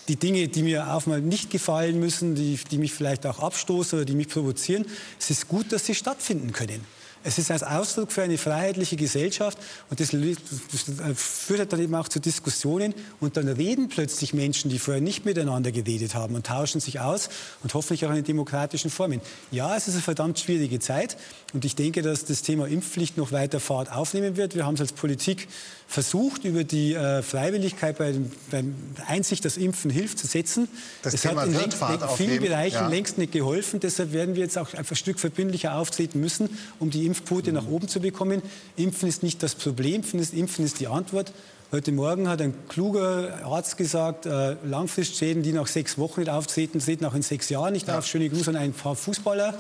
die 0.07 0.17
Dinge, 0.17 0.47
die 0.49 0.61
mir 0.61 0.93
auf 0.93 1.07
mal 1.07 1.19
nicht 1.19 1.49
gefallen 1.49 1.99
müssen, 1.99 2.35
die, 2.35 2.59
die 2.69 2.77
mich 2.77 2.93
vielleicht 2.93 3.25
auch 3.25 3.39
abstoßen 3.39 3.97
oder 3.97 4.05
die 4.05 4.15
mich 4.15 4.27
provozieren, 4.27 4.85
es 5.19 5.31
ist 5.31 5.47
gut, 5.47 5.71
dass 5.71 5.87
sie 5.87 5.95
stattfinden 5.95 6.51
können. 6.51 6.85
Es 7.23 7.37
ist 7.37 7.51
ein 7.51 7.61
Ausdruck 7.63 8.11
für 8.11 8.21
eine 8.21 8.37
freiheitliche 8.37 8.95
Gesellschaft 8.95 9.57
und 9.89 9.99
das, 9.99 10.11
das 10.11 11.21
führt 11.21 11.73
dann 11.73 11.81
eben 11.81 11.93
auch 11.95 12.07
zu 12.07 12.19
Diskussionen 12.19 12.93
und 13.19 13.35
dann 13.35 13.47
reden 13.47 13.89
plötzlich 13.89 14.33
Menschen, 14.33 14.69
die 14.69 14.79
vorher 14.79 15.01
nicht 15.01 15.25
miteinander 15.25 15.71
geredet 15.71 16.15
haben 16.15 16.35
und 16.35 16.45
tauschen 16.45 16.79
sich 16.79 16.99
aus 17.01 17.29
und 17.61 17.73
hoffentlich 17.73 18.05
auch 18.05 18.13
in 18.13 18.23
demokratischen 18.23 18.89
Formen. 18.89 19.19
Ja, 19.51 19.75
es 19.75 19.87
ist 19.87 19.95
eine 19.95 20.03
verdammt 20.03 20.39
schwierige 20.39 20.79
Zeit 20.79 21.17
und 21.53 21.65
ich 21.65 21.75
denke, 21.75 22.01
dass 22.01 22.25
das 22.25 22.41
Thema 22.43 22.67
Impfpflicht 22.67 23.17
noch 23.17 23.31
weiter 23.31 23.59
Fahrt 23.59 23.91
aufnehmen 23.91 24.37
wird. 24.37 24.55
Wir 24.55 24.65
haben 24.65 24.75
es 24.75 24.81
als 24.81 24.93
Politik 24.93 25.47
versucht, 25.87 26.45
über 26.45 26.63
die 26.63 26.93
äh, 26.93 27.23
Freiwilligkeit 27.23 27.97
bei, 27.97 28.13
beim 28.51 28.75
Einsicht, 29.07 29.43
dass 29.45 29.57
Impfen 29.57 29.89
hilft, 29.89 30.19
zu 30.19 30.27
setzen. 30.27 30.67
Das 31.01 31.15
es 31.15 31.21
Thema 31.21 31.41
hat 31.41 31.47
in 31.47 31.53
wird 31.53 31.63
längst- 31.63 31.77
Fahrt 31.77 31.93
in 31.93 31.99
vielen 31.99 32.09
aufnehmen, 32.09 32.43
Bereichen 32.43 32.75
ja. 32.75 32.87
längst 32.87 33.17
nicht 33.17 33.31
geholfen. 33.31 33.79
Deshalb 33.79 34.13
werden 34.13 34.35
wir 34.35 34.43
jetzt 34.43 34.57
auch 34.57 34.73
ein 34.73 34.85
Stück 34.95 35.19
verbindlicher 35.19 35.75
auftreten 35.75 36.19
müssen, 36.19 36.49
um 36.77 36.91
die 36.91 37.05
Impfquote 37.05 37.51
nach 37.51 37.67
oben 37.67 37.87
zu 37.87 37.99
bekommen. 37.99 38.41
Impfen 38.75 39.09
ist 39.09 39.23
nicht 39.23 39.41
das 39.41 39.55
Problem, 39.55 39.95
Impfen 39.95 40.19
ist, 40.19 40.33
Impfen 40.33 40.65
ist 40.65 40.79
die 40.79 40.87
Antwort. 40.87 41.33
Heute 41.71 41.91
Morgen 41.91 42.27
hat 42.27 42.41
ein 42.41 42.55
kluger 42.67 43.45
Arzt 43.45 43.77
gesagt, 43.77 44.25
äh, 44.25 44.55
Langfristschäden, 44.65 45.43
die 45.43 45.53
nach 45.53 45.67
sechs 45.67 45.99
Wochen 45.99 46.21
nicht 46.21 46.29
auftreten, 46.31 46.79
treten 46.79 47.05
auch 47.05 47.13
in 47.13 47.21
sechs 47.21 47.47
Jahren 47.49 47.73
nicht 47.73 47.87
auf. 47.91 48.07
Schöne 48.07 48.27
Grüße 48.27 48.49
an 48.49 48.55
ein 48.55 48.73
paar 48.73 48.95
Fußballer, 48.95 49.53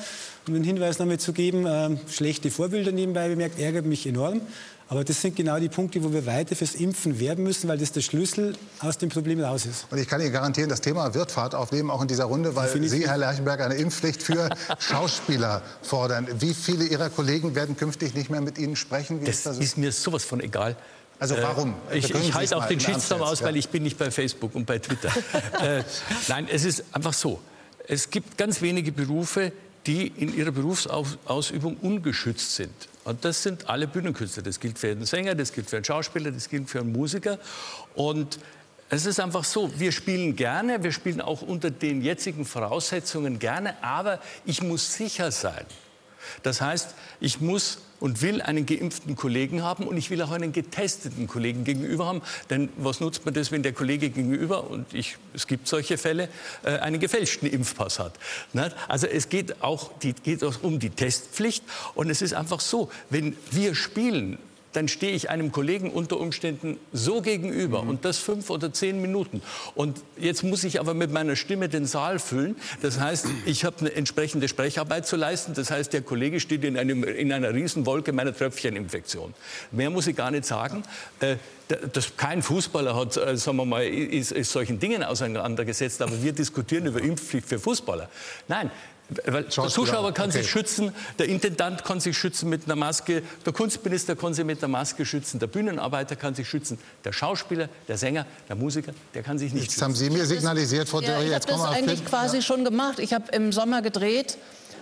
um 0.47 0.55
den 0.55 0.63
Hinweis 0.63 0.97
nochmal 0.97 1.19
zu 1.19 1.33
geben. 1.33 1.67
Ähm, 1.67 1.99
schlechte 2.09 2.49
Vorbilder 2.49 2.91
nebenbei 2.91 3.29
bemerkt, 3.29 3.59
ärgert 3.59 3.85
mich 3.85 4.07
enorm. 4.07 4.41
Aber 4.87 5.03
das 5.03 5.21
sind 5.21 5.35
genau 5.35 5.59
die 5.59 5.69
Punkte, 5.69 6.03
wo 6.03 6.11
wir 6.11 6.25
weiter 6.25 6.55
fürs 6.55 6.73
Impfen 6.73 7.19
werben 7.19 7.43
müssen, 7.43 7.67
weil 7.69 7.77
das 7.77 7.91
der 7.91 8.01
Schlüssel 8.01 8.55
aus 8.79 8.97
dem 8.97 9.09
Problem 9.09 9.39
raus 9.39 9.67
ist. 9.67 9.85
Und 9.91 9.99
ich 9.99 10.07
kann 10.07 10.19
Ihnen 10.19 10.33
garantieren, 10.33 10.67
das 10.67 10.81
Thema 10.81 11.13
wird 11.13 11.31
Fahrt 11.31 11.53
aufnehmen, 11.53 11.91
auch 11.91 12.01
in 12.01 12.07
dieser 12.07 12.23
Runde, 12.23 12.55
weil 12.55 12.69
Sie, 12.87 13.07
Herr 13.07 13.19
Lerchenberg, 13.19 13.61
eine 13.61 13.75
Impfpflicht 13.75 14.23
für 14.23 14.49
Schauspieler 14.79 15.61
fordern. 15.83 16.27
Wie 16.39 16.55
viele 16.55 16.85
Ihrer 16.85 17.11
Kollegen 17.11 17.53
werden 17.53 17.77
künftig 17.77 18.15
nicht 18.15 18.31
mehr 18.31 18.41
mit 18.41 18.57
Ihnen 18.57 18.75
sprechen? 18.75 19.21
Wie 19.21 19.25
Das 19.25 19.35
ist 19.35 19.45
das? 19.45 19.59
ist 19.59 19.77
mir 19.77 19.91
sowas 19.91 20.23
von 20.23 20.39
egal. 20.39 20.75
Also 21.19 21.35
warum? 21.37 21.75
Äh, 21.91 21.97
ich 21.97 22.13
ich 22.13 22.33
halte 22.33 22.55
auch 22.57 22.65
den 22.65 22.79
Shitstorm 22.79 23.21
aus, 23.21 23.39
jetzt, 23.39 23.43
weil 23.43 23.55
ja. 23.55 23.59
ich 23.59 23.69
bin 23.69 23.83
nicht 23.83 23.97
bei 23.97 24.09
Facebook 24.09 24.55
und 24.55 24.65
bei 24.65 24.79
Twitter. 24.79 25.11
äh, 25.61 25.83
nein, 26.27 26.47
es 26.49 26.63
ist 26.63 26.83
einfach 26.93 27.13
so. 27.13 27.41
Es 27.87 28.09
gibt 28.09 28.37
ganz 28.37 28.61
wenige 28.61 28.91
Berufe, 28.91 29.51
die 29.85 30.07
in 30.07 30.35
ihrer 30.35 30.51
Berufsausübung 30.51 31.77
ungeschützt 31.77 32.55
sind. 32.55 32.73
Und 33.03 33.25
das 33.25 33.43
sind 33.43 33.69
alle 33.69 33.87
Bühnenkünstler. 33.87 34.43
Das 34.43 34.59
gilt 34.59 34.77
für 34.77 34.89
einen 34.91 35.05
Sänger, 35.05 35.35
das 35.35 35.51
gilt 35.51 35.69
für 35.69 35.77
einen 35.77 35.85
Schauspieler, 35.85 36.31
das 36.31 36.47
gilt 36.47 36.69
für 36.69 36.79
einen 36.79 36.91
Musiker. 36.91 37.39
Und 37.95 38.39
es 38.89 39.05
ist 39.05 39.19
einfach 39.19 39.43
so, 39.43 39.71
wir 39.79 39.91
spielen 39.91 40.35
gerne, 40.35 40.83
wir 40.83 40.91
spielen 40.91 41.21
auch 41.21 41.41
unter 41.41 41.71
den 41.71 42.01
jetzigen 42.01 42.45
Voraussetzungen 42.45 43.39
gerne, 43.39 43.81
aber 43.83 44.19
ich 44.45 44.61
muss 44.61 44.93
sicher 44.93 45.31
sein. 45.31 45.65
Das 46.43 46.61
heißt, 46.61 46.95
ich 47.19 47.39
muss 47.39 47.79
und 47.99 48.21
will 48.21 48.41
einen 48.41 48.65
geimpften 48.65 49.15
Kollegen 49.15 49.63
haben 49.63 49.87
und 49.87 49.97
ich 49.97 50.09
will 50.09 50.21
auch 50.21 50.31
einen 50.31 50.51
getesteten 50.51 51.27
Kollegen 51.27 51.63
gegenüber 51.63 52.05
haben. 52.05 52.21
Denn 52.49 52.69
was 52.77 52.99
nutzt 52.99 53.25
man 53.25 53.33
das, 53.33 53.51
wenn 53.51 53.63
der 53.63 53.73
Kollege 53.73 54.09
gegenüber, 54.09 54.69
und 54.69 54.93
ich, 54.93 55.17
es 55.33 55.47
gibt 55.47 55.67
solche 55.67 55.97
Fälle, 55.97 56.29
äh, 56.63 56.77
einen 56.79 56.99
gefälschten 56.99 57.49
Impfpass 57.49 57.99
hat? 57.99 58.13
Also 58.87 59.07
es 59.07 59.29
geht 59.29 59.61
auch, 59.61 59.91
die, 59.99 60.13
geht 60.13 60.43
auch 60.43 60.61
um 60.63 60.79
die 60.79 60.89
Testpflicht 60.89 61.63
und 61.95 62.09
es 62.09 62.21
ist 62.21 62.33
einfach 62.33 62.59
so, 62.59 62.91
wenn 63.09 63.35
wir 63.51 63.75
spielen, 63.75 64.37
dann 64.73 64.87
stehe 64.87 65.13
ich 65.13 65.29
einem 65.29 65.51
Kollegen 65.51 65.91
unter 65.91 66.19
Umständen 66.19 66.77
so 66.93 67.21
gegenüber 67.21 67.81
und 67.81 68.05
das 68.05 68.17
fünf 68.17 68.49
oder 68.49 68.71
zehn 68.71 69.01
Minuten. 69.01 69.41
Und 69.75 70.01
jetzt 70.17 70.43
muss 70.43 70.63
ich 70.63 70.79
aber 70.79 70.93
mit 70.93 71.11
meiner 71.11 71.35
Stimme 71.35 71.69
den 71.69 71.85
Saal 71.85 72.19
füllen. 72.19 72.55
Das 72.81 72.99
heißt, 72.99 73.27
ich 73.45 73.65
habe 73.65 73.77
eine 73.79 73.95
entsprechende 73.95 74.47
Sprecharbeit 74.47 75.07
zu 75.07 75.15
leisten. 75.15 75.53
Das 75.53 75.71
heißt, 75.71 75.93
der 75.93 76.01
Kollege 76.01 76.39
steht 76.39 76.63
in, 76.63 76.77
einem, 76.77 77.03
in 77.03 77.33
einer 77.33 77.53
Riesenwolke 77.53 78.13
meiner 78.13 78.35
Tröpfcheninfektion. 78.35 79.33
Mehr 79.71 79.89
muss 79.89 80.07
ich 80.07 80.15
gar 80.15 80.31
nicht 80.31 80.45
sagen. 80.45 80.83
Äh, 81.19 81.37
das, 81.93 82.17
kein 82.17 82.41
Fußballer 82.41 82.95
hat, 82.95 83.15
äh, 83.17 83.37
sagen 83.37 83.57
wir 83.57 83.65
mal, 83.65 83.83
ist, 83.83 84.31
ist 84.31 84.51
solchen 84.51 84.79
Dingen 84.79 85.03
auseinandergesetzt, 85.03 86.01
aber 86.01 86.21
wir 86.21 86.33
diskutieren 86.33 86.87
über 86.87 86.99
Impfpflicht 86.99 87.47
für 87.47 87.59
Fußballer. 87.59 88.09
Nein, 88.47 88.71
weil 89.25 89.43
der 89.43 89.49
Zuschauer 89.49 90.13
kann 90.13 90.29
okay. 90.29 90.39
sich 90.41 90.49
schützen, 90.49 90.93
der 91.17 91.27
Intendant 91.27 91.83
kann 91.83 91.99
sich 91.99 92.17
schützen 92.17 92.49
mit 92.49 92.65
einer 92.65 92.75
Maske, 92.75 93.23
der 93.45 93.53
Kunstminister 93.53 94.15
kann 94.15 94.33
sich 94.33 94.45
mit 94.45 94.63
einer 94.63 94.67
Maske 94.67 95.05
schützen, 95.05 95.39
der 95.39 95.47
Bühnenarbeiter 95.47 96.15
kann 96.15 96.35
sich 96.35 96.47
schützen, 96.47 96.77
der 97.03 97.11
Schauspieler, 97.11 97.69
der 97.87 97.97
Sänger, 97.97 98.25
der 98.47 98.55
Musiker, 98.55 98.91
der 99.13 99.23
kann 99.23 99.39
sich 99.39 99.53
nicht 99.53 99.63
Jetzt 99.63 99.73
schützen. 99.73 99.85
haben 99.85 99.95
Sie 99.95 100.09
mir 100.09 100.25
signalisiert, 100.25 100.87
Frau 100.87 101.01
Ja, 101.01 101.09
ich 101.09 101.15
habe 101.15 101.25
jetzt 101.25 101.47
kommen 101.47 101.59
das 101.59 101.67
wir 101.67 101.69
auf 101.69 101.75
eigentlich 101.77 101.99
Film. 101.99 102.09
quasi 102.09 102.41
schon 102.41 102.63
gemacht. 102.63 102.99
Ich 102.99 103.13
habe 103.13 103.31
im 103.31 103.51
Sommer 103.51 103.81
gedreht 103.81 104.37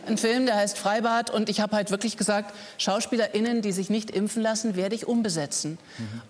einen 0.05 0.17
Film, 0.17 0.45
der 0.45 0.55
heißt 0.55 0.77
Freibad 0.77 1.29
und 1.29 1.49
ich 1.49 1.59
habe 1.59 1.75
halt 1.75 1.91
wirklich 1.91 2.17
gesagt, 2.17 2.53
SchauspielerInnen, 2.77 3.61
die 3.61 3.71
sich 3.71 3.89
nicht 3.89 4.09
impfen 4.11 4.41
lassen, 4.41 4.75
werde 4.75 4.95
ich 4.95 5.05
umbesetzen. 5.05 5.77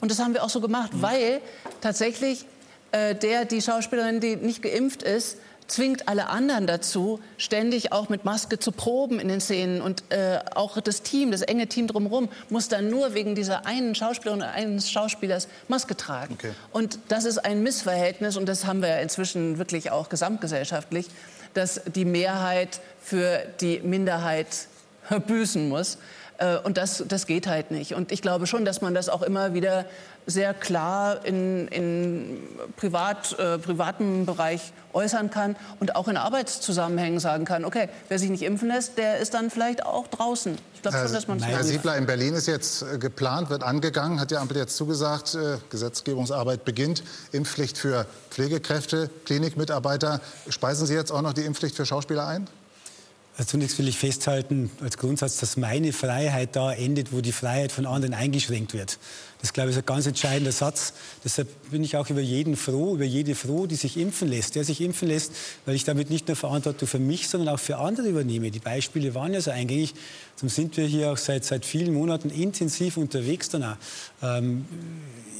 Und 0.01 0.09
das 0.11 0.19
haben 0.19 0.33
wir 0.33 0.43
auch 0.43 0.49
so 0.49 0.61
gemacht, 0.61 0.91
weil 0.93 1.41
tatsächlich 1.81 2.45
äh, 2.91 3.15
der, 3.15 3.45
die 3.45 3.61
Schauspielerin, 3.61 4.19
die 4.19 4.35
nicht 4.35 4.61
geimpft 4.61 5.03
ist, 5.03 5.37
zwingt 5.67 6.07
alle 6.07 6.27
anderen 6.27 6.67
dazu, 6.67 7.19
ständig 7.37 7.91
auch 7.91 8.09
mit 8.09 8.25
Maske 8.25 8.59
zu 8.59 8.71
proben 8.71 9.19
in 9.19 9.27
den 9.27 9.41
Szenen. 9.41 9.81
Und 9.81 10.03
äh, 10.09 10.39
auch 10.55 10.79
das 10.79 11.01
Team, 11.01 11.31
das 11.31 11.41
enge 11.41 11.67
Team 11.67 11.87
drumherum, 11.87 12.29
muss 12.49 12.69
dann 12.69 12.89
nur 12.89 13.13
wegen 13.13 13.35
dieser 13.35 13.65
einen 13.65 13.93
Schauspielerin 13.95 14.41
oder 14.41 14.51
eines 14.51 14.89
Schauspielers 14.89 15.47
Maske 15.67 15.95
tragen. 15.95 16.35
Okay. 16.35 16.51
Und 16.71 16.99
das 17.09 17.25
ist 17.25 17.39
ein 17.39 17.63
Missverhältnis, 17.63 18.37
und 18.37 18.47
das 18.47 18.65
haben 18.65 18.81
wir 18.81 18.99
inzwischen 18.99 19.57
wirklich 19.57 19.91
auch 19.91 20.09
gesamtgesellschaftlich, 20.09 21.07
dass 21.53 21.81
die 21.85 22.05
Mehrheit 22.05 22.79
für 23.01 23.39
die 23.61 23.79
Minderheit 23.79 24.67
büßen 25.27 25.67
muss. 25.69 25.97
Äh, 26.37 26.57
und 26.57 26.77
das, 26.77 27.03
das 27.07 27.27
geht 27.27 27.47
halt 27.47 27.71
nicht. 27.71 27.93
Und 27.93 28.11
ich 28.11 28.21
glaube 28.21 28.47
schon, 28.47 28.65
dass 28.65 28.81
man 28.81 28.93
das 28.93 29.09
auch 29.09 29.21
immer 29.21 29.53
wieder 29.53 29.85
sehr 30.25 30.53
klar 30.53 31.25
in, 31.25 31.67
in 31.69 32.43
privat, 32.75 33.37
äh, 33.39 33.57
privatem 33.57 34.25
Bereich 34.25 34.73
äußern 34.93 35.29
kann 35.29 35.55
und 35.79 35.95
auch 35.95 36.07
in 36.09 36.17
Arbeitszusammenhängen 36.17 37.19
sagen 37.19 37.45
kann, 37.45 37.63
okay, 37.63 37.87
wer 38.09 38.19
sich 38.19 38.29
nicht 38.29 38.43
impfen 38.43 38.67
lässt, 38.67 38.97
der 38.97 39.19
ist 39.19 39.33
dann 39.33 39.49
vielleicht 39.49 39.85
auch 39.85 40.07
draußen. 40.07 40.57
Ich 40.75 40.81
glaube 40.81 40.97
schon, 40.97 41.13
dass 41.13 41.27
man 41.27 41.41
Herr 41.41 41.63
Siebler, 41.63 41.95
in 41.95 42.05
Berlin 42.05 42.33
ist 42.33 42.47
jetzt 42.47 42.81
äh, 42.81 42.97
geplant, 42.97 43.49
wird 43.49 43.63
angegangen, 43.63 44.19
hat 44.19 44.31
die 44.31 44.37
Ampel 44.37 44.57
jetzt 44.57 44.75
zugesagt, 44.75 45.35
äh, 45.35 45.57
Gesetzgebungsarbeit 45.69 46.65
beginnt, 46.65 47.03
Impfpflicht 47.31 47.77
für 47.77 48.05
Pflegekräfte, 48.29 49.09
Klinikmitarbeiter. 49.25 50.19
Speisen 50.49 50.85
Sie 50.87 50.93
jetzt 50.93 51.11
auch 51.11 51.21
noch 51.21 51.33
die 51.33 51.45
Impfpflicht 51.45 51.75
für 51.75 51.85
Schauspieler 51.85 52.27
ein? 52.27 52.47
Also 53.37 53.51
zunächst 53.51 53.77
will 53.77 53.87
ich 53.87 53.99
festhalten 53.99 54.71
als 54.81 54.97
Grundsatz, 54.97 55.37
dass 55.37 55.57
meine 55.57 55.93
Freiheit 55.93 56.55
da 56.55 56.73
endet, 56.73 57.13
wo 57.13 57.21
die 57.21 57.31
Freiheit 57.31 57.71
von 57.71 57.85
anderen 57.85 58.15
eingeschränkt 58.15 58.73
wird. 58.73 58.97
Das, 59.41 59.53
glaube 59.53 59.69
ich, 59.69 59.75
ist 59.75 59.83
ein 59.83 59.85
ganz 59.85 60.07
entscheidender 60.07 60.51
Satz. 60.51 60.93
Deshalb 61.23 61.47
bin 61.69 61.83
ich 61.83 61.95
auch 61.95 62.09
über 62.09 62.21
jeden 62.21 62.55
froh, 62.55 62.95
über 62.95 63.05
jede 63.05 63.35
froh, 63.35 63.67
die 63.67 63.75
sich 63.75 63.97
impfen 63.97 64.27
lässt, 64.27 64.55
der 64.55 64.63
sich 64.63 64.81
impfen 64.81 65.07
lässt, 65.07 65.31
weil 65.65 65.75
ich 65.75 65.83
damit 65.83 66.09
nicht 66.09 66.27
nur 66.27 66.35
Verantwortung 66.35 66.87
für 66.87 66.99
mich, 66.99 67.27
sondern 67.27 67.53
auch 67.53 67.59
für 67.59 67.77
andere 67.77 68.07
übernehme. 68.07 68.49
Die 68.49 68.59
Beispiele 68.59 69.13
waren 69.13 69.33
ja 69.33 69.41
so 69.41 69.51
eingängig. 69.51 69.93
Darum 70.37 70.49
sind 70.49 70.77
wir 70.77 70.85
hier 70.85 71.11
auch 71.11 71.17
seit, 71.17 71.45
seit 71.45 71.65
vielen 71.65 71.93
Monaten 71.93 72.29
intensiv 72.29 72.97
unterwegs 72.97 73.49
danach. 73.49 73.77
Ähm, 74.23 74.65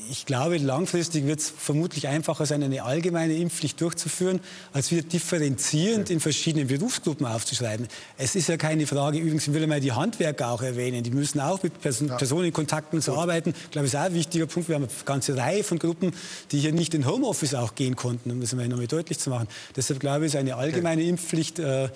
ich 0.09 0.25
glaube, 0.25 0.57
langfristig 0.57 1.25
wird 1.25 1.39
es 1.39 1.49
vermutlich 1.55 2.07
einfacher 2.07 2.45
sein, 2.45 2.63
eine 2.63 2.83
allgemeine 2.83 3.35
Impfpflicht 3.35 3.79
durchzuführen, 3.81 4.39
als 4.73 4.91
wieder 4.91 5.01
differenzierend 5.01 6.09
in 6.09 6.19
verschiedenen 6.19 6.67
Berufsgruppen 6.67 7.25
aufzuschreiben. 7.25 7.87
Es 8.17 8.35
ist 8.35 8.47
ja 8.47 8.57
keine 8.57 8.87
Frage, 8.87 9.17
übrigens 9.17 9.51
will 9.51 9.61
ich 9.61 9.67
mal 9.67 9.81
die 9.81 9.91
Handwerker 9.91 10.49
auch 10.49 10.61
erwähnen, 10.61 11.03
die 11.03 11.11
müssen 11.11 11.39
auch 11.39 11.61
mit 11.63 11.81
Person, 11.81 12.09
ja. 12.09 12.15
Personenkontakten 12.15 13.01
zu 13.01 13.15
arbeiten. 13.15 13.53
Ich 13.65 13.71
glaube, 13.71 13.86
ist 13.87 13.95
auch 13.95 14.01
ein 14.01 14.13
wichtiger 14.13 14.45
Punkt. 14.45 14.69
Wir 14.69 14.75
haben 14.75 14.83
eine 14.83 14.91
ganze 15.05 15.35
Reihe 15.37 15.63
von 15.63 15.79
Gruppen, 15.79 16.13
die 16.51 16.59
hier 16.59 16.71
nicht 16.71 16.93
in 16.93 17.05
Homeoffice 17.05 17.55
auch 17.55 17.75
gehen 17.75 17.95
konnten, 17.95 18.31
um 18.31 18.41
das 18.41 18.53
mal 18.53 18.67
nochmal 18.67 18.87
deutlich 18.87 19.19
zu 19.19 19.29
machen. 19.29 19.47
Deshalb 19.75 19.99
glaube 19.99 20.25
ich, 20.25 20.33
ist 20.33 20.39
eine 20.39 20.55
allgemeine 20.55 21.03
Impfpflicht 21.03 21.59
äh, 21.59 21.89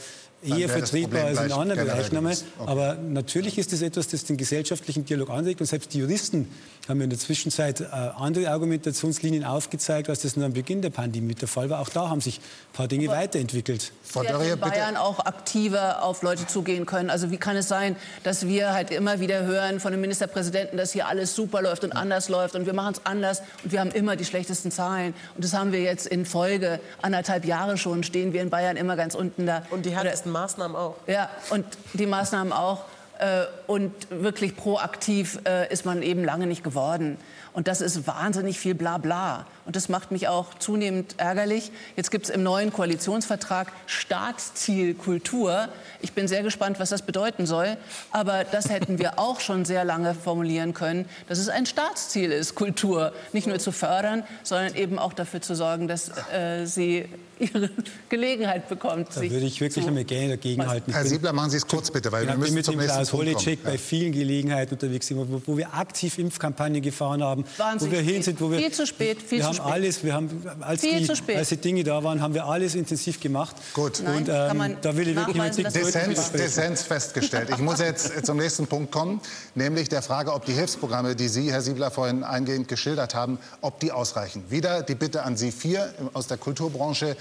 eher 0.43 0.69
vertretbar 0.69 1.25
als 1.25 1.39
in 1.39 1.51
anderen 1.51 1.85
Bereichen. 1.85 2.17
Okay. 2.17 2.35
Aber 2.57 2.95
natürlich 2.95 3.57
ist 3.57 3.73
es 3.73 3.81
etwas, 3.81 4.07
das 4.07 4.23
den 4.25 4.37
gesellschaftlichen 4.37 5.05
Dialog 5.05 5.29
anregt. 5.29 5.61
Und 5.61 5.67
selbst 5.67 5.93
die 5.93 5.99
Juristen 5.99 6.47
haben 6.87 7.01
in 7.01 7.09
der 7.09 7.19
Zwischenzeit 7.19 7.81
äh, 7.81 7.85
andere 7.85 8.49
Argumentationslinien 8.49 9.43
aufgezeigt, 9.43 10.09
als 10.09 10.21
das 10.21 10.35
nur 10.35 10.45
am 10.45 10.53
Beginn 10.53 10.81
der 10.81 10.89
Pandemie 10.89 11.35
der 11.35 11.47
Fall 11.47 11.69
war. 11.69 11.79
Auch 11.79 11.89
da 11.89 12.09
haben 12.09 12.21
sich 12.21 12.37
ein 12.39 12.73
paar 12.73 12.87
Dinge 12.87 13.09
Aber 13.09 13.19
weiterentwickelt. 13.19 13.91
Frau 14.03 14.23
Dörrier, 14.23 14.53
in 14.53 14.59
Bayern 14.59 14.89
bitte. 14.89 15.01
auch 15.01 15.19
aktiver 15.19 16.03
auf 16.03 16.21
Leute 16.21 16.47
zugehen 16.47 16.85
können. 16.85 17.09
Also 17.09 17.31
wie 17.31 17.37
kann 17.37 17.55
es 17.55 17.67
sein, 17.67 17.95
dass 18.23 18.47
wir 18.47 18.73
halt 18.73 18.91
immer 18.91 19.19
wieder 19.19 19.45
hören 19.45 19.79
von 19.79 19.91
dem 19.91 20.01
Ministerpräsidenten, 20.01 20.77
dass 20.77 20.91
hier 20.91 21.07
alles 21.07 21.35
super 21.35 21.61
läuft 21.61 21.83
und 21.83 21.91
anders 21.91 22.29
läuft 22.29 22.55
und 22.55 22.65
wir 22.65 22.73
machen 22.73 22.93
es 22.93 23.05
anders 23.05 23.41
und 23.63 23.71
wir 23.71 23.79
haben 23.79 23.91
immer 23.91 24.15
die 24.15 24.25
schlechtesten 24.25 24.71
Zahlen. 24.71 25.13
Und 25.35 25.43
das 25.43 25.53
haben 25.53 25.71
wir 25.71 25.81
jetzt 25.81 26.07
in 26.07 26.25
Folge 26.25 26.79
anderthalb 27.01 27.45
Jahre 27.45 27.77
schon, 27.77 28.03
stehen 28.03 28.33
wir 28.33 28.41
in 28.41 28.49
Bayern 28.49 28.75
immer 28.75 28.95
ganz 28.95 29.15
unten 29.15 29.45
da. 29.45 29.63
Und 29.69 29.85
die 29.85 29.95
härtesten 29.95 30.30
Maßnahmen 30.31 30.75
auch. 30.75 30.95
Ja, 31.07 31.29
und 31.49 31.65
die 31.93 32.05
Maßnahmen 32.05 32.53
auch. 32.53 32.85
Äh, 33.21 33.45
und 33.67 33.93
wirklich 34.09 34.57
proaktiv 34.57 35.39
äh, 35.45 35.71
ist 35.71 35.85
man 35.85 36.01
eben 36.01 36.23
lange 36.23 36.47
nicht 36.47 36.63
geworden. 36.63 37.17
Und 37.53 37.67
das 37.67 37.79
ist 37.79 38.07
wahnsinnig 38.07 38.57
viel 38.57 38.73
Blabla. 38.73 39.45
Und 39.65 39.75
das 39.75 39.89
macht 39.89 40.11
mich 40.11 40.27
auch 40.27 40.55
zunehmend 40.55 41.15
ärgerlich. 41.17 41.71
Jetzt 41.95 42.09
gibt 42.09 42.25
es 42.25 42.29
im 42.31 42.41
neuen 42.41 42.73
Koalitionsvertrag 42.73 43.71
Staatsziel 43.85 44.95
Kultur. 44.95 45.67
Ich 46.01 46.13
bin 46.13 46.27
sehr 46.27 46.41
gespannt, 46.41 46.79
was 46.79 46.89
das 46.89 47.03
bedeuten 47.03 47.45
soll. 47.45 47.77
Aber 48.09 48.43
das 48.43 48.69
hätten 48.69 48.97
wir 48.97 49.19
auch 49.19 49.39
schon 49.39 49.65
sehr 49.65 49.85
lange 49.85 50.15
formulieren 50.15 50.73
können, 50.73 51.07
dass 51.27 51.37
es 51.37 51.47
ein 51.47 51.67
Staatsziel 51.67 52.31
ist, 52.31 52.55
Kultur 52.55 53.13
nicht 53.33 53.45
nur 53.45 53.59
zu 53.59 53.71
fördern, 53.71 54.23
sondern 54.41 54.73
eben 54.73 54.97
auch 54.97 55.13
dafür 55.13 55.41
zu 55.41 55.53
sorgen, 55.53 55.87
dass 55.87 56.09
äh, 56.33 56.65
sie 56.65 57.07
ihre 57.41 57.69
Gelegenheit 58.09 58.69
bekommt. 58.69 59.09
Da 59.15 59.21
würde 59.21 59.45
ich 59.45 59.59
wirklich 59.59 59.87
einmal 59.87 60.03
gerne 60.03 60.29
dagegen 60.29 60.65
halten. 60.67 60.91
Herr 60.91 61.05
Siebler, 61.05 61.33
machen 61.33 61.49
Sie 61.49 61.57
es 61.57 61.67
kurz 61.67 61.91
bitte, 61.91 62.11
weil 62.11 62.27
wir 62.27 62.37
müssen 62.37 62.53
mit 62.53 62.65
zum 62.65 62.77
dem 62.77 62.85
Klaus 62.85 63.11
Holecek 63.11 63.63
bei 63.63 63.77
vielen 63.77 64.11
Gelegenheiten 64.11 64.75
unterwegs 64.75 65.07
sind, 65.07 65.17
wo, 65.17 65.41
wo, 65.45 65.57
wir 65.57 65.73
aktiv 65.73 66.17
Impfkampagnen 66.17 66.81
gefahren 66.81 67.23
haben, 67.23 67.43
Wahnsinnig 67.57 67.93
wo 67.93 67.97
wir 67.97 68.13
hin 68.13 68.23
sind, 68.23 68.39
wo 68.39 68.51
wir 68.51 68.59
viel 68.59 68.71
zu 68.71 68.85
spät, 68.85 69.21
viel 69.21 69.39
wir 69.39 69.41
zu 69.41 69.47
haben 69.47 69.55
spät. 69.55 69.73
alles, 69.73 70.03
wir 70.03 70.13
haben 70.13 70.43
als 70.61 70.81
viel 70.81 70.99
die, 70.99 71.05
zu 71.05 71.15
spät. 71.15 71.37
als 71.37 71.49
die 71.49 71.57
Dinge 71.57 71.83
da 71.83 72.03
waren, 72.03 72.21
haben 72.21 72.33
wir 72.33 72.45
alles 72.45 72.75
intensiv 72.75 73.19
gemacht. 73.19 73.55
Gut. 73.73 74.01
Nein, 74.03 74.17
und 74.17 74.29
ähm, 74.29 74.77
da 74.81 74.95
will 74.95 75.07
ich 75.07 75.15
wirklich 75.15 75.37
mit 75.37 75.75
Dissens, 75.75 76.31
Dissens 76.31 76.83
festgestellt. 76.83 77.49
Ich 77.49 77.59
muss 77.59 77.79
jetzt 77.79 78.25
zum 78.25 78.37
nächsten 78.37 78.67
Punkt 78.67 78.91
kommen, 78.91 79.21
nämlich 79.55 79.89
der 79.89 80.01
Frage, 80.01 80.33
ob 80.33 80.45
die 80.45 80.53
Hilfsprogramme, 80.53 81.15
die 81.15 81.27
Sie, 81.27 81.51
Herr 81.51 81.61
Siebler, 81.61 81.91
vorhin 81.91 82.23
eingehend 82.23 82.67
geschildert 82.67 83.15
haben, 83.15 83.39
ob 83.61 83.79
die 83.79 83.91
ausreichen. 83.91 84.43
Wieder 84.49 84.83
die 84.83 84.95
Bitte 84.95 85.23
an 85.23 85.37
Sie 85.37 85.51
vier 85.51 85.93
aus 86.13 86.27
der 86.27 86.37
Kulturbranche. 86.37 87.15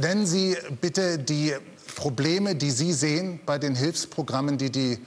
Nennen 0.00 0.26
Sie 0.26 0.56
bitte 0.80 1.18
die 1.18 1.54
Probleme, 1.94 2.54
die 2.54 2.70
Sie 2.70 2.92
sehen 2.92 3.40
bei 3.46 3.58
den 3.58 3.74
Hilfsprogrammen, 3.74 4.58
die 4.58 4.70
die 4.70 4.98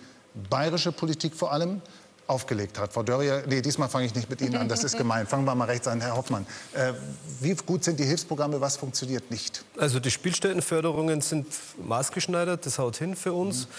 bayerische 0.50 0.92
Politik 0.92 1.36
vor 1.36 1.52
allem 1.52 1.82
aufgelegt 2.30 2.78
hat. 2.78 2.94
Frau 2.94 3.02
Dörrier, 3.02 3.44
nee, 3.48 3.62
diesmal 3.62 3.90
fange 3.90 4.06
ich 4.06 4.14
nicht 4.14 4.30
mit 4.30 4.40
Ihnen 4.42 4.56
an, 4.56 4.70
das 4.70 4.84
ist 4.84 4.98
gemein. 4.98 5.26
Fangen 5.26 5.46
wir 5.46 5.56
mal 5.56 5.66
rechts 5.66 5.88
an, 5.88 6.00
Herr 6.00 6.16
Hoffmann. 6.16 6.46
Äh, 6.74 6.94
wie 7.40 7.56
gut 7.56 7.84
sind 7.84 8.00
die 8.00 8.06
Hilfsprogramme, 8.06 8.62
was 8.62 8.78
funktioniert 8.78 9.32
nicht? 9.32 9.66
Also 9.78 10.00
die 10.00 10.12
Spielstättenförderungen 10.12 11.22
sind 11.22 11.48
maßgeschneidert, 11.84 12.68
das 12.68 12.78
haut 12.78 12.98
hin 12.98 13.16
für 13.16 13.34
uns. 13.34 13.66
Mhm. 13.66 13.70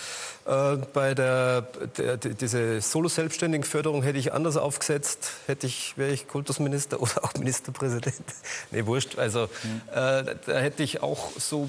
Äh, 0.47 0.77
bei 0.93 1.15
der, 1.15 1.63
der, 1.99 2.17
diese 2.17 2.81
Solo-Selbstständigen-Förderung 2.81 4.03
hätte 4.03 4.19
ich 4.19 4.33
anders 4.33 4.57
aufgesetzt, 4.57 5.33
hätte 5.47 5.67
ich, 5.67 5.97
wäre 5.99 6.13
ich 6.13 6.29
Kultusminister 6.29 7.01
oder 7.03 7.25
auch 7.25 7.35
Ministerpräsident. 7.35 8.25
nee, 8.71 8.87
wurscht. 8.87 9.19
Also 9.19 9.49
mhm. 9.63 9.81
äh, 9.91 9.95
da 9.95 10.59
hätte 10.59 10.83
ich 10.83 11.03
auch 11.03 11.31
so 11.39 11.69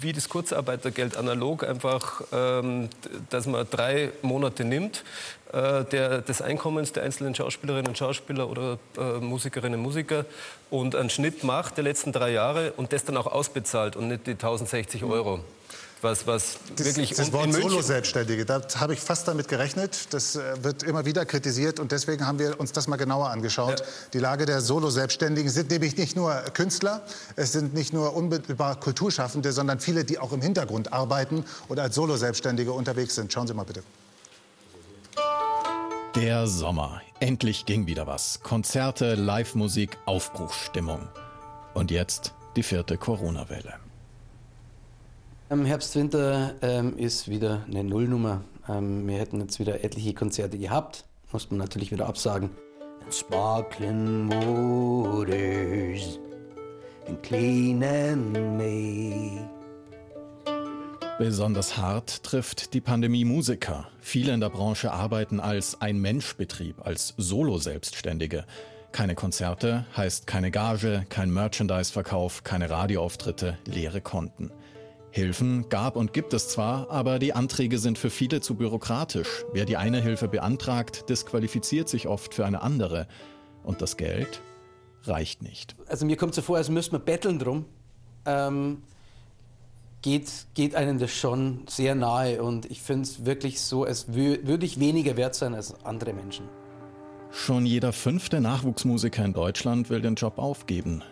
wie 0.00 0.12
das 0.12 0.28
Kurzarbeitergeld 0.28 1.16
analog 1.16 1.64
einfach, 1.64 2.22
ähm, 2.32 2.88
dass 3.30 3.46
man 3.46 3.66
drei 3.70 4.10
Monate 4.22 4.64
nimmt, 4.64 5.04
äh, 5.52 5.84
der, 5.84 6.22
des 6.22 6.40
Einkommens 6.40 6.92
der 6.92 7.02
einzelnen 7.02 7.34
Schauspielerinnen 7.34 7.88
und 7.88 7.98
Schauspieler 7.98 8.48
oder 8.48 8.78
äh, 8.98 9.20
Musikerinnen 9.20 9.78
und 9.78 9.82
Musiker 9.84 10.24
und 10.70 10.96
einen 10.96 11.10
Schnitt 11.10 11.44
macht 11.44 11.76
der 11.76 11.84
letzten 11.84 12.10
drei 12.10 12.32
Jahre 12.32 12.72
und 12.72 12.92
das 12.92 13.04
dann 13.04 13.16
auch 13.18 13.26
ausbezahlt 13.26 13.96
und 13.96 14.08
nicht 14.08 14.26
die 14.26 14.32
1060 14.32 15.04
Euro. 15.04 15.40
Was, 16.02 16.26
was 16.26 16.58
das, 16.74 16.86
wirklich 16.86 17.14
das 17.14 17.32
Wort 17.32 17.52
Solo-Selbstständige, 17.52 18.44
da 18.44 18.60
habe 18.74 18.92
ich 18.92 18.98
fast 18.98 19.28
damit 19.28 19.46
gerechnet. 19.46 20.12
Das 20.12 20.34
äh, 20.34 20.40
wird 20.64 20.82
immer 20.82 21.04
wieder 21.04 21.24
kritisiert 21.24 21.78
und 21.78 21.92
deswegen 21.92 22.26
haben 22.26 22.40
wir 22.40 22.58
uns 22.58 22.72
das 22.72 22.88
mal 22.88 22.96
genauer 22.96 23.30
angeschaut. 23.30 23.78
Ja. 23.78 23.86
Die 24.12 24.18
Lage 24.18 24.44
der 24.44 24.60
Solo-Selbstständigen 24.60 25.48
sind 25.48 25.70
nämlich 25.70 25.96
nicht 25.96 26.16
nur 26.16 26.34
Künstler, 26.54 27.02
es 27.36 27.52
sind 27.52 27.72
nicht 27.72 27.92
nur 27.92 28.16
unmittelbar 28.16 28.80
Kulturschaffende, 28.80 29.52
sondern 29.52 29.78
viele, 29.78 30.04
die 30.04 30.18
auch 30.18 30.32
im 30.32 30.42
Hintergrund 30.42 30.92
arbeiten 30.92 31.44
oder 31.68 31.84
als 31.84 31.94
Solo-Selbstständige 31.94 32.72
unterwegs 32.72 33.14
sind. 33.14 33.32
Schauen 33.32 33.46
Sie 33.46 33.54
mal 33.54 33.64
bitte. 33.64 33.84
Der 36.16 36.48
Sommer. 36.48 37.00
Endlich 37.20 37.64
ging 37.64 37.86
wieder 37.86 38.08
was. 38.08 38.40
Konzerte, 38.42 39.14
Live-Musik, 39.14 39.96
Aufbruchsstimmung. 40.04 41.06
Und 41.74 41.92
jetzt 41.92 42.34
die 42.56 42.64
vierte 42.64 42.98
Corona-Welle. 42.98 43.81
Im 45.52 45.66
Herbst, 45.66 45.94
Winter 45.96 46.54
ähm, 46.62 46.96
ist 46.96 47.28
wieder 47.28 47.66
eine 47.66 47.84
Nullnummer. 47.84 48.42
Ähm, 48.70 49.06
wir 49.06 49.18
hätten 49.18 49.38
jetzt 49.38 49.60
wieder 49.60 49.84
etliche 49.84 50.14
Konzerte 50.14 50.56
gehabt, 50.56 51.04
mussten 51.30 51.58
natürlich 51.58 51.92
wieder 51.92 52.06
absagen. 52.06 52.48
And 53.04 53.14
sparkling 53.14 54.30
waters 54.30 56.18
and 57.06 57.22
clean 57.22 57.84
and 57.84 58.32
May. 58.56 59.42
Besonders 61.18 61.76
hart 61.76 62.22
trifft 62.22 62.72
die 62.72 62.80
Pandemie 62.80 63.26
Musiker. 63.26 63.88
Viele 64.00 64.32
in 64.32 64.40
der 64.40 64.48
Branche 64.48 64.90
arbeiten 64.90 65.38
als 65.38 65.82
Ein-Mensch-Betrieb, 65.82 66.76
als 66.82 67.12
Solo-Selbstständige. 67.18 68.46
Keine 68.92 69.14
Konzerte 69.14 69.84
heißt 69.94 70.26
keine 70.26 70.50
Gage, 70.50 71.04
kein 71.10 71.30
Merchandise-Verkauf, 71.30 72.42
keine 72.42 72.70
Radioauftritte, 72.70 73.58
leere 73.66 74.00
Konten. 74.00 74.50
Hilfen 75.12 75.68
gab 75.68 75.96
und 75.96 76.14
gibt 76.14 76.32
es 76.32 76.48
zwar, 76.48 76.90
aber 76.90 77.18
die 77.18 77.34
Anträge 77.34 77.78
sind 77.78 77.98
für 77.98 78.08
viele 78.08 78.40
zu 78.40 78.54
bürokratisch. 78.54 79.44
Wer 79.52 79.66
die 79.66 79.76
eine 79.76 80.00
Hilfe 80.00 80.26
beantragt, 80.26 81.10
disqualifiziert 81.10 81.90
sich 81.90 82.08
oft 82.08 82.32
für 82.32 82.46
eine 82.46 82.62
andere. 82.62 83.06
Und 83.62 83.82
das 83.82 83.98
Geld 83.98 84.40
reicht 85.04 85.42
nicht. 85.42 85.76
Also 85.86 86.06
mir 86.06 86.16
kommt 86.16 86.34
so 86.34 86.40
vor, 86.40 86.56
als 86.56 86.70
müsste 86.70 86.92
man 86.92 87.04
betteln 87.04 87.38
drum. 87.38 87.66
Ähm, 88.24 88.78
geht, 90.00 90.30
geht 90.54 90.74
einem 90.74 90.98
das 90.98 91.10
schon 91.10 91.66
sehr 91.68 91.94
nahe. 91.94 92.42
Und 92.42 92.70
ich 92.70 92.80
finde 92.80 93.02
es 93.02 93.26
wirklich 93.26 93.60
so, 93.60 93.84
als 93.84 94.14
würde 94.14 94.64
ich 94.64 94.80
weniger 94.80 95.18
wert 95.18 95.34
sein 95.34 95.54
als 95.54 95.74
andere 95.84 96.14
Menschen. 96.14 96.48
Schon 97.30 97.66
jeder 97.66 97.92
fünfte 97.92 98.40
Nachwuchsmusiker 98.40 99.22
in 99.26 99.34
Deutschland 99.34 99.90
will 99.90 100.00
den 100.00 100.14
Job 100.14 100.38
aufgeben. 100.38 101.02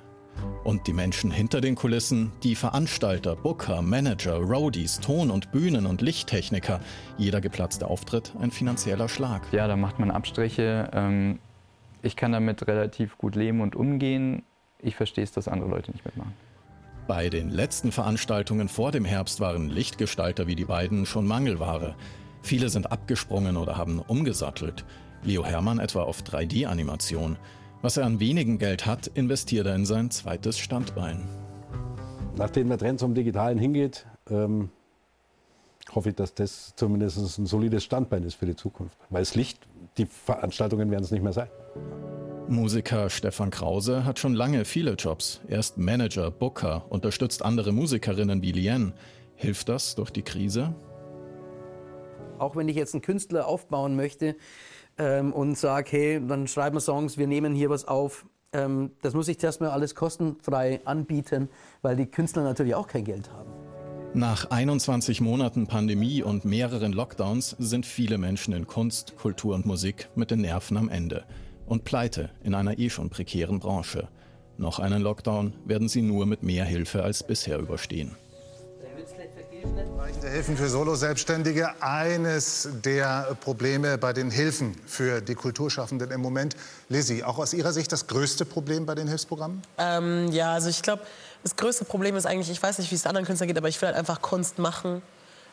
Und 0.64 0.86
die 0.86 0.92
Menschen 0.92 1.30
hinter 1.30 1.60
den 1.60 1.74
Kulissen, 1.74 2.32
die 2.42 2.54
Veranstalter, 2.54 3.36
Booker, 3.36 3.82
Manager, 3.82 4.36
Roadies, 4.36 5.00
Ton- 5.00 5.30
und 5.30 5.52
Bühnen- 5.52 5.86
und 5.86 6.02
Lichttechniker. 6.02 6.80
Jeder 7.18 7.40
geplatzte 7.40 7.86
Auftritt 7.86 8.32
ein 8.40 8.50
finanzieller 8.50 9.08
Schlag. 9.08 9.42
Ja, 9.52 9.66
da 9.66 9.76
macht 9.76 9.98
man 9.98 10.10
Abstriche. 10.10 10.90
Ähm, 10.92 11.38
ich 12.02 12.16
kann 12.16 12.32
damit 12.32 12.66
relativ 12.66 13.18
gut 13.18 13.34
leben 13.36 13.60
und 13.60 13.76
umgehen. 13.76 14.42
Ich 14.78 14.96
verstehe 14.96 15.24
es, 15.24 15.32
dass 15.32 15.48
andere 15.48 15.70
Leute 15.70 15.90
nicht 15.92 16.04
mitmachen. 16.04 16.32
Bei 17.06 17.28
den 17.28 17.50
letzten 17.50 17.90
Veranstaltungen 17.90 18.68
vor 18.68 18.92
dem 18.92 19.04
Herbst 19.04 19.40
waren 19.40 19.68
Lichtgestalter 19.68 20.46
wie 20.46 20.54
die 20.54 20.64
beiden 20.64 21.06
schon 21.06 21.26
Mangelware. 21.26 21.96
Viele 22.42 22.68
sind 22.68 22.92
abgesprungen 22.92 23.56
oder 23.56 23.76
haben 23.76 23.98
umgesattelt. 23.98 24.84
Leo 25.22 25.44
Hermann 25.44 25.78
etwa 25.78 26.02
auf 26.02 26.22
3D-Animation. 26.22 27.36
Was 27.82 27.96
er 27.96 28.04
an 28.04 28.20
wenigem 28.20 28.58
Geld 28.58 28.84
hat, 28.84 29.06
investiert 29.06 29.66
er 29.66 29.74
in 29.74 29.86
sein 29.86 30.10
zweites 30.10 30.58
Standbein. 30.58 31.26
Nachdem 32.36 32.68
der 32.68 32.76
Trend 32.76 33.00
zum 33.00 33.14
Digitalen 33.14 33.56
hingeht, 33.56 34.06
ähm, 34.28 34.68
hoffe 35.94 36.10
ich, 36.10 36.14
dass 36.14 36.34
das 36.34 36.74
zumindest 36.76 37.38
ein 37.38 37.46
solides 37.46 37.82
Standbein 37.82 38.22
ist 38.24 38.34
für 38.34 38.44
die 38.44 38.54
Zukunft. 38.54 38.98
Weil 39.08 39.22
das 39.22 39.34
Licht, 39.34 39.66
die 39.96 40.04
Veranstaltungen 40.04 40.90
werden 40.90 41.04
es 41.04 41.10
nicht 41.10 41.22
mehr 41.22 41.32
sein. 41.32 41.48
Musiker 42.48 43.08
Stefan 43.08 43.50
Krause 43.50 44.04
hat 44.04 44.18
schon 44.18 44.34
lange 44.34 44.66
viele 44.66 44.92
Jobs. 44.92 45.40
Er 45.48 45.60
ist 45.60 45.78
Manager, 45.78 46.30
Booker, 46.30 46.84
unterstützt 46.90 47.42
andere 47.42 47.72
Musikerinnen 47.72 48.42
wie 48.42 48.52
Lien. 48.52 48.92
Hilft 49.36 49.70
das 49.70 49.94
durch 49.94 50.10
die 50.10 50.22
Krise? 50.22 50.74
Auch 52.38 52.56
wenn 52.56 52.68
ich 52.68 52.76
jetzt 52.76 52.94
einen 52.94 53.02
Künstler 53.02 53.46
aufbauen 53.46 53.96
möchte 53.96 54.36
ähm, 55.00 55.32
und 55.32 55.56
sage, 55.56 55.90
hey, 55.90 56.22
dann 56.24 56.46
schreiben 56.46 56.76
wir 56.76 56.80
Songs, 56.80 57.16
wir 57.16 57.26
nehmen 57.26 57.54
hier 57.54 57.70
was 57.70 57.88
auf, 57.88 58.26
ähm, 58.52 58.92
das 59.00 59.14
muss 59.14 59.28
ich 59.28 59.42
erstmal 59.42 59.70
alles 59.70 59.94
kostenfrei 59.94 60.80
anbieten, 60.84 61.48
weil 61.82 61.96
die 61.96 62.06
Künstler 62.06 62.42
natürlich 62.42 62.74
auch 62.74 62.86
kein 62.86 63.04
Geld 63.04 63.32
haben. 63.32 63.50
Nach 64.12 64.50
21 64.50 65.20
Monaten 65.20 65.66
Pandemie 65.66 66.22
und 66.22 66.44
mehreren 66.44 66.92
Lockdowns 66.92 67.56
sind 67.58 67.86
viele 67.86 68.18
Menschen 68.18 68.52
in 68.52 68.66
Kunst, 68.66 69.16
Kultur 69.16 69.54
und 69.54 69.66
Musik 69.66 70.08
mit 70.16 70.30
den 70.30 70.40
Nerven 70.40 70.76
am 70.76 70.88
Ende 70.88 71.24
und 71.66 71.84
pleite 71.84 72.30
in 72.42 72.54
einer 72.54 72.78
eh 72.78 72.90
schon 72.90 73.08
prekären 73.08 73.60
Branche. 73.60 74.08
Noch 74.58 74.80
einen 74.80 75.00
Lockdown 75.00 75.54
werden 75.64 75.88
sie 75.88 76.02
nur 76.02 76.26
mit 76.26 76.42
mehr 76.42 76.64
Hilfe 76.64 77.04
als 77.04 77.24
bisher 77.24 77.58
überstehen. 77.58 78.16
Der 80.22 80.30
Hilfen 80.30 80.56
für 80.56 80.68
Solo-Selbstständige. 80.68 81.70
Eines 81.80 82.68
der 82.84 83.36
Probleme 83.40 83.98
bei 83.98 84.12
den 84.12 84.30
Hilfen 84.30 84.76
für 84.86 85.20
die 85.20 85.34
Kulturschaffenden 85.34 86.10
im 86.10 86.20
Moment. 86.20 86.56
Lizzie, 86.88 87.24
auch 87.24 87.38
aus 87.38 87.54
Ihrer 87.54 87.72
Sicht 87.72 87.90
das 87.92 88.06
größte 88.06 88.44
Problem 88.44 88.86
bei 88.86 88.94
den 88.94 89.08
Hilfsprogrammen? 89.08 89.62
Ähm, 89.78 90.28
ja, 90.32 90.52
also 90.52 90.68
ich 90.68 90.82
glaube, 90.82 91.02
das 91.42 91.56
größte 91.56 91.84
Problem 91.84 92.16
ist 92.16 92.26
eigentlich, 92.26 92.50
ich 92.50 92.62
weiß 92.62 92.78
nicht, 92.78 92.90
wie 92.90 92.94
es 92.94 93.06
anderen 93.06 93.26
Künstlern 93.26 93.48
geht, 93.48 93.56
aber 93.56 93.68
ich 93.68 93.80
will 93.80 93.88
halt 93.88 93.96
einfach 93.96 94.20
Kunst 94.20 94.58
machen. 94.58 95.02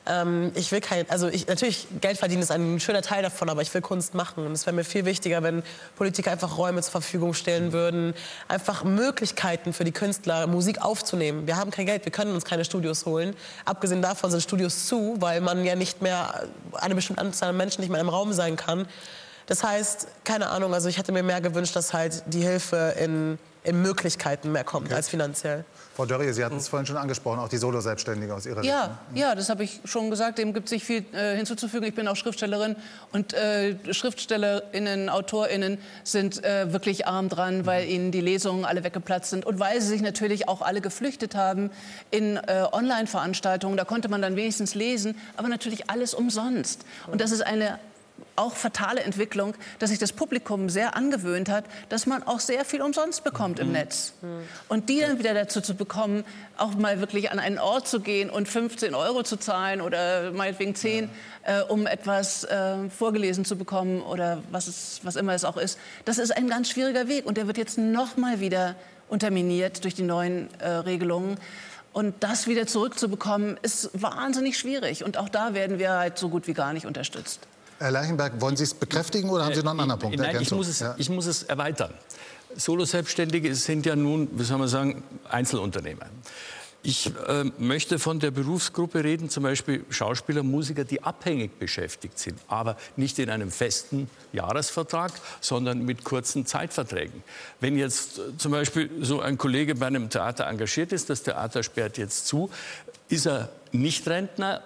Ähm, 0.08 0.52
ich 0.56 0.72
will 0.72 0.82
kein, 0.82 1.10
also 1.10 1.28
ich, 1.28 1.48
natürlich 1.48 1.88
Geld 2.02 2.18
verdienen 2.18 2.42
ist 2.42 2.52
ein 2.52 2.80
schöner 2.80 3.02
Teil 3.02 3.24
davon, 3.24 3.50
aber 3.50 3.62
ich 3.62 3.74
will 3.74 3.82
Kunst 3.82 4.14
machen. 4.14 4.46
Und 4.46 4.54
es 4.54 4.66
wäre 4.66 4.76
mir 4.76 4.84
viel 4.84 5.06
wichtiger, 5.06 5.44
wenn 5.44 5.64
Politiker 5.96 6.32
einfach 6.32 6.58
Räume 6.58 6.82
zur 6.82 6.92
Verfügung 6.92 7.34
stellen 7.34 7.74
würden, 7.74 8.14
einfach 8.48 8.84
Möglichkeiten 8.84 9.74
für 9.74 9.84
die 9.84 9.92
Künstler, 9.92 10.48
Musik 10.48 10.82
aufzunehmen. 10.82 11.48
Wir 11.48 11.58
haben 11.58 11.72
kein 11.72 11.86
Geld, 11.86 12.06
wir 12.06 12.12
können 12.12 12.34
uns 12.34 12.46
keine 12.46 12.66
Studios 12.66 13.06
holen. 13.06 13.36
Abgesehen 13.66 14.02
davon 14.02 14.32
sind 14.32 14.42
Studios 14.42 14.86
zu, 14.86 15.16
weil 15.20 15.42
man 15.42 15.66
ja 15.66 15.76
nicht 15.76 16.02
mehr 16.02 16.48
eine 16.74 16.96
bestimmte 16.96 17.22
Anzahl 17.22 17.50
an 17.50 17.58
Menschen 17.58 17.82
nicht 17.82 17.90
mehr 17.90 18.02
im 18.02 18.10
Raum 18.10 18.34
sein 18.34 18.56
kann. 18.56 18.88
Das 19.48 19.64
heißt, 19.64 20.08
keine 20.26 20.50
Ahnung, 20.50 20.74
also 20.74 20.90
ich 20.90 20.98
hätte 20.98 21.14
mir 21.14 21.24
mehr 21.24 21.40
gewünscht, 21.42 21.76
dass 21.76 21.94
halt 21.94 22.24
die 22.28 22.42
Hilfe 22.42 22.96
in, 23.00 23.40
in 23.57 23.57
Möglichkeiten 23.74 24.52
mehr 24.52 24.64
kommt 24.64 24.92
als 24.94 25.10
finanziell. 25.10 25.66
Frau 25.96 26.06
Dörrie, 26.06 26.32
Sie 26.32 26.46
hatten 26.46 26.58
es 26.58 26.68
vorhin 26.68 26.86
schon 26.86 26.98
angesprochen, 26.98 27.40
auch 27.40 27.50
die 27.50 27.58
Solo-Selbstständige 27.58 28.34
aus 28.34 28.46
Ihrer 28.46 28.62
Sicht. 28.62 28.72
Ja, 28.72 29.00
ja, 29.16 29.36
das 29.36 29.50
habe 29.50 29.64
ich 29.64 29.82
schon 29.84 30.10
gesagt. 30.10 30.38
Dem 30.38 30.54
gibt 30.54 30.68
es 30.68 30.72
nicht 30.72 30.86
viel 30.86 31.04
äh, 31.14 31.36
hinzuzufügen. 31.36 31.88
Ich 31.88 31.96
bin 31.96 32.08
auch 32.08 32.16
Schriftstellerin 32.16 32.76
und 33.12 33.34
äh, 33.34 33.76
Schriftstellerinnen, 33.92 35.10
Autorinnen 35.10 35.80
sind 36.04 36.44
äh, 36.44 36.72
wirklich 36.72 37.08
arm 37.08 37.30
dran, 37.30 37.66
weil 37.66 37.88
ihnen 37.88 38.12
die 38.12 38.22
Lesungen 38.22 38.64
alle 38.64 38.84
weggeplatzt 38.84 39.32
sind 39.32 39.46
und 39.46 39.60
weil 39.60 39.82
sie 39.82 39.88
sich 39.88 40.02
natürlich 40.02 40.48
auch 40.48 40.62
alle 40.62 40.82
geflüchtet 40.82 41.36
haben 41.36 41.72
in 42.12 42.38
äh, 42.38 42.66
Online-Veranstaltungen. 42.72 43.76
Da 43.76 43.86
konnte 43.86 44.08
man 44.08 44.22
dann 44.22 44.36
wenigstens 44.36 44.76
lesen, 44.76 45.16
aber 45.36 45.48
natürlich 45.48 45.90
alles 45.90 46.14
umsonst. 46.14 46.86
Und 47.08 47.22
das 47.22 47.32
ist 47.32 47.42
eine 47.42 47.80
auch 48.38 48.56
fatale 48.56 49.02
Entwicklung, 49.02 49.56
dass 49.80 49.90
sich 49.90 50.00
das 50.00 50.14
Publikum 50.14 50.70
sehr 50.70 50.96
angewöhnt 50.96 51.50
hat, 51.50 51.66
dass 51.90 52.06
man 52.06 52.24
auch 52.24 52.40
sehr 52.40 52.66
viel 52.66 52.82
umsonst 52.82 53.24
bekommt 53.24 53.60
im 53.60 53.72
Netz. 53.72 54.14
Und 54.70 54.90
die 54.90 55.00
dann 55.00 55.20
wieder 55.20 55.34
dazu 55.34 55.60
zu 55.60 55.76
bekommen, 55.76 56.24
auch 56.58 56.76
mal 56.76 57.00
wirklich 57.00 57.32
an 57.32 57.40
einen 57.40 57.58
Ort 57.58 57.88
zu 57.88 58.00
gehen 58.00 58.30
und 58.30 58.48
15 58.48 58.94
Euro 58.94 59.24
zu 59.24 59.38
zahlen 59.38 59.82
oder 59.82 60.32
meinetwegen 60.32 60.76
10, 60.76 61.10
äh, 61.44 61.62
um 61.62 61.88
etwas 61.88 62.44
äh, 62.44 62.90
vorgelesen 62.90 63.44
zu 63.44 63.58
bekommen 63.58 64.02
oder 64.02 64.44
was, 64.52 64.68
es, 64.68 65.00
was 65.04 65.16
immer 65.16 65.34
es 65.34 65.44
auch 65.44 65.58
ist, 65.58 65.80
das 66.06 66.20
ist 66.20 66.36
ein 66.36 66.48
ganz 66.48 66.70
schwieriger 66.70 67.08
Weg. 67.08 67.26
Und 67.26 67.38
der 67.38 67.48
wird 67.48 67.58
jetzt 67.58 67.78
noch 67.78 68.18
mal 68.18 68.40
wieder 68.40 68.76
unterminiert 69.10 69.84
durch 69.84 69.96
die 69.96 70.04
neuen 70.04 70.50
äh, 70.60 70.70
Regelungen. 70.70 71.38
Und 71.94 72.16
das 72.20 72.46
wieder 72.46 72.68
zurückzubekommen, 72.68 73.58
ist 73.64 73.90
wahnsinnig 74.00 74.60
schwierig. 74.60 75.04
Und 75.04 75.18
auch 75.18 75.30
da 75.30 75.56
werden 75.56 75.80
wir 75.80 75.94
halt 75.94 76.20
so 76.20 76.30
gut 76.30 76.46
wie 76.46 76.54
gar 76.54 76.74
nicht 76.74 76.86
unterstützt. 76.86 77.48
Herr 77.80 77.92
Leichenberg, 77.92 78.42
wollen 78.42 78.58
Sie 78.58 78.64
es 78.64 78.74
bekräftigen 78.74 79.30
oder 79.30 79.46
haben 79.46 79.54
Sie 79.54 79.62
noch 79.62 79.72
einen 79.72 79.82
anderen 79.82 80.00
Punkt? 80.00 80.18
Nein, 80.18 80.38
ich 80.42 80.52
muss, 80.52 80.68
es, 80.68 80.80
Ja. 80.80 80.96
ich 80.98 81.10
muss 81.10 81.26
es 81.26 81.44
erweitern. 81.44 81.94
Solo-Selbstständige 82.56 83.54
sind 83.56 83.86
ja 83.86 83.96
nun, 83.96 84.30
wie 84.34 84.44
soll 84.44 84.58
man 84.58 84.68
sagen, 84.68 85.04
Einzelunternehmer. 85.30 86.08
Ich 86.84 87.08
äh, 87.28 87.44
möchte 87.58 88.00
von 88.00 88.20
der 88.20 88.32
Berufsgruppe 88.32 89.04
reden, 89.04 89.30
zum 89.30 89.44
Beispiel 89.44 89.84
Schauspieler, 89.90 90.44
Musiker, 90.44 90.86
die 90.86 91.04
abhängig 91.04 91.60
beschäftigt 91.60 92.18
sind, 92.18 92.40
aber 92.48 92.78
nicht 92.96 93.20
in 93.20 93.30
einem 93.30 93.52
festen 93.52 94.10
Jahresvertrag, 94.32 95.12
sondern 95.42 95.84
mit 95.84 96.04
kurzen 96.04 96.46
Zeitverträgen. 96.46 97.24
Wenn 97.60 97.78
jetzt 97.78 98.20
äh, 98.20 98.38
zum 98.38 98.54
Beispiel 98.54 98.90
so 99.02 99.20
ein 99.20 99.38
Kollege 99.38 99.76
bei 99.76 99.88
einem 99.88 100.10
Theater 100.10 100.48
engagiert 100.48 100.94
ist, 100.94 101.10
das 101.10 101.24
Theater 101.24 101.62
sperrt 101.62 101.98
jetzt 101.98 102.28
zu, 102.28 102.50
ist 103.10 103.26
er 103.28 103.50
nicht 103.72 104.08
Rentner, 104.08 104.62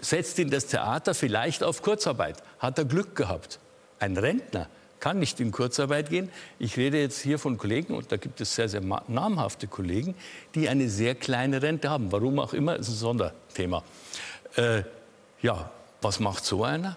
setzt 0.00 0.38
ihn 0.38 0.50
das 0.50 0.66
Theater 0.66 1.14
vielleicht 1.14 1.62
auf 1.62 1.82
Kurzarbeit. 1.82 2.42
Hat 2.58 2.78
er 2.78 2.84
Glück 2.84 3.16
gehabt. 3.16 3.58
Ein 3.98 4.16
Rentner 4.16 4.68
kann 5.00 5.18
nicht 5.18 5.38
in 5.38 5.52
Kurzarbeit 5.52 6.08
gehen. 6.08 6.30
Ich 6.58 6.78
rede 6.78 6.98
jetzt 6.98 7.20
hier 7.20 7.38
von 7.38 7.58
Kollegen, 7.58 7.94
und 7.94 8.10
da 8.10 8.16
gibt 8.16 8.40
es 8.40 8.54
sehr, 8.54 8.70
sehr 8.70 8.80
namhafte 8.80 9.66
Kollegen, 9.66 10.14
die 10.54 10.68
eine 10.68 10.88
sehr 10.88 11.14
kleine 11.14 11.60
Rente 11.60 11.90
haben. 11.90 12.10
Warum 12.10 12.38
auch 12.38 12.54
immer, 12.54 12.76
ist 12.76 12.88
ein 12.88 12.94
Sonderthema. 12.94 13.82
Äh, 14.56 14.84
ja, 15.42 15.70
was 16.00 16.20
macht 16.20 16.44
so 16.46 16.64
einer? 16.64 16.96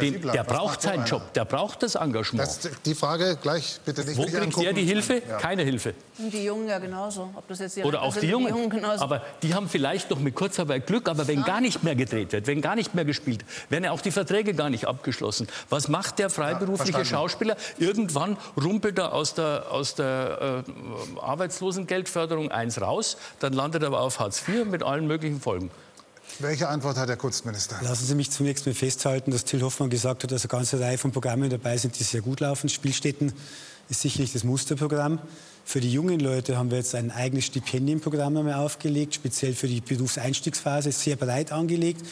Den, 0.00 0.14
Siebler, 0.14 0.32
der 0.32 0.44
braucht 0.44 0.82
seinen 0.82 1.00
einer? 1.00 1.06
Job, 1.06 1.32
der 1.34 1.44
braucht 1.44 1.82
das 1.82 1.94
Engagement. 1.94 2.46
Das, 2.48 2.60
die 2.84 2.94
Frage 2.94 3.36
gleich 3.40 3.78
bitte 3.84 4.04
nicht 4.04 4.16
Wo 4.16 4.22
kriegt 4.24 4.36
angucken. 4.36 4.64
der 4.64 4.72
die 4.72 4.84
Hilfe? 4.84 5.22
Ja. 5.28 5.38
Keine 5.38 5.62
Hilfe. 5.62 5.94
Und 6.18 6.32
die 6.32 6.44
Jungen 6.44 6.68
ja 6.68 6.78
genauso. 6.78 7.30
Ob 7.34 7.46
das 7.48 7.58
jetzt 7.58 7.76
die 7.76 7.82
Oder 7.82 8.02
auch 8.02 8.12
sind, 8.12 8.22
die 8.22 8.28
Jungen. 8.28 8.70
genauso. 8.70 9.02
Aber 9.04 9.22
die 9.42 9.54
haben 9.54 9.68
vielleicht 9.68 10.10
noch 10.10 10.18
mit 10.18 10.34
Kurzarbeit 10.34 10.86
Glück, 10.86 11.08
aber 11.08 11.26
wenn 11.26 11.42
gar 11.42 11.60
nicht 11.60 11.82
mehr 11.82 11.94
gedreht 11.94 12.32
wird, 12.32 12.46
wenn 12.46 12.60
gar 12.60 12.74
nicht 12.76 12.94
mehr 12.94 13.04
gespielt, 13.04 13.44
werden 13.68 13.84
ja 13.84 13.90
auch 13.92 14.00
die 14.00 14.10
Verträge 14.10 14.54
gar 14.54 14.70
nicht 14.70 14.86
abgeschlossen. 14.86 15.48
Was 15.70 15.88
macht 15.88 16.18
der 16.18 16.30
freiberufliche 16.30 16.92
verstanden. 16.92 17.22
Schauspieler? 17.22 17.56
Irgendwann 17.78 18.36
rumpelt 18.62 18.98
er 18.98 19.12
aus 19.12 19.34
der, 19.34 19.66
aus 19.70 19.94
der 19.94 20.64
äh, 20.66 21.20
Arbeitslosengeldförderung 21.20 22.50
1 22.50 22.80
raus, 22.80 23.16
dann 23.40 23.52
landet 23.52 23.82
er 23.82 23.88
aber 23.88 24.00
auf 24.00 24.20
Hartz 24.20 24.42
IV 24.46 24.64
mit 24.66 24.82
allen 24.82 25.06
möglichen 25.06 25.40
Folgen. 25.40 25.70
Welche 26.40 26.68
Antwort 26.68 26.96
hat 26.96 27.08
der 27.08 27.16
Kunstminister? 27.16 27.76
Lassen 27.82 28.06
Sie 28.06 28.14
mich 28.16 28.30
zunächst 28.30 28.66
mal 28.66 28.74
festhalten, 28.74 29.30
dass 29.30 29.44
Till 29.44 29.62
Hoffmann 29.62 29.88
gesagt 29.88 30.24
hat, 30.24 30.32
dass 30.32 30.42
eine 30.42 30.48
ganze 30.48 30.80
Reihe 30.80 30.98
von 30.98 31.12
Programmen 31.12 31.48
dabei 31.48 31.76
sind, 31.76 31.98
die 31.98 32.02
sehr 32.02 32.22
gut 32.22 32.40
laufen. 32.40 32.68
Spielstätten 32.68 33.32
ist 33.88 34.00
sicherlich 34.00 34.32
das 34.32 34.42
Musterprogramm. 34.42 35.20
Für 35.64 35.80
die 35.80 35.92
jungen 35.92 36.18
Leute 36.18 36.58
haben 36.58 36.70
wir 36.70 36.78
jetzt 36.78 36.94
ein 36.96 37.12
eigenes 37.12 37.44
Stipendienprogramm 37.46 38.36
einmal 38.36 38.54
aufgelegt, 38.54 39.14
speziell 39.14 39.54
für 39.54 39.68
die 39.68 39.80
Berufseinstiegsphase, 39.80 40.90
sehr 40.90 41.14
breit 41.16 41.52
angelegt, 41.52 42.04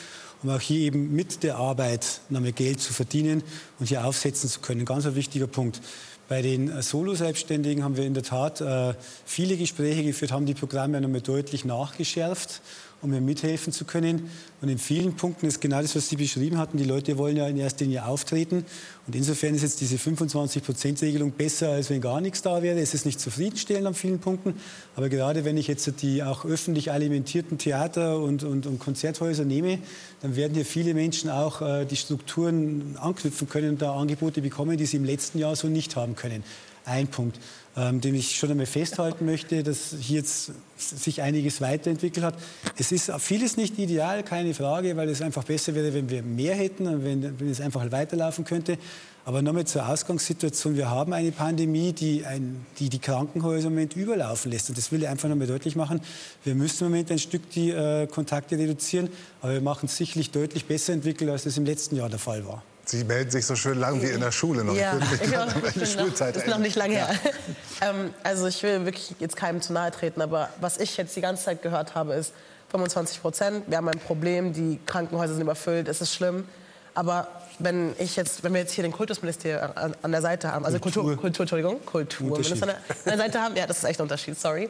um 0.42 0.50
auch 0.50 0.60
hier 0.60 0.80
eben 0.80 1.14
mit 1.14 1.42
der 1.42 1.56
Arbeit 1.56 2.20
nochmal 2.28 2.52
Geld 2.52 2.80
zu 2.80 2.92
verdienen 2.92 3.42
und 3.80 3.86
hier 3.86 4.04
aufsetzen 4.04 4.48
zu 4.48 4.60
können. 4.60 4.84
Ganz 4.84 5.04
ein 5.04 5.16
wichtiger 5.16 5.48
Punkt. 5.48 5.80
Bei 6.28 6.40
den 6.40 6.80
Solo-Selbstständigen 6.80 7.82
haben 7.82 7.96
wir 7.96 8.04
in 8.04 8.14
der 8.14 8.22
Tat 8.22 8.60
äh, 8.60 8.94
viele 9.26 9.56
Gespräche 9.56 10.04
geführt, 10.04 10.30
haben 10.30 10.46
die 10.46 10.54
Programme 10.54 11.00
nochmal 11.00 11.20
deutlich 11.20 11.64
nachgeschärft, 11.64 12.62
um 13.02 13.10
mir 13.10 13.20
mithelfen 13.20 13.72
zu 13.72 13.84
können. 13.84 14.30
Und 14.60 14.68
in 14.68 14.78
vielen 14.78 15.14
Punkten 15.14 15.46
ist 15.46 15.60
genau 15.60 15.82
das, 15.82 15.94
was 15.96 16.08
Sie 16.08 16.16
beschrieben 16.16 16.56
hatten. 16.58 16.78
Die 16.78 16.84
Leute 16.84 17.18
wollen 17.18 17.36
ja 17.36 17.48
in 17.48 17.56
erster 17.56 17.84
Linie 17.84 18.06
auftreten. 18.06 18.64
Und 19.06 19.16
insofern 19.16 19.54
ist 19.54 19.62
jetzt 19.62 19.80
diese 19.80 19.96
25-Prozent-Regelung 19.96 21.32
besser, 21.32 21.70
als 21.70 21.90
wenn 21.90 22.00
gar 22.00 22.20
nichts 22.20 22.42
da 22.42 22.62
wäre. 22.62 22.80
Es 22.80 22.94
ist 22.94 23.04
nicht 23.04 23.20
zufriedenstellend 23.20 23.88
an 23.88 23.94
vielen 23.94 24.20
Punkten. 24.20 24.54
Aber 24.94 25.08
gerade 25.08 25.44
wenn 25.44 25.56
ich 25.56 25.66
jetzt 25.66 25.92
die 26.00 26.22
auch 26.22 26.44
öffentlich 26.44 26.92
alimentierten 26.92 27.58
Theater 27.58 28.20
und, 28.20 28.44
und, 28.44 28.66
und 28.66 28.78
Konzerthäuser 28.78 29.44
nehme, 29.44 29.80
dann 30.22 30.36
werden 30.36 30.54
hier 30.54 30.64
viele 30.64 30.94
Menschen 30.94 31.28
auch 31.28 31.60
äh, 31.60 31.84
die 31.84 31.96
Strukturen 31.96 32.96
anknüpfen 33.00 33.48
können 33.48 33.70
und 33.70 33.82
da 33.82 33.94
Angebote 33.94 34.40
bekommen, 34.40 34.76
die 34.76 34.86
sie 34.86 34.96
im 34.96 35.04
letzten 35.04 35.38
Jahr 35.38 35.56
so 35.56 35.66
nicht 35.66 35.96
haben 35.96 36.14
können. 36.14 36.44
ein 36.84 37.08
Punkt, 37.08 37.38
ähm, 37.76 38.00
den 38.00 38.14
ich 38.14 38.36
schon 38.36 38.50
einmal 38.50 38.66
festhalten 38.66 39.24
möchte, 39.24 39.62
dass 39.62 39.94
hier 39.98 40.18
jetzt 40.18 40.52
sich 40.76 41.22
einiges 41.22 41.60
weiterentwickelt 41.60 42.24
hat. 42.24 42.34
Es 42.76 42.92
ist 42.92 43.10
vieles 43.18 43.56
nicht 43.56 43.78
ideal, 43.78 44.22
keine 44.22 44.52
Frage, 44.52 44.96
weil 44.96 45.08
es 45.08 45.22
einfach 45.22 45.44
besser 45.44 45.74
wäre, 45.74 45.94
wenn 45.94 46.10
wir 46.10 46.22
mehr 46.22 46.54
hätten 46.54 46.86
und 46.86 47.04
wenn, 47.04 47.40
wenn 47.40 47.48
es 47.48 47.60
einfach 47.60 47.90
weiterlaufen 47.90 48.44
könnte. 48.44 48.78
Aber 49.24 49.40
nochmal 49.40 49.64
zur 49.64 49.88
Ausgangssituation. 49.88 50.76
Wir 50.76 50.90
haben 50.90 51.12
eine 51.12 51.30
Pandemie, 51.30 51.92
die, 51.92 52.26
ein, 52.26 52.66
die 52.78 52.88
die 52.88 52.98
Krankenhäuser 52.98 53.68
im 53.68 53.74
Moment 53.74 53.94
überlaufen 53.94 54.50
lässt. 54.50 54.68
Und 54.68 54.76
das 54.76 54.90
will 54.90 55.02
ich 55.02 55.08
einfach 55.08 55.28
nochmal 55.28 55.46
deutlich 55.46 55.76
machen. 55.76 56.00
Wir 56.42 56.56
müssen 56.56 56.84
im 56.84 56.90
Moment 56.90 57.10
ein 57.12 57.20
Stück 57.20 57.48
die 57.50 57.70
äh, 57.70 58.08
Kontakte 58.08 58.58
reduzieren, 58.58 59.08
aber 59.40 59.52
wir 59.52 59.60
machen 59.60 59.86
es 59.86 59.96
sicherlich 59.96 60.32
deutlich 60.32 60.64
besser 60.64 60.92
entwickelt, 60.92 61.30
als 61.30 61.44
das 61.44 61.56
im 61.56 61.64
letzten 61.64 61.96
Jahr 61.96 62.08
der 62.08 62.18
Fall 62.18 62.44
war. 62.44 62.62
Sie 62.84 63.04
melden 63.04 63.30
sich 63.30 63.46
so 63.46 63.54
schön 63.54 63.78
lang 63.78 64.02
wie 64.02 64.06
in 64.06 64.20
der 64.20 64.32
Schule 64.32 64.64
noch. 64.64 64.74
Ja, 64.74 64.96
ich 64.98 65.22
ich 65.22 65.30
gerade 65.30 65.52
meine 65.52 65.70
bin 65.70 65.82
noch, 65.82 65.88
Schulzeit 65.88 66.36
ist 66.36 66.46
noch 66.48 66.58
nicht 66.58 66.76
lange 66.76 66.96
erinnern. 66.96 67.18
her. 67.22 67.32
ähm, 67.90 68.14
also 68.24 68.46
ich 68.46 68.62
will 68.62 68.84
wirklich 68.84 69.14
jetzt 69.20 69.36
keinem 69.36 69.60
zu 69.60 69.72
nahe 69.72 69.90
treten, 69.92 70.20
aber 70.20 70.48
was 70.60 70.78
ich 70.78 70.96
jetzt 70.96 71.14
die 71.14 71.20
ganze 71.20 71.44
Zeit 71.44 71.62
gehört 71.62 71.94
habe, 71.94 72.14
ist 72.14 72.32
25 72.70 73.22
Prozent. 73.22 73.64
Wir 73.68 73.76
haben 73.76 73.88
ein 73.88 74.00
Problem, 74.00 74.52
die 74.52 74.80
Krankenhäuser 74.84 75.34
sind 75.34 75.42
überfüllt, 75.42 75.88
es 75.88 76.00
ist 76.00 76.14
schlimm. 76.14 76.48
Aber 76.94 77.28
wenn 77.58 77.94
ich 77.98 78.16
jetzt, 78.16 78.42
wenn 78.42 78.52
wir 78.52 78.60
jetzt 78.60 78.72
hier 78.72 78.82
den 78.82 78.92
Kultusministerium 78.92 79.70
an, 79.74 79.94
an 80.02 80.12
der 80.12 80.20
Seite 80.20 80.52
haben, 80.52 80.64
also 80.64 80.78
Kultur, 80.78 81.16
Kultur, 81.16 81.44
Entschuldigung, 81.44 81.84
Kulturminister 81.86 82.62
an 82.62 82.74
der, 82.74 82.76
an 82.76 83.02
der 83.04 83.18
Seite 83.18 83.40
haben, 83.40 83.56
ja, 83.56 83.66
das 83.66 83.78
ist 83.78 83.84
echt 83.84 84.00
ein 84.00 84.02
Unterschied, 84.02 84.38
sorry, 84.38 84.68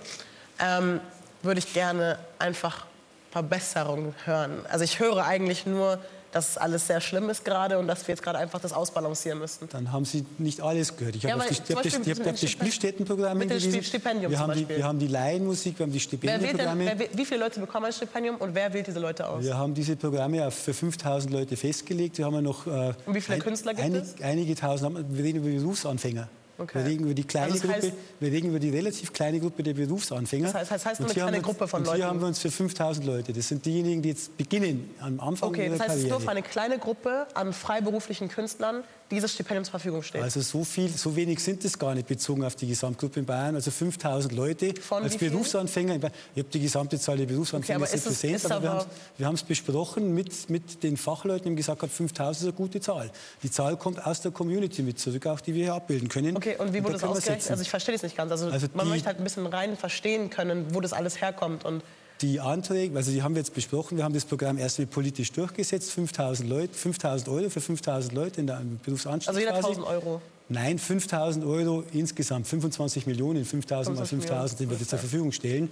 ähm, 0.61 1.01
würde 1.43 1.59
ich 1.59 1.73
gerne 1.73 2.19
einfach 2.39 2.87
Verbesserungen 3.31 4.15
hören. 4.25 4.65
Also 4.69 4.85
ich 4.85 5.01
höre 5.01 5.25
eigentlich 5.25 5.67
nur, 5.67 5.99
dass 6.33 6.57
alles 6.59 6.87
sehr 6.87 7.01
schlimm 7.01 7.29
ist 7.31 7.45
gerade 7.45 7.79
und 7.79 7.87
dass 7.87 8.07
wir 8.09 8.15
jetzt 8.15 8.23
gerade 8.23 8.39
einfach 8.39 8.59
das 8.61 8.73
ausbalancieren 8.73 9.39
müssen. 9.39 9.69
Dann 9.71 9.93
haben 9.93 10.05
Sie 10.05 10.25
nicht 10.39 10.61
alles 10.61 10.97
gehört. 10.97 11.15
Ich 11.17 11.23
Ja, 11.23 11.33
habe 11.33 11.43
auf 11.43 11.49
die, 11.49 11.75
hab 11.75 11.85
ich 11.85 11.95
hab 11.95 12.07
mit 12.07 12.27
das 12.27 12.41
dem 12.41 12.49
Spielstättenprogramm 12.49 13.39
mit 13.39 13.51
dem 13.51 13.59
hingewiesen. 13.59 13.85
Stipendium 13.85 14.33
wir 14.33 14.39
zum 14.39 14.49
haben, 14.49 14.59
die, 14.59 14.69
wir 14.69 14.85
haben 14.85 14.99
die 14.99 15.07
Laienmusik, 15.09 15.79
wir 15.79 15.85
haben 15.85 15.93
die 15.93 15.99
Wer 16.01 16.41
wählt 16.41 16.43
denn, 16.43 16.49
Stipendienprogramme. 16.61 16.95
wer, 17.11 17.19
wie 17.19 17.25
viele 17.27 17.41
Leute 17.41 17.61
bekommen 17.61 17.87
ein 17.87 17.93
Stipendium 17.93 18.37
und 18.37 18.55
wer 18.55 18.73
wählt 18.73 18.87
diese 18.87 18.99
Leute 18.99 19.29
aus? 19.29 19.45
Wir 19.45 19.57
haben 19.57 19.75
diese 19.75 19.95
Programme 19.97 20.51
für 20.51 20.75
5000 20.75 21.33
Leute 21.33 21.57
festgelegt. 21.57 22.19
Wir 22.19 22.25
haben 22.25 22.35
ja 22.35 22.41
noch 22.41 22.67
äh, 22.67 22.95
Und 23.07 23.15
wie 23.15 23.21
viele 23.21 23.37
ein- 23.37 23.43
Künstler 23.43 23.75
gibt 23.75 23.85
einig, 23.85 24.03
es? 24.19 24.23
einige 24.25 24.55
tausend. 24.55 24.99
Wir 25.17 25.25
reden 25.25 25.39
über 25.47 25.49
Berufsanfänger. 25.61 26.29
Okay. 26.63 26.79
Wir 26.79 26.85
reden 26.87 27.05
über 27.05 27.15
die 27.15 27.25
kleine 27.25 27.53
Also 27.53 27.67
das 27.67 27.77
heißt- 27.77 27.81
Gruppe, 27.91 27.97
wir 28.21 28.33
reden 28.33 28.49
über 28.51 28.59
die 28.61 28.71
relativ 28.71 29.13
kleine 29.13 29.41
Gruppe 29.41 29.63
der 29.63 29.75
Berufsanfänger. 29.75 30.53
Das 30.53 30.55
heißt- 30.55 30.71
das 30.75 30.87
heißt 30.87 31.01
eine 31.01 31.09
hier 31.09 31.15
kleine 31.15 31.27
haben 31.27 31.35
wir- 31.35 31.43
Gruppe 31.43 31.69
von 31.69 31.81
und 31.81 31.87
Leuten. 31.87 31.97
Hier 31.99 32.07
haben 32.07 32.21
wir 32.21 32.27
uns 32.29 32.39
für 32.39 32.51
5000 32.51 33.07
Leute. 33.07 33.33
Das 33.33 33.49
sind 33.49 33.65
diejenigen, 33.67 34.03
die 34.03 34.11
jetzt 34.11 34.37
beginnen 34.37 34.91
am 35.01 35.21
Anfang 35.21 35.49
Okay, 35.51 35.67
ihrer 35.67 35.73
das 35.73 35.81
heißt, 35.81 35.91
es 35.91 35.97
ist 35.97 36.03
Karriere. 36.03 36.19
nur 36.19 36.21
für 36.21 36.31
eine 36.31 36.43
kleine 36.43 36.79
Gruppe 36.79 37.27
an 37.35 37.53
freiberuflichen 37.53 38.29
Künstlern 38.29 38.85
dieses 39.13 39.33
Stipendium 39.35 39.65
zur 39.65 39.73
Verfügung 39.73 40.03
steht. 40.03 40.23
Also 40.23 40.41
so 40.41 40.65
viel, 40.65 40.89
so 40.89 41.15
wenig 41.15 41.39
sind 41.41 41.65
es 41.65 41.79
gar 41.79 41.95
nicht 41.95 42.09
bezogen 42.09 42.45
auf 42.45 42.55
die 42.57 42.67
Gesamtgruppe 42.67 43.21
in 43.21 43.27
Bayern. 43.27 43.55
Also 43.55 43.71
5000 43.71 44.33
Leute 44.35 44.75
Von 44.81 45.03
als? 45.05 45.17
Berufsanfänger. 45.17 45.97
Ich 45.97 46.03
habe 46.03 46.49
die 46.53 46.61
gesamte 46.61 46.99
Zahl 46.99 47.17
der 47.19 47.27
Berufsanfänger 47.27 47.81
Okay, 47.85 47.91
es- 47.95 48.07
ist 48.07 48.47
aber 48.51 48.63
wir 48.63 48.71
aber- 48.71 48.81
haben 48.81 48.89
es- 48.91 49.19
wir 49.19 49.27
haben 49.27 49.35
es 49.35 49.43
besprochen 49.43 50.15
mit, 50.15 50.49
mit 50.51 50.83
den 50.83 50.97
Fachleuten, 50.97 51.45
die 51.45 51.49
haben 51.51 51.57
gesagt, 51.57 51.81
5000 51.91 52.37
ist 52.39 52.43
eine 52.45 52.53
gute 52.55 52.81
Zahl. 52.81 53.11
Die 53.43 53.51
Zahl 53.51 53.77
kommt 53.77 54.05
aus 54.05 54.21
der 54.21 54.31
Community 54.33 54.83
mit 54.83 54.99
zurück, 54.99 55.27
auch 55.27 55.41
die 55.41 55.55
wir 55.55 55.65
hier 55.65 55.75
abbilden 55.75 56.09
können. 56.09 56.37
Okay, 56.37 56.57
und 56.59 56.73
wie 56.73 56.79
da 56.79 56.85
wurde 56.85 56.93
das 56.95 57.03
können 57.03 57.13
wir 57.13 57.19
ausgerechnet? 57.19 57.51
Also 57.51 57.63
ich 57.63 57.71
verstehe 57.71 57.95
das 57.95 58.03
nicht 58.03 58.17
ganz. 58.17 58.31
Also, 58.33 58.47
Also 58.49 58.67
man 58.75 58.87
die- 58.87 58.91
möchte 58.93 59.07
halt 59.07 59.19
ein 59.19 59.25
bisschen 59.25 59.47
rein 59.47 59.77
verstehen 59.77 60.31
können, 60.31 60.75
wo 60.75 60.81
das 60.81 60.93
alles 60.93 61.21
herkommt. 61.21 61.65
Und 61.65 61.83
Die 62.23 62.39
Anträge, 62.39 62.97
also 62.97 63.11
die 63.11 63.23
haben 63.23 63.35
wir 63.35 63.41
jetzt 63.41 63.53
besprochen, 63.53 63.97
wir 63.97 64.05
haben 64.05 64.15
das 64.15 64.25
Programm 64.25 64.57
erst 64.57 64.79
mal 64.79 64.87
politisch 64.87 65.33
durchgesetzt, 65.33 65.91
5000 65.91 66.49
Leute, 66.49 66.73
5000 66.73 67.29
Euro 67.29 67.51
für 67.51 67.61
5000 67.61 68.15
Leute 68.15 68.41
in 68.41 68.47
der 68.47 68.63
Berufsanstiegsphase. 68.85 69.29
also 69.29 69.41
jeder 69.41 69.85
1000 69.85 69.87
Euro. 69.87 70.23
Nein, 70.49 70.79
5000 70.79 71.45
Euro 71.45 71.83
insgesamt, 71.93 72.47
25 72.47 73.07
Millionen, 73.07 73.45
5000 73.45 73.97
mal 73.97 74.07
25 74.07 74.29
5000, 74.29 74.61
die 74.61 74.71
wir 74.71 74.77
dir 74.77 74.87
zur 74.87 74.99
Verfügung 74.99 75.33
stellen. 75.33 75.71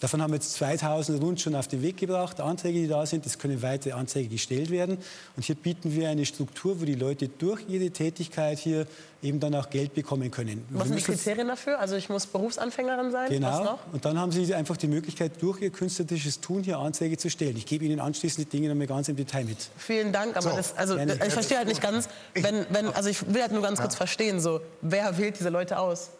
Davon 0.00 0.22
haben 0.22 0.30
wir 0.30 0.36
jetzt 0.36 0.54
2000 0.54 1.22
rund 1.22 1.40
schon 1.40 1.54
auf 1.54 1.68
den 1.68 1.82
Weg 1.82 1.98
gebracht, 1.98 2.40
Anträge, 2.40 2.80
die 2.80 2.88
da 2.88 3.04
sind. 3.04 3.26
Es 3.26 3.38
können 3.38 3.62
weitere 3.62 3.92
Anträge 3.92 4.28
gestellt 4.28 4.70
werden. 4.70 4.98
Und 5.36 5.44
hier 5.44 5.54
bieten 5.54 5.94
wir 5.94 6.08
eine 6.08 6.24
Struktur, 6.24 6.80
wo 6.80 6.84
die 6.84 6.94
Leute 6.94 7.28
durch 7.28 7.68
ihre 7.68 7.90
Tätigkeit 7.90 8.58
hier 8.58 8.86
eben 9.22 9.38
dann 9.40 9.54
auch 9.54 9.70
Geld 9.70 9.94
bekommen 9.94 10.30
können. 10.30 10.64
Was 10.70 10.88
Wir 10.88 10.88
sind 10.96 10.98
die 11.08 11.12
Kriterien 11.12 11.48
dafür? 11.48 11.78
Also 11.78 11.94
ich 11.96 12.08
muss 12.08 12.26
Berufsanfängerin 12.26 13.10
sein? 13.12 13.24
Was 13.24 13.30
Genau. 13.30 13.64
noch? 13.64 13.78
Und 13.92 14.04
dann 14.04 14.18
haben 14.18 14.32
Sie 14.32 14.52
einfach 14.54 14.76
die 14.76 14.88
Möglichkeit, 14.88 15.40
durch 15.40 15.60
Ihr 15.60 15.70
künstlerisches 15.70 16.40
Tun 16.40 16.62
hier 16.64 16.78
Anträge 16.78 17.16
zu 17.16 17.30
stellen. 17.30 17.56
Ich 17.56 17.66
gebe 17.66 17.84
Ihnen 17.84 18.00
anschließend 18.00 18.46
die 18.52 18.56
Dinge 18.56 18.68
nochmal 18.68 18.88
ganz 18.88 19.08
im 19.08 19.16
Detail 19.16 19.44
mit. 19.44 19.58
Vielen 19.76 20.12
Dank, 20.12 20.36
aber 20.36 20.50
So, 20.50 20.56
das, 20.56 20.76
also, 20.76 20.96
gerne. 20.96 21.14
ich 21.24 21.32
verstehe 21.32 21.58
halt 21.58 21.68
nicht 21.68 21.80
ganz, 21.80 22.08
wenn, 22.34 22.66
wenn, 22.70 22.88
also 22.94 23.08
ich 23.08 23.32
will 23.32 23.42
halt 23.42 23.52
nur 23.52 23.62
ganz 23.62 23.80
kurz 23.80 23.94
verstehen, 23.94 24.40
so, 24.40 24.60
wer 24.80 25.16
wählt 25.18 25.38
diese 25.38 25.48
Leute 25.50 25.78
aus? 25.78 26.10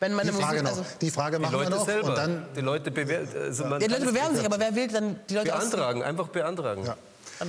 Wenn 0.00 0.14
meine 0.14 0.32
Die 0.32 0.36
Frage 0.36 0.62
Musik, 0.62 0.62
noch. 0.64 0.70
also, 0.70 0.84
Die 1.00 1.10
Frage 1.10 1.36
Die 1.36 1.42
machen 1.42 1.52
wir 1.54 1.58
Leute 1.60 1.70
noch. 1.70 1.86
selber. 1.86 2.08
Und 2.08 2.18
dann 2.18 2.46
die 2.56 2.60
Leute, 2.60 2.90
bewer 2.90 3.20
also 3.40 3.64
man 3.66 3.80
die 3.80 3.86
Leute 3.86 4.04
bewerben 4.04 4.34
sich, 4.36 4.44
aber 4.44 4.58
wer 4.58 4.74
wählt 4.74 4.92
dann 4.94 5.18
die 5.30 5.34
Leute 5.34 5.54
aus? 5.54 5.70
beantragen, 5.70 6.02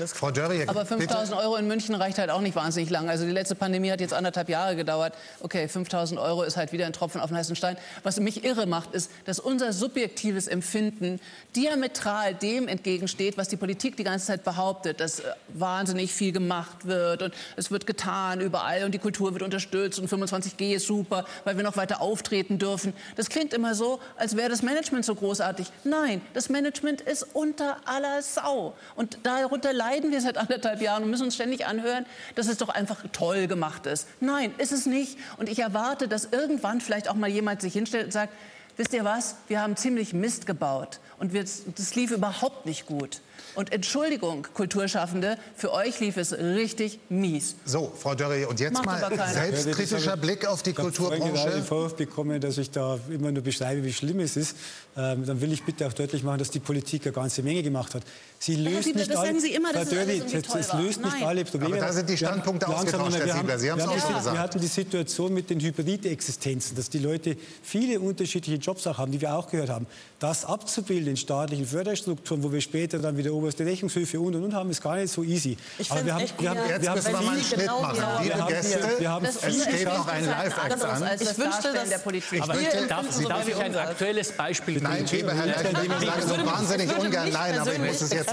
einfach 0.01 0.19
beantragen. 0.19 0.19
Frau 0.19 0.31
Dörrie, 0.31 0.67
Aber 0.67 0.85
5000 0.85 1.37
Euro 1.37 1.55
in 1.55 1.67
München 1.67 1.95
reicht 1.95 2.17
halt 2.17 2.29
auch 2.29 2.41
nicht 2.41 2.55
wahnsinnig 2.55 2.89
lang. 2.89 3.09
Also 3.09 3.25
die 3.25 3.31
letzte 3.31 3.55
Pandemie 3.55 3.91
hat 3.91 4.01
jetzt 4.01 4.13
anderthalb 4.13 4.49
Jahre 4.49 4.75
gedauert. 4.75 5.13
Okay, 5.41 5.67
5000 5.67 6.19
Euro 6.19 6.43
ist 6.43 6.57
halt 6.57 6.71
wieder 6.71 6.85
ein 6.85 6.93
Tropfen 6.93 7.21
auf 7.21 7.29
den 7.29 7.37
heißen 7.37 7.55
Stein. 7.55 7.77
Was 8.03 8.19
mich 8.19 8.43
irre 8.43 8.65
macht, 8.65 8.93
ist, 8.93 9.11
dass 9.25 9.39
unser 9.39 9.73
subjektives 9.73 10.47
Empfinden 10.47 11.19
diametral 11.55 12.33
dem 12.33 12.67
entgegensteht, 12.67 13.37
was 13.37 13.47
die 13.47 13.57
Politik 13.57 13.97
die 13.97 14.03
ganze 14.03 14.27
Zeit 14.27 14.43
behauptet, 14.43 14.99
dass 14.99 15.19
äh, 15.19 15.23
wahnsinnig 15.49 16.13
viel 16.13 16.31
gemacht 16.31 16.85
wird 16.85 17.21
und 17.21 17.33
es 17.55 17.71
wird 17.71 17.85
getan 17.85 18.41
überall 18.41 18.83
und 18.83 18.93
die 18.93 18.99
Kultur 18.99 19.33
wird 19.33 19.43
unterstützt 19.43 19.99
und 19.99 20.09
25G 20.09 20.75
ist 20.75 20.87
super, 20.87 21.25
weil 21.43 21.57
wir 21.57 21.63
noch 21.63 21.77
weiter 21.77 22.01
auftreten 22.01 22.59
dürfen. 22.59 22.93
Das 23.15 23.29
klingt 23.29 23.53
immer 23.53 23.75
so, 23.75 23.99
als 24.17 24.35
wäre 24.35 24.49
das 24.49 24.61
Management 24.61 25.05
so 25.05 25.15
großartig. 25.15 25.67
Nein, 25.83 26.21
das 26.33 26.49
Management 26.49 27.01
ist 27.01 27.27
unter 27.33 27.77
aller 27.85 28.21
Sau. 28.21 28.73
Und 28.95 29.19
darunter 29.23 29.73
leiden 29.83 30.11
wir 30.11 30.21
seit 30.21 30.37
anderthalb 30.37 30.81
Jahren 30.81 31.03
und 31.03 31.09
müssen 31.09 31.25
uns 31.25 31.35
ständig 31.35 31.65
anhören, 31.65 32.05
dass 32.35 32.47
es 32.47 32.57
doch 32.57 32.69
einfach 32.69 33.03
toll 33.11 33.47
gemacht 33.47 33.85
ist. 33.85 34.07
Nein, 34.19 34.53
ist 34.57 34.71
es 34.71 34.85
nicht. 34.85 35.17
Und 35.37 35.49
ich 35.49 35.59
erwarte, 35.59 36.07
dass 36.07 36.29
irgendwann 36.31 36.81
vielleicht 36.81 37.09
auch 37.09 37.15
mal 37.15 37.29
jemand 37.29 37.61
sich 37.61 37.73
hinstellt 37.73 38.05
und 38.05 38.11
sagt, 38.11 38.33
wisst 38.77 38.93
ihr 38.93 39.03
was, 39.03 39.35
wir 39.47 39.61
haben 39.61 39.75
ziemlich 39.75 40.13
Mist 40.13 40.45
gebaut 40.45 40.99
und 41.19 41.33
wir, 41.33 41.43
das 41.43 41.95
lief 41.95 42.11
überhaupt 42.11 42.65
nicht 42.65 42.85
gut. 42.85 43.21
Und 43.55 43.71
Entschuldigung, 43.71 44.47
Kulturschaffende, 44.53 45.37
für 45.55 45.71
euch 45.73 45.99
lief 45.99 46.17
es 46.17 46.33
richtig 46.33 46.99
mies. 47.09 47.55
So, 47.65 47.93
Frau 47.95 48.15
Dörrie, 48.15 48.45
und 48.45 48.59
jetzt 48.59 48.73
Macht 48.73 48.85
mal 48.85 49.27
selbstkritischer 49.31 50.17
Blick 50.17 50.47
auf 50.47 50.63
die 50.63 50.71
Ich 50.71 50.77
habe 50.77 50.91
vorhin 50.91 51.19
gerade 51.19 51.33
den 51.33 51.33
Kulturbranche. 51.33 51.63
Vorwurf 51.63 51.95
bekommen, 51.95 52.41
dass 52.41 52.57
ich 52.57 52.71
da 52.71 52.99
immer 53.09 53.31
nur 53.31 53.43
beschreibe, 53.43 53.83
wie 53.83 53.93
schlimm 53.93 54.19
es 54.21 54.37
ist. 54.37 54.57
Ähm, 54.97 55.25
dann 55.25 55.39
will 55.39 55.53
ich 55.53 55.63
bitte 55.63 55.85
auch 55.85 55.93
deutlich 55.93 56.23
machen, 56.23 56.39
dass 56.39 56.49
die 56.49 56.59
Politik 56.59 57.03
eine 57.05 57.13
ganze 57.13 57.43
Menge 57.43 57.61
gemacht 57.61 57.93
hat. 57.93 58.03
Sie 58.45 58.55
löst 58.57 58.83
Sie- 58.83 58.91
nicht 58.93 59.09
das 59.09 59.15
alle, 59.15 59.27
sagen 59.27 59.39
Sie 59.39 59.53
immer, 59.53 59.69
Frau 59.69 59.79
dass 59.79 59.87
es 59.87 59.93
alles 59.93 60.05
Dörri, 60.05 60.17
irgendwie 60.17 60.35
es, 60.35 60.43
toll 60.43 60.59
es 60.59 60.69
war. 60.73 60.81
löst 60.81 61.01
nicht 61.01 61.13
Nein. 61.13 61.23
alle 61.23 61.45
Probleme. 61.45 61.77
Aber 61.77 61.85
da 61.85 61.93
sind 61.93 62.09
die 62.09 62.11
Wir 62.11 62.17
Standpunkte 62.17 62.65
langsam 62.69 62.83
ausgetauscht, 63.01 63.13
wir 63.25 63.25
Herr 63.27 63.35
Siebler. 63.37 63.59
Sie 63.59 63.71
haben 63.71 63.79
es 63.79 63.85
wir 63.85 63.91
auch 63.93 63.99
schon 64.01 64.15
gesagt. 64.15 64.35
Wir 64.35 64.41
hatten 64.41 64.59
die 64.59 64.67
Situation 64.67 65.33
mit 65.33 65.49
den 65.49 65.59
Hybridexistenzen, 65.61 66.75
dass 66.75 66.89
die 66.89 66.99
Leute 66.99 67.37
viele 67.63 68.01
unterschiedliche 68.01 68.57
Jobs 68.59 68.85
auch 68.85 68.97
haben, 68.97 69.13
die 69.13 69.21
wir 69.21 69.33
auch 69.33 69.49
gehört 69.49 69.69
haben. 69.69 69.87
Das 70.19 70.43
abzubilden 70.43 71.07
in 71.11 71.15
staatlichen 71.17 71.65
Förderstrukturen, 71.65 72.43
wo 72.43 72.51
wir 72.51 72.59
später 72.59 72.99
dann 72.99 73.15
wieder 73.15 73.31
oberste 73.33 73.65
Rechnungshöfe 73.65 74.19
und 74.19 74.35
und 74.35 74.43
und 74.43 74.53
haben, 74.53 74.69
ist 74.71 74.81
gar 74.81 74.97
nicht 74.97 75.13
so 75.13 75.23
easy. 75.23 75.55
Ich 75.77 75.89
Aber 75.89 76.05
wir 76.05 76.13
haben, 76.13 76.23
wir 76.37 76.49
haben, 76.49 76.57
genial. 76.59 76.67
wir 76.67 76.75
Jetzt 76.75 76.87
haben 76.89 76.95
müssen 76.95 77.11
wir 77.13 77.21
mal 77.21 77.33
einen 77.33 77.43
Schnitt 77.43 77.59
genau 77.59 77.81
machen. 77.81 78.03
Liebe 78.23 78.35
wir 78.35 78.41
haben- 78.43 78.53
Gäste, 78.53 78.79
wir 78.99 79.09
haben- 79.09 79.25
Das 79.25 79.35
es 79.37 79.43
ist 79.55 79.63
steht 79.63 79.87
ein 79.87 79.97
noch 79.97 80.07
ein 80.07 80.25
Live-Act 80.25 80.83
an. 80.83 81.03
Ich 81.19 81.27
das 81.27 81.37
wünschte, 81.37 81.73
dass- 81.73 81.89
der 81.89 81.97
Politik. 81.99 82.33
Ich 82.33 82.41
Aber 82.43 82.53
darf, 82.53 83.05
darf 83.27 83.47
ich 83.47 83.55
wir 83.57 83.63
ein 83.63 83.75
aktuelles 83.77 84.31
Beispiel 84.33 84.81
Nein, 84.81 85.05
bringen? 85.05 85.23
liebe 85.23 85.33
Herr 85.33 85.45
Leitner, 85.45 85.81
Sie 85.99 86.05
sagen 86.05 86.27
so 86.27 86.45
wahnsinnig 86.45 86.97
ungern 86.97 87.29
nein, 87.31 87.57
aber 87.59 87.73
ich 87.73 87.79
muss 87.79 88.01
es 88.01 88.09
jetzt 88.11 88.32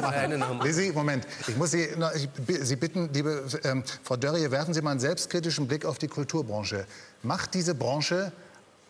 Lizzie, 0.62 0.92
Moment. 0.92 1.26
Ich 1.46 1.56
muss 1.56 1.70
Sie, 1.70 1.88
na, 1.98 2.12
ich, 2.14 2.28
Sie 2.62 2.76
bitten, 2.76 3.10
liebe 3.12 3.44
ähm, 3.64 3.84
Frau 4.02 4.16
Dörrie, 4.16 4.50
werfen 4.50 4.74
Sie 4.74 4.82
mal 4.82 4.92
einen 4.92 5.00
selbstkritischen 5.00 5.66
Blick 5.68 5.84
auf 5.84 5.98
die 5.98 6.08
Kulturbranche. 6.08 6.86
Macht 7.22 7.54
diese 7.54 7.74
Branche 7.74 8.32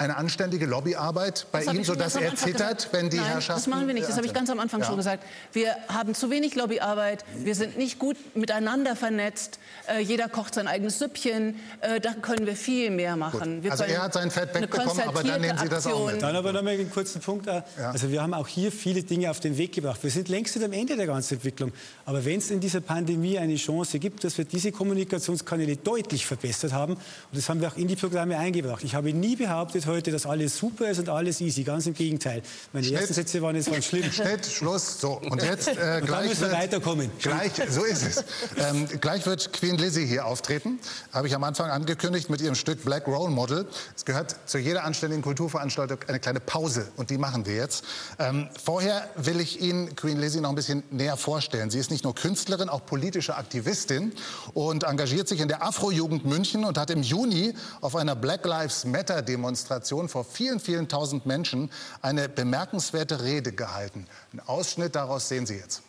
eine 0.01 0.17
anständige 0.17 0.65
Lobbyarbeit 0.65 1.47
bei 1.53 1.63
Das 1.63 1.75
schon 1.75 1.85
sodass 1.85 2.17
er 2.17 2.35
zittert, 2.35 2.89
wenn 2.93 3.11
die 3.11 3.19
Nein, 3.19 3.27
Herrschaften... 3.27 3.61
das 3.61 3.67
machen 3.67 3.87
wir 3.87 3.93
nicht. 3.93 4.09
Das 4.09 4.17
habe 4.17 4.27
ich 4.27 4.33
ganz 4.33 4.49
am 4.49 4.59
Anfang 4.59 4.81
Ja. 4.81 4.87
schon 4.87 4.97
gesagt. 4.97 5.25
Wir 5.53 5.77
haben 5.89 6.15
zu 6.15 6.31
wenig 6.31 6.55
Lobbyarbeit. 6.55 7.25
Wir 7.37 7.55
sind 7.55 7.77
nicht 7.77 7.99
gut 7.99 8.17
miteinander 8.35 8.97
vernetzt. 8.97 9.59
Äh, 9.87 10.01
jeder 10.01 10.29
kocht 10.31 10.55
sein 10.55 10.69
eigenes 10.69 10.99
Süppchen. 10.99 11.61
Äh, 11.83 12.01
da 12.01 12.15
können 12.15 12.47
wir 12.47 12.57
viel 12.57 12.91
mehr 12.91 13.17
machen. 13.17 13.63
Wir 13.63 13.73
Also 13.73 13.85
er 13.85 14.03
hat 14.03 14.15
sein 14.15 14.31
Fett 14.31 14.55
wegbekommen, 14.55 15.03
aber 15.07 15.23
dann 15.23 15.41
nehmen 15.43 15.59
Sie 15.59 15.69
das 15.69 15.87
auch 15.87 16.11
mit. 16.11 16.23
Dann 16.23 16.35
aber 16.35 16.53
noch 16.55 16.63
mal 16.63 16.71
einen 16.71 16.91
kurzen 16.91 17.21
Punkt. 17.21 17.47
auch. 17.49 17.63
Also 17.77 18.11
wir 18.11 18.23
haben 18.23 18.33
auch 18.33 18.49
hier 18.49 18.73
viele 18.73 19.03
Dinge 19.03 19.31
auf 19.31 19.41
den 19.41 19.59
Weg 19.59 19.73
gebracht. 19.75 20.03
Wir 20.03 20.11
sind 20.11 20.31
längst 20.31 20.57
nicht 20.57 20.65
am 20.65 20.73
Ende 20.73 20.97
der 20.97 21.07
ganzen 21.07 21.35
Entwicklung. 21.35 21.73
Aber 22.07 22.25
wenn 22.25 22.39
es 22.39 22.51
in 22.51 22.61
dieser 22.61 22.81
Pandemie 22.81 23.39
eine 23.39 23.57
Chance 23.57 23.99
gibt, 23.99 24.25
dass 24.25 24.39
wir 24.39 24.47
diese 24.47 24.73
Kommunikationskanäle 24.73 25.77
deutlich 25.77 26.25
verbessert 26.25 26.73
haben, 26.73 26.95
und 26.95 27.03
das 27.33 27.51
haben 27.51 27.61
wir 27.61 27.69
auch 27.69 27.77
in 27.77 27.87
die 27.87 27.97
Programme 27.97 28.39
eingebracht. 28.39 28.83
Ich 28.83 28.95
habe 28.95 29.13
nie 29.13 29.37
behauptet 29.37 29.87
heute, 29.91 30.11
dass 30.11 30.25
alles 30.27 30.57
super 30.57 30.89
ist 30.91 30.99
und 30.99 31.09
alles 31.09 31.41
easy. 31.41 31.63
Ganz 31.65 31.87
im 31.87 31.95
Gegenteil. 31.95 32.43
Meine 32.73 32.87
Schnitt. 32.87 33.01
ersten 33.01 33.15
Sätze 33.15 33.43
waren 33.43 33.57
jetzt 33.57 33.71
ganz 33.71 33.85
schlimm. 33.85 34.05
Schnitt, 34.13 34.47
Schluss. 34.47 35.01
So, 35.01 35.21
und 35.31 35.43
jetzt 35.43 35.69
äh, 35.69 35.99
Und 36.01 36.07
gleich 36.07 36.29
müssen 36.29 36.41
wir 36.43 36.49
wird- 36.51 36.59
weiterkommen. 36.63 37.11
Gleich, 37.19 37.53
so 37.69 37.85
ist 37.85 38.03
es. 38.07 38.25
Ähm, 38.57 38.87
gleich 39.01 39.27
wird 39.27 39.53
Queen 39.53 39.77
Lizzie 39.77 40.07
hier 40.07 40.25
auftreten. 40.27 40.79
Habe 41.13 41.27
ich 41.27 41.35
am 41.35 41.45
Anfang 41.45 41.71
angekündigt 41.71 42.31
mit 42.31 42.41
ihrem 42.41 42.55
Stück 42.55 42.85
Black 42.85 43.07
Role 43.07 43.31
Model. 43.31 43.67
Es 43.97 44.05
gehört 44.05 44.37
zu 44.47 44.59
jeder 44.59 44.85
anständigen 44.85 45.23
Kulturveranstaltung 45.23 45.99
eine 46.07 46.21
kleine 46.21 46.41
Pause 46.41 46.87
und 46.97 47.11
die 47.11 47.19
machen 47.19 47.47
wir 47.47 47.57
jetzt. 47.57 47.85
Ähm, 48.19 48.49
vorher 48.63 49.09
will 49.17 49.41
ich 49.41 49.61
Ihnen 49.61 49.97
Queen 49.97 50.19
Lizzie 50.21 50.41
noch 50.41 50.51
ein 50.51 50.55
bisschen 50.55 50.83
näher 50.91 51.17
vorstellen. 51.17 51.71
Sie 51.71 51.79
ist 51.79 51.91
nicht 51.91 52.05
nur 52.05 52.15
Künstlerin, 52.15 52.69
auch 52.69 52.87
politische 52.87 53.37
Aktivistin 53.37 54.13
und 54.55 54.85
engagiert 54.85 55.27
sich 55.29 55.41
in 55.41 55.49
der 55.49 55.63
Afro-Jugend 55.63 56.25
München 56.25 56.65
und 56.65 56.79
hat 56.79 56.91
im 56.91 57.03
Juni 57.03 57.55
auf 57.81 57.97
einer 57.97 58.15
Black 58.15 58.45
Lives 58.47 58.85
Matter 58.85 59.23
Demonstration 59.23 59.80
vor 60.09 60.25
vielen, 60.25 60.61
vielen 60.61 60.89
tausend 60.89 61.27
Menschen 61.27 61.71
eine 62.03 62.29
bemerkenswerte 62.29 63.23
Rede 63.23 63.53
gehalten. 63.53 64.07
Ein 64.33 64.41
Ausschnitt 64.47 64.95
daraus 64.95 65.29
sehen 65.29 65.47
Sie 65.47 65.57
jetzt. 65.57 65.83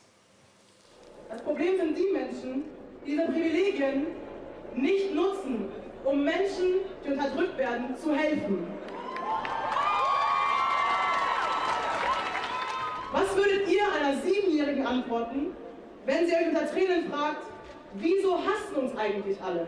Das 1.29 1.41
Problem 1.43 1.77
sind 1.77 1.97
die 1.97 2.11
Menschen, 2.11 2.63
die 3.05 3.11
diese 3.11 3.25
Privilegien 3.25 4.07
nicht 4.75 5.13
nutzen, 5.13 5.69
um 6.03 6.23
Menschen, 6.23 6.81
die 7.05 7.11
unterdrückt 7.11 7.57
werden, 7.57 7.95
zu 8.01 8.13
helfen. 8.13 8.67
Was 13.13 13.35
würdet 13.35 13.67
ihr 13.67 13.83
einer 13.91 14.21
Siebenjährigen 14.21 14.85
antworten, 14.87 15.47
wenn 16.05 16.25
sie 16.25 16.33
euch 16.33 16.47
unter 16.47 16.71
Tränen 16.71 17.11
fragt, 17.11 17.43
wieso 17.95 18.37
hassen 18.37 18.75
uns 18.75 18.97
eigentlich 18.97 19.41
alle? 19.41 19.67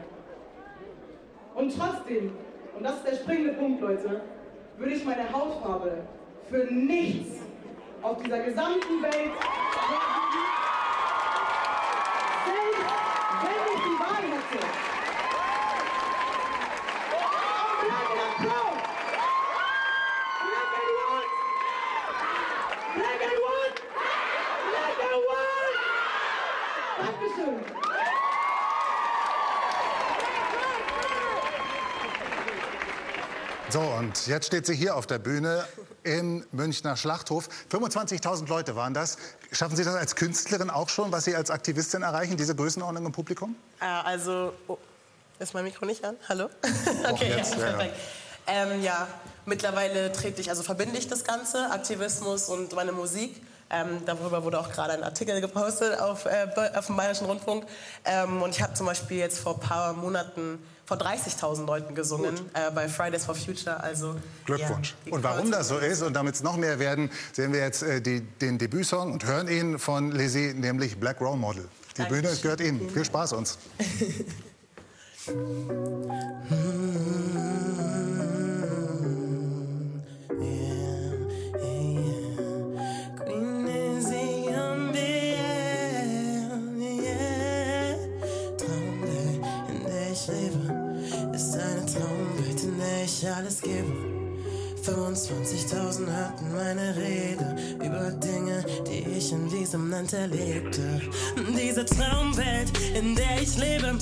Und 1.56 1.78
trotzdem, 1.78 2.32
und 2.76 2.84
das 2.84 2.98
ist 2.98 3.08
der 3.08 3.16
springende 3.16 3.54
Punkt, 3.54 3.82
Leute, 3.82 4.22
würde 4.78 4.94
ich 4.94 5.06
meine 5.06 5.32
Hautfarbe 5.32 6.04
für 6.50 6.66
nichts 6.74 7.42
auf 8.02 8.22
dieser 8.22 8.40
gesamten 8.40 9.02
Welt 9.02 9.32
selbst 12.54 13.66
wenn 13.66 13.76
ich 13.76 13.82
die 13.84 14.00
Wahl 14.00 14.24
hätte. 14.24 14.60
Black 17.84 18.10
and 18.24 18.34
proud. 18.38 18.78
Black 20.44 20.72
and 20.80 20.92
white. 21.00 21.32
Black 22.96 23.22
and 23.24 23.40
white. 23.44 23.78
Black 24.70 25.00
and 25.04 25.22
white. 25.28 25.78
Dankeschön. 27.00 27.58
So, 33.74 33.80
und 33.80 34.28
jetzt 34.28 34.46
steht 34.46 34.68
sie 34.68 34.76
hier 34.76 34.96
auf 34.96 35.08
der 35.08 35.18
Bühne 35.18 35.66
im 36.04 36.46
Münchner 36.52 36.96
Schlachthof. 36.96 37.50
25.000 37.72 38.48
Leute 38.48 38.76
waren 38.76 38.94
das. 38.94 39.18
Schaffen 39.52 39.76
Sie 39.76 39.84
das 39.84 39.96
als 39.96 40.16
Künstlerin 40.16 40.70
auch 40.70 40.90
schon, 40.90 41.12
was 41.12 41.26
Sie 41.26 41.36
als 41.36 41.50
Aktivistin 41.50 42.04
erreichen, 42.04 42.38
diese 42.38 42.54
Größenordnung 42.54 43.08
im 43.08 43.12
Publikum? 43.12 43.56
Äh, 43.82 43.86
also, 43.86 44.54
oh, 44.68 44.78
ist 45.40 45.56
mein 45.56 45.64
Mikro 45.64 45.88
nicht 45.88 46.06
an? 46.06 46.18
Hallo? 46.30 46.50
Doch, 47.02 47.18
jetzt, 47.20 47.56
ja, 47.56 47.62
ja. 47.62 47.66
perfekt. 47.72 47.96
Ähm, 48.46 48.84
ja, 48.84 49.08
mittlerweile 49.48 50.12
trete 50.12 50.40
ich, 50.40 50.52
also 50.52 50.62
verbinde 50.62 51.00
ich 51.00 51.08
das 51.08 51.24
Ganze, 51.24 51.72
Aktivismus 51.72 52.50
und 52.50 52.74
meine 52.76 52.92
Musik. 52.92 53.42
Ähm, 53.74 54.04
darüber 54.06 54.44
wurde 54.44 54.60
auch 54.60 54.72
gerade 54.72 54.94
ein 54.94 55.04
Artikel 55.04 55.42
gepostet 55.42 56.00
auf, 56.00 56.26
äh, 56.26 56.48
auf 56.76 56.86
dem 56.86 56.96
Bayerischen 56.96 57.26
Rundfunk. 57.26 57.66
Ähm, 58.06 58.42
und 58.42 58.52
ich 58.52 58.62
habe 58.62 58.74
zum 58.76 58.86
Beispiel 58.86 59.18
jetzt 59.18 59.40
vor 59.40 59.56
ein 59.56 59.60
paar 59.60 59.94
Monaten 59.94 60.60
vor 60.86 60.98
30.000 60.98 61.66
Leuten 61.66 61.96
gesungen 61.96 62.36
äh, 62.54 62.70
bei 62.72 62.88
Fridays 62.88 63.26
for 63.26 63.34
Future. 63.34 63.82
Also, 63.82 64.16
Glückwunsch. 64.46 64.96
Ja, 65.06 65.14
und 65.14 65.24
warum 65.24 65.50
das 65.50 65.70
so 65.70 65.78
ist 65.78 66.04
und 66.04 66.14
damit 66.14 66.36
es 66.36 66.44
noch 66.44 66.58
mehr 66.58 66.78
werden, 66.78 67.10
sehen 67.32 67.52
wir 67.52 67.62
jetzt 67.62 67.82
äh, 67.82 68.02
die, 68.02 68.22
den 68.22 68.60
Debütsong 68.60 69.12
und 69.12 69.26
hören 69.26 69.48
ihn 69.48 69.80
von 69.80 70.12
Lizzie, 70.12 70.54
nämlich 70.54 71.00
Black 71.00 71.20
Role 71.20 71.38
Model. 71.38 71.68
Die 71.98 72.04
Bühne 72.04 72.30
gehört 72.42 72.62
Ihnen. 72.62 72.90
Viel 72.90 73.06
Spaß 73.06 73.34
uns. 73.34 73.58
ich 93.24 93.32
alles 93.32 93.62
gebe. 93.62 93.92
25.000 94.86 96.06
hörten 96.08 96.54
meine 96.54 96.96
Rede 96.96 97.56
über 97.76 98.12
Dinge, 98.12 98.66
die 98.86 99.18
ich 99.18 99.32
in 99.32 99.50
diesem 99.50 99.90
Land 99.90 100.12
erlebte. 100.12 101.02
Diese 101.58 101.86
Traumwelt, 101.86 102.72
in 102.94 103.16
der 103.16 103.42
ich 103.42 103.58
lebe, 103.58 103.98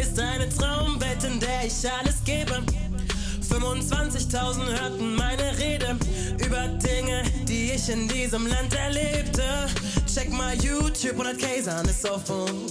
ist 0.00 0.18
eine 0.18 0.48
Traumwelt, 0.48 1.22
in 1.22 1.38
der 1.38 1.66
ich 1.66 1.88
alles 1.88 2.16
gebe. 2.24 2.64
25.000 3.48 4.80
hörten 4.80 5.14
meine 5.14 5.56
Rede 5.56 5.96
über 6.44 6.66
Dinge, 6.68 7.22
die 7.46 7.72
ich 7.72 7.88
in 7.88 8.08
diesem 8.08 8.46
Land 8.48 8.74
erlebte. 8.74 9.44
Check 10.12 10.30
mal 10.32 10.54
YouTube, 10.56 11.20
100k 11.20 11.62
San 11.62 11.86
ist 11.86 12.08
auf 12.10 12.26
Funk. 12.26 12.70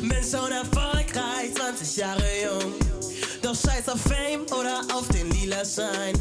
Bin 0.00 0.24
schon 0.28 0.50
erfolgreich, 0.50 1.54
20 1.54 1.96
Jahre 1.96 2.24
jung. 2.42 3.07
Doch 3.42 3.54
scheiß 3.54 3.88
auf 3.88 4.00
Fame 4.00 4.44
oder 4.58 4.80
auf 4.94 5.08
den 5.08 5.30
lila 5.30 5.64
Schein. 5.64 6.14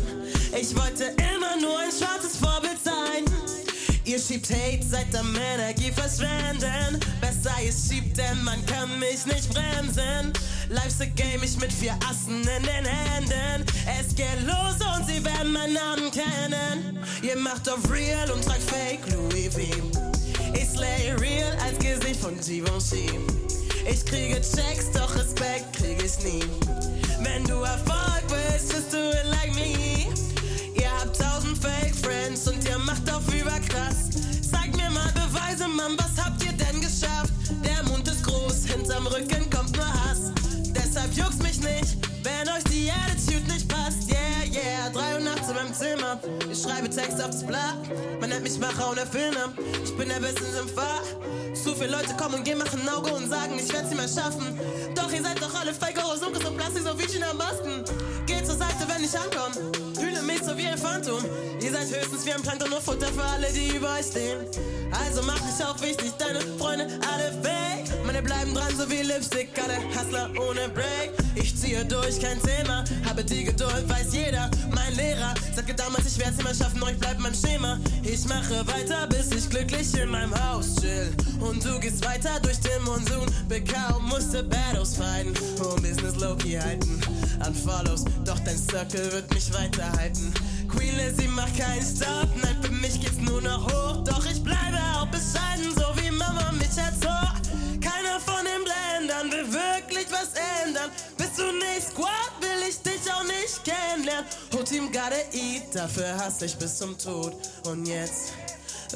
Ich 0.59 0.76
wollte 0.76 1.05
immer 1.34 1.59
nur 1.59 1.80
ein 1.80 1.91
schwarzes 1.91 2.38
Vorbild 2.38 2.78
sein. 2.84 3.26
Ihr 4.05 4.20
schiebt 4.20 4.49
Hate, 4.49 4.86
seid 4.88 5.13
am 5.15 5.36
Energie 5.36 5.91
verschwenden. 5.91 6.99
Besser 7.20 7.55
ihr 7.63 7.74
schiebt, 7.74 8.18
denn 8.18 8.43
man 8.43 8.65
kann 8.65 8.97
mich 8.99 9.26
nicht 9.26 9.49
bremsen. 9.53 10.32
Life's 10.70 11.01
a 11.01 11.05
game, 11.05 11.43
ich 11.43 11.57
mit 11.57 11.74
vier 11.74 11.97
Assen 12.09 12.41
in 12.41 12.63
den 12.63 12.86
Händen. 12.86 13.65
Es 13.99 14.15
geht 14.15 14.41
los 14.45 14.76
und 14.95 15.07
sie 15.07 15.24
werden 15.26 15.51
meinen 15.51 15.74
Namen 15.74 16.11
kennen. 16.11 16.99
Ihr 17.22 17.38
macht 17.38 17.68
auf 17.70 17.80
Real 17.91 18.30
und 18.32 18.43
tragt 18.45 18.61
Fake 18.63 19.01
Louis 19.11 19.53
V. 19.53 19.59
Ich 20.53 20.70
slay 20.70 21.11
real 21.20 21.57
als 21.63 21.78
Gesicht 21.80 22.22
von 22.22 22.39
Givenchy. 22.39 23.09
Ich 23.89 24.05
kriege 24.05 24.36
Checks, 24.36 24.91
doch 24.93 25.15
Respekt 25.15 25.74
krieg 25.74 26.03
ich 26.03 26.24
nie. 26.24 26.43
Wenn 27.34 27.43
du 27.43 27.61
Erfolg 27.61 28.23
willst, 28.30 28.73
bist 28.73 28.93
du 28.93 29.09
it 29.09 29.25
like 29.25 29.53
me. 29.55 30.07
Ihr 30.75 30.89
habt 30.99 31.19
tausend 31.19 31.57
Fake 31.57 31.95
Friends 31.95 32.47
und 32.47 32.63
ihr 32.67 32.78
macht 32.80 33.11
auf 33.11 33.23
überkrass. 33.34 34.09
Zeig 34.49 34.75
mir 34.78 34.89
mal 34.89 35.11
Beweise, 35.11 35.67
Mann, 35.67 35.97
was 35.97 36.23
habt 36.23 36.43
ihr 36.43 36.53
denn 36.53 36.80
geschafft? 36.80 37.34
Der 37.63 37.84
Mund 37.84 38.07
ist 38.07 38.23
groß, 38.23 38.65
hinterm 38.65 39.07
Rücken 39.07 39.49
kommt 39.49 39.75
nur 39.75 39.88
Hass. 39.88 40.32
Deshalb 40.69 41.13
juckt's 41.15 41.39
mich 41.39 41.59
nicht, 41.59 41.97
wenn 42.23 42.47
euch 42.49 42.63
die 42.71 42.89
Attitude 42.91 43.51
nicht 43.51 43.67
passt. 43.67 44.09
Yeah, 44.09 44.45
yeah, 44.51 44.89
300. 44.89 45.37
Platz 45.48 45.50
in 45.50 45.56
meinem 45.56 45.74
Zimmer. 45.74 46.20
Ich 46.52 46.62
schreibe 46.62 46.89
Text 46.89 47.22
aufs 47.22 47.45
Blatt. 47.45 47.78
Man 48.20 48.30
nennt 48.30 48.43
mich 48.43 48.58
Macher 48.60 48.89
und 48.89 48.98
Erfinder. 48.98 49.50
Ich 49.84 49.95
bin 49.95 50.10
der 50.10 50.20
Beste 50.20 50.43
im 50.60 50.68
Fahr. 50.70 51.02
Zu 51.54 51.74
viele 51.76 51.91
Leute 51.91 52.14
kommen 52.16 52.36
und 52.36 52.43
gehen, 52.43 52.58
machen 52.58 52.88
Auge 52.88 53.14
und 53.14 53.30
sagen, 53.30 53.58
ich 53.58 53.72
werd's 53.72 53.89
nicht 53.89 53.98
mehr 53.98 54.08
schaffen. 54.08 54.60
Doch 54.95 55.12
ihr 55.12 55.22
seid 55.22 55.41
doch 55.41 55.54
alle 55.60 55.74
Faker, 55.74 56.04
Hosunkes 56.04 56.43
und 56.45 56.58
Plastik, 56.58 56.84
so 56.84 56.98
wie 57.00 57.08
China 57.08 57.34
Masken. 57.34 57.84
Geht 58.26 58.45
zur 58.45 58.56
Seite, 58.56 58.86
wenn 58.88 59.04
ich 59.04 59.18
ankomme. 59.18 59.72
Hühle 60.00 60.22
mich 60.22 60.43
so 60.43 60.58
wie 60.58 60.68
ein 60.68 60.78
Phantom. 60.78 61.24
Ihr 61.62 61.72
seid 61.72 61.88
höchstens 61.88 62.26
wie 62.26 62.34
ein 62.34 62.41
Plankton, 62.41 62.70
nur 62.70 62.82
Futter 62.82 63.08
für 63.08 63.24
alle, 63.24 63.48
die 63.52 63.76
über 63.76 63.93
euch 63.93 64.06
stehen. 64.06 64.45
Also 64.91 65.22
mach 65.24 65.39
dich 65.39 65.66
auf 65.66 65.82
wichtig, 65.82 66.12
deine 66.18 66.41
Freunde 66.58 66.88
alle 67.12 67.43
weg. 67.43 67.78
Meine 68.06 68.22
bleiben 68.22 68.54
dran, 68.54 68.76
so 68.78 68.89
wie 68.89 69.02
Lipstick, 69.02 69.50
alle 69.62 69.78
Hustler 69.95 70.30
ohne 70.39 70.70
Break. 70.70 71.12
Ich 71.36 71.56
ziehe 71.56 71.84
durch, 71.86 72.20
kein 72.22 72.41
Thema, 72.41 72.84
habe 73.08 73.24
die 73.24 73.43
Geduld, 73.43 73.88
weiß 73.88 74.14
jeder. 74.14 74.50
Mein 74.74 74.95
Lehrer, 74.95 75.34
sagte 75.56 75.74
damals, 75.74 76.06
ich 76.08 76.18
werd's 76.20 76.38
nicht 76.38 76.44
mehr 76.44 76.54
schaffen, 76.54 76.80
doch 76.80 76.90
ich 76.90 76.98
bleib 77.00 77.22
beim 77.22 77.34
Schema. 77.34 77.80
Ich 78.04 78.26
mache 78.26 78.66
weiter, 78.68 79.08
bis 79.08 79.32
ich 79.32 79.50
glücklich 79.50 79.94
in 79.98 80.10
meinem 80.10 80.34
Haus 80.34 80.76
chill. 80.76 81.12
Und 81.40 81.64
du 81.64 81.80
gehst 81.80 82.06
weiter 82.06 82.40
durch 82.42 82.60
den 82.60 82.84
Monsun. 82.84 83.26
BK 83.50 84.00
musste 84.02 84.44
Battles 84.44 84.96
fighten, 84.96 85.34
um 85.64 85.82
Business 85.82 86.16
low-key 86.16 86.60
halten. 86.60 87.02
Unfollows, 87.46 88.06
doch 88.26 88.40
dein 88.40 88.58
Circle 88.58 89.12
wird 89.12 89.34
mich 89.34 89.54
weiterhalten. 89.54 90.34
Queen 90.70 90.96
Lizzie 90.98 91.28
macht 91.28 91.58
keinen 91.58 91.82
Stop, 91.82 92.30
nein, 92.42 92.58
für 92.62 92.72
mich 92.72 93.00
geht's 93.00 93.20
nur 93.20 93.42
noch 93.42 93.66
hoch. 93.66 94.04
Doch 94.04 94.26
ich 94.26 94.44
bleibe 94.44 94.78
auch 94.96 95.08
bescheiden, 95.08 95.74
so 95.76 95.86
wie 96.02 96.12
Mama 96.12 96.52
mich 96.54 96.78
erzog. 96.78 97.47
Keiner 98.18 98.20
von 98.20 98.45
den 98.45 98.63
Blendern 98.63 99.32
will 99.32 99.53
wirklich 99.53 100.07
was 100.11 100.30
ändern. 100.65 100.89
Bist 101.18 101.38
du 101.38 101.51
nicht 101.51 101.89
Squad, 101.89 102.32
will 102.39 102.68
ich 102.68 102.82
dich 102.82 103.11
auch 103.11 103.24
nicht 103.24 103.63
kennenlernen. 103.63 104.26
Team 104.65 104.91
gotta 104.91 105.15
eat, 105.32 105.74
dafür 105.74 106.18
hasse 106.18 106.45
ich 106.45 106.55
bis 106.57 106.78
zum 106.78 106.97
Tod. 106.97 107.34
Und 107.65 107.86
jetzt 107.86 108.34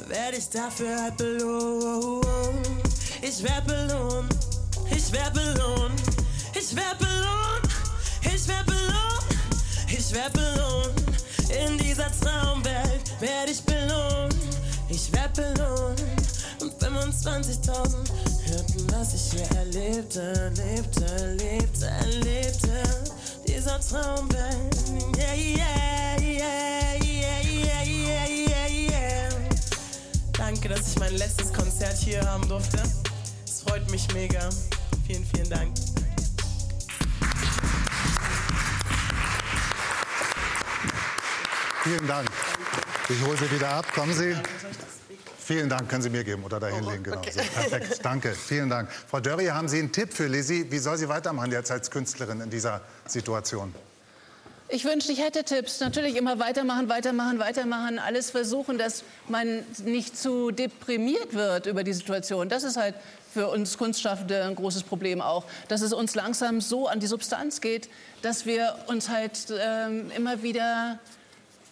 werde 0.08 0.38
ich 0.38 0.50
dafür 0.50 1.02
halt 1.02 1.18
belohnt. 1.18 2.26
Ich 3.22 3.44
werd 3.44 3.68
belohnt, 3.68 4.34
ich 4.90 5.12
werd 5.12 5.34
belohnt, 5.34 6.02
ich 6.58 6.76
werd 6.76 6.98
belohnt, 6.98 7.70
ich 8.28 8.48
werd 8.48 8.66
belohnt, 8.66 9.30
ich 9.88 10.14
werd 10.14 10.34
belohnt, 10.34 11.22
werde 13.20 13.52
ich 13.52 13.62
belohnt, 13.64 14.36
ich 14.90 15.14
werd 15.14 15.34
belohnt. 15.34 16.04
Und 16.60 16.74
25.000 16.74 17.72
hörten, 17.72 18.31
was 18.90 19.14
ich 19.14 19.32
hier 19.32 19.58
erlebte, 19.58 20.22
erlebte, 20.22 21.06
erlebte, 21.06 21.86
erlebte. 21.86 22.84
Dieser 23.48 23.80
Traumwelt, 23.80 24.76
yeah, 25.18 25.36
yeah, 25.36 26.18
yeah, 26.22 26.96
yeah, 27.04 27.42
yeah, 27.44 27.84
yeah, 27.84 28.26
yeah, 28.28 28.68
yeah. 28.68 29.30
Danke, 30.34 30.70
dass 30.70 30.90
ich 30.90 31.00
mein 31.00 31.16
letztes 31.18 31.52
Konzert 31.52 31.98
hier 31.98 32.22
haben 32.22 32.48
durfte. 32.48 32.82
Es 33.46 33.62
freut 33.62 33.90
mich 33.92 34.12
mega. 34.14 34.50
Vielen, 35.06 35.26
vielen 35.26 35.50
Dank. 35.50 35.74
Vielen 41.84 42.08
Dank. 42.08 42.30
Ich 43.10 43.22
hole 43.26 43.38
Sie 43.38 43.52
wieder 43.52 43.70
ab. 43.70 43.86
Kommen 43.94 44.14
Sie. 44.14 44.36
Vielen 45.52 45.68
Dank. 45.68 45.90
Können 45.90 46.02
Sie 46.02 46.10
mir 46.10 46.24
geben 46.24 46.46
oder 46.46 46.62
da 46.62 46.68
hinlegen. 46.68 47.04
Genau. 47.04 47.22
So, 47.30 47.42
perfekt. 47.42 48.00
Danke. 48.04 48.34
Vielen 48.34 48.70
Dank. 48.70 48.90
Frau 48.90 49.20
Dörri, 49.20 49.48
haben 49.48 49.68
Sie 49.68 49.80
einen 49.80 49.92
Tipp 49.92 50.14
für 50.14 50.28
Lizzie? 50.28 50.72
Wie 50.72 50.78
soll 50.78 50.98
sie 50.98 51.10
weitermachen 51.10 51.52
jetzt 51.52 51.70
als 51.72 51.92
Künstlerin 51.92 52.40
in 52.40 52.50
dieser 52.50 52.80
Situation? 53.06 53.76
Ich 54.70 54.86
wünschte, 54.86 55.12
ich 55.12 55.22
hätte 55.22 55.44
Tipps. 55.44 55.82
Natürlich 55.82 56.16
immer 56.16 56.40
weitermachen, 56.40 56.88
weitermachen, 56.88 57.40
weitermachen. 57.40 58.00
Alles 58.00 58.32
versuchen, 58.32 58.78
dass 58.78 59.04
man 59.28 59.66
nicht 59.84 60.18
zu 60.18 60.52
deprimiert 60.52 61.34
wird 61.34 61.66
über 61.66 61.84
die 61.84 61.92
Situation. 61.92 62.48
Das 62.48 62.64
ist 62.64 62.78
halt 62.78 62.96
für 63.34 63.50
uns 63.50 63.78
Kunstschaffende 63.78 64.46
ein 64.46 64.56
großes 64.56 64.84
Problem 64.84 65.20
auch. 65.20 65.44
Dass 65.68 65.82
es 65.82 65.92
uns 65.92 66.16
langsam 66.16 66.62
so 66.62 66.88
an 66.88 67.02
die 67.02 67.08
Substanz 67.08 67.60
geht, 67.60 67.90
dass 68.22 68.46
wir 68.46 68.78
uns 68.88 69.10
halt 69.10 69.54
ähm, 69.60 70.12
immer 70.16 70.44
wieder 70.44 70.98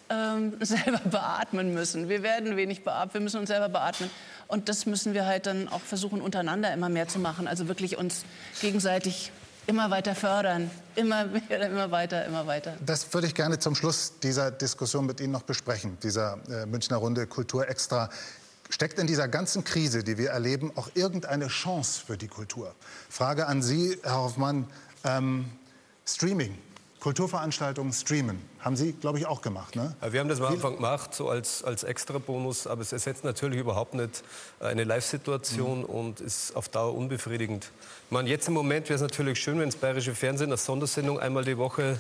ähm, 0.10 0.54
selber 0.62 1.00
beatmen 1.00 1.74
müssen. 1.74 2.10
Wir 2.10 2.24
werden 2.24 2.56
wenig 2.58 2.84
beatmet, 2.84 3.14
wir 3.14 3.22
müssen 3.22 3.40
uns 3.40 3.50
selber 3.50 3.70
beatmen. 3.70 4.10
Und 4.48 4.70
das 4.70 4.86
müssen 4.86 5.14
wir 5.14 5.26
halt 5.26 5.46
dann 5.46 5.68
auch 5.68 5.82
versuchen, 5.82 6.22
untereinander 6.22 6.74
immer 6.74 6.90
mehr 6.90 7.08
zu 7.08 7.20
machen. 7.20 7.48
Also 7.48 7.68
wirklich 7.68 7.98
uns 7.98 8.24
gegenseitig 8.62 9.32
immer 9.68 9.92
weiter 9.92 10.16
fördern. 10.16 10.72
Immer, 10.96 11.34
wieder, 11.34 11.68
immer 11.68 11.92
weiter, 11.92 12.26
immer 12.26 12.48
weiter. 12.48 12.76
Das 12.86 13.14
würde 13.14 13.28
ich 13.28 13.36
gerne 13.36 13.60
zum 13.60 13.76
Schluss 13.76 14.14
dieser 14.22 14.50
Diskussion 14.52 15.06
mit 15.06 15.22
Ihnen 15.22 15.32
noch 15.32 15.44
besprechen, 15.44 15.98
dieser 16.02 16.40
äh, 16.50 16.66
Münchner 16.66 16.98
Runde 16.98 17.28
Kultur 17.28 17.70
extra. 17.70 18.10
Steckt 18.72 19.00
in 19.00 19.08
dieser 19.08 19.28
ganzen 19.28 19.64
Krise, 19.64 20.04
die 20.04 20.18
wir 20.18 20.32
erleben, 20.32 20.72
auch 20.76 20.90
irgendeine 20.96 21.48
Chance 21.48 22.02
für 22.06 22.18
die 22.18 22.28
Kultur? 22.28 22.74
Frage 23.10 23.48
an 23.48 23.62
Sie, 23.62 23.98
Herr 24.04 24.18
Hoffmann. 24.18 24.68
Ähm, 25.04 25.46
Streaming, 26.06 26.58
Kulturveranstaltungen 27.00 27.94
streamen. 27.94 28.42
Haben 28.60 28.76
Sie, 28.76 28.92
glaube 28.92 29.20
ich, 29.20 29.26
auch 29.26 29.42
gemacht, 29.42 29.76
ne? 29.76 29.96
Wir 30.10 30.20
haben 30.20 30.28
das 30.28 30.42
am 30.42 30.48
Anfang 30.48 30.76
gemacht, 30.76 31.16
so 31.16 31.30
als, 31.30 31.64
als 31.64 31.84
Extra-Bonus, 31.84 32.68
aber 32.68 32.82
es 32.82 32.92
ersetzt 32.92 33.24
natürlich 33.24 33.60
überhaupt 33.60 33.94
nicht 33.94 34.24
eine 34.60 34.84
Live-Situation 34.84 35.80
mhm. 35.80 35.86
und 35.86 36.20
ist 36.20 36.56
auf 36.56 36.68
Dauer 36.68 36.94
unbefriedigend. 36.94 37.72
Ich 38.06 38.12
meine, 38.12 38.30
jetzt 38.30 38.48
im 38.50 38.54
Moment 38.54 38.90
wäre 38.90 38.96
es 38.96 39.02
natürlich 39.02 39.40
schön, 39.40 39.60
wenn 39.60 39.70
das 39.70 39.78
Bayerische 39.78 40.14
Fernsehen 40.14 40.50
eine 40.50 40.58
Sondersendung 40.58 41.20
einmal 41.20 41.46
die 41.46 41.58
Woche 41.58 41.84
äh, 41.92 41.96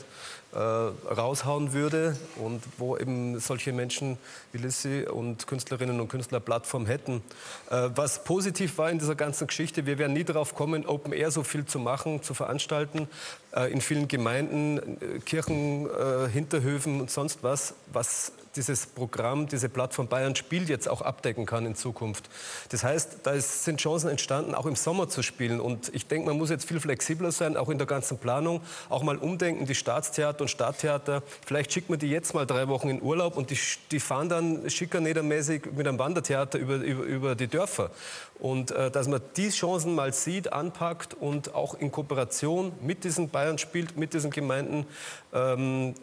raushauen 0.56 1.74
würde 1.74 2.18
und 2.38 2.64
wo 2.78 2.98
eben 2.98 3.40
solche 3.40 3.72
Menschen 3.72 4.18
wie 4.52 4.58
Lissi 4.58 5.06
und 5.08 5.46
Künstlerinnen 5.48 6.00
und 6.00 6.08
Künstler 6.08 6.40
Plattform 6.40 6.86
hätten. 6.86 7.22
Äh, 7.70 7.90
was 7.96 8.24
positiv 8.24 8.78
war 8.78 8.90
in 8.90 9.00
dieser 9.00 9.16
ganzen 9.16 9.48
Geschichte, 9.48 9.86
wir 9.86 9.98
wären 9.98 10.14
nie 10.14 10.24
darauf 10.24 10.56
kommen, 10.56 10.86
Open 10.86 11.14
Air 11.14 11.32
so 11.32 11.44
viel 11.44 11.66
zu 11.66 11.80
machen, 11.80 12.24
zu 12.24 12.34
veranstalten, 12.34 13.08
äh, 13.56 13.72
in 13.72 13.82
vielen 13.82 14.08
Gemeinden, 14.08 14.78
äh, 15.02 15.20
Kirchen, 15.20 15.88
äh, 15.88 16.30
Hinterhöfen 16.30 17.00
und 17.00 17.12
sonst 17.12 17.44
was, 17.44 17.76
was 17.92 18.32
dieses 18.56 18.86
Programm, 18.88 19.48
diese 19.48 19.70
Plattform 19.70 20.08
Bayern 20.08 20.36
spielt 20.36 20.70
jetzt 20.70 20.88
auch 20.90 21.02
abdecken 21.02 21.46
kann 21.46 21.66
in 21.66 21.76
Zukunft. 21.76 22.30
Das 22.70 22.84
heißt, 22.84 23.20
da 23.24 23.32
ist, 23.32 23.64
sind 23.64 23.80
Chancen 23.80 24.10
entstanden, 24.10 24.56
auch 24.56 24.66
im 24.66 24.76
Sommer 24.76 25.10
zu 25.10 25.22
spielen. 25.22 25.60
Und 25.60 25.94
ich 25.94 26.08
denke, 26.08 26.28
man 26.28 26.38
muss 26.38 26.50
jetzt 26.50 26.68
viel 26.68 26.80
flexibler 26.80 27.32
sein, 27.32 27.58
auch 27.58 27.70
in 27.70 27.78
der 27.78 27.88
ganzen 27.88 28.18
Planung, 28.18 28.62
auch 28.90 29.04
mal 29.04 29.18
umdenken, 29.18 29.66
die 29.66 29.76
Staatstheater 29.76 30.42
und 30.42 30.50
Stadttheater. 30.50 31.24
Vielleicht 31.46 31.72
schickt 31.74 31.90
man 31.90 32.00
die 32.00 32.10
jetzt 32.10 32.34
mal 32.34 32.46
drei 32.46 32.68
Wochen 32.68 32.90
in 32.90 33.02
Urlaub 33.02 33.38
und 33.38 33.50
die, 33.50 33.58
die 33.92 34.00
fahren 34.00 34.30
dann 34.30 34.70
schickernetermäßig 34.70 35.72
mit 35.76 35.88
einem 35.88 36.00
Wandertheater 36.00 36.60
über, 36.60 36.76
über, 36.76 37.04
über 37.04 37.36
die 37.36 37.48
Dörfer. 37.48 37.92
Und 38.40 38.72
äh, 38.72 38.90
dass 38.90 39.08
man 39.08 39.22
die 39.36 39.50
Chancen 39.50 39.96
mal 39.96 40.14
sieht, 40.14 40.54
anpackt 40.54 41.14
und 41.14 41.54
auch 41.54 41.76
in 41.76 41.92
Kooperation 41.92 42.72
mit 42.82 43.04
diesen 43.04 43.30
Bayern 43.30 43.58
spielt, 43.58 43.98
mit 43.98 44.14
diesen 44.14 44.32
Gemeinden, 44.32 44.86
ähm, 45.34 45.94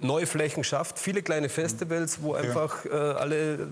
neue 0.00 0.26
Flächen 0.26 0.64
schafft, 0.64 0.98
viele 0.98 1.22
kleine 1.22 1.48
Festivals, 1.48 2.22
wo 2.22 2.34
einfach 2.34 2.84
äh, 2.84 2.90
alle 2.90 3.68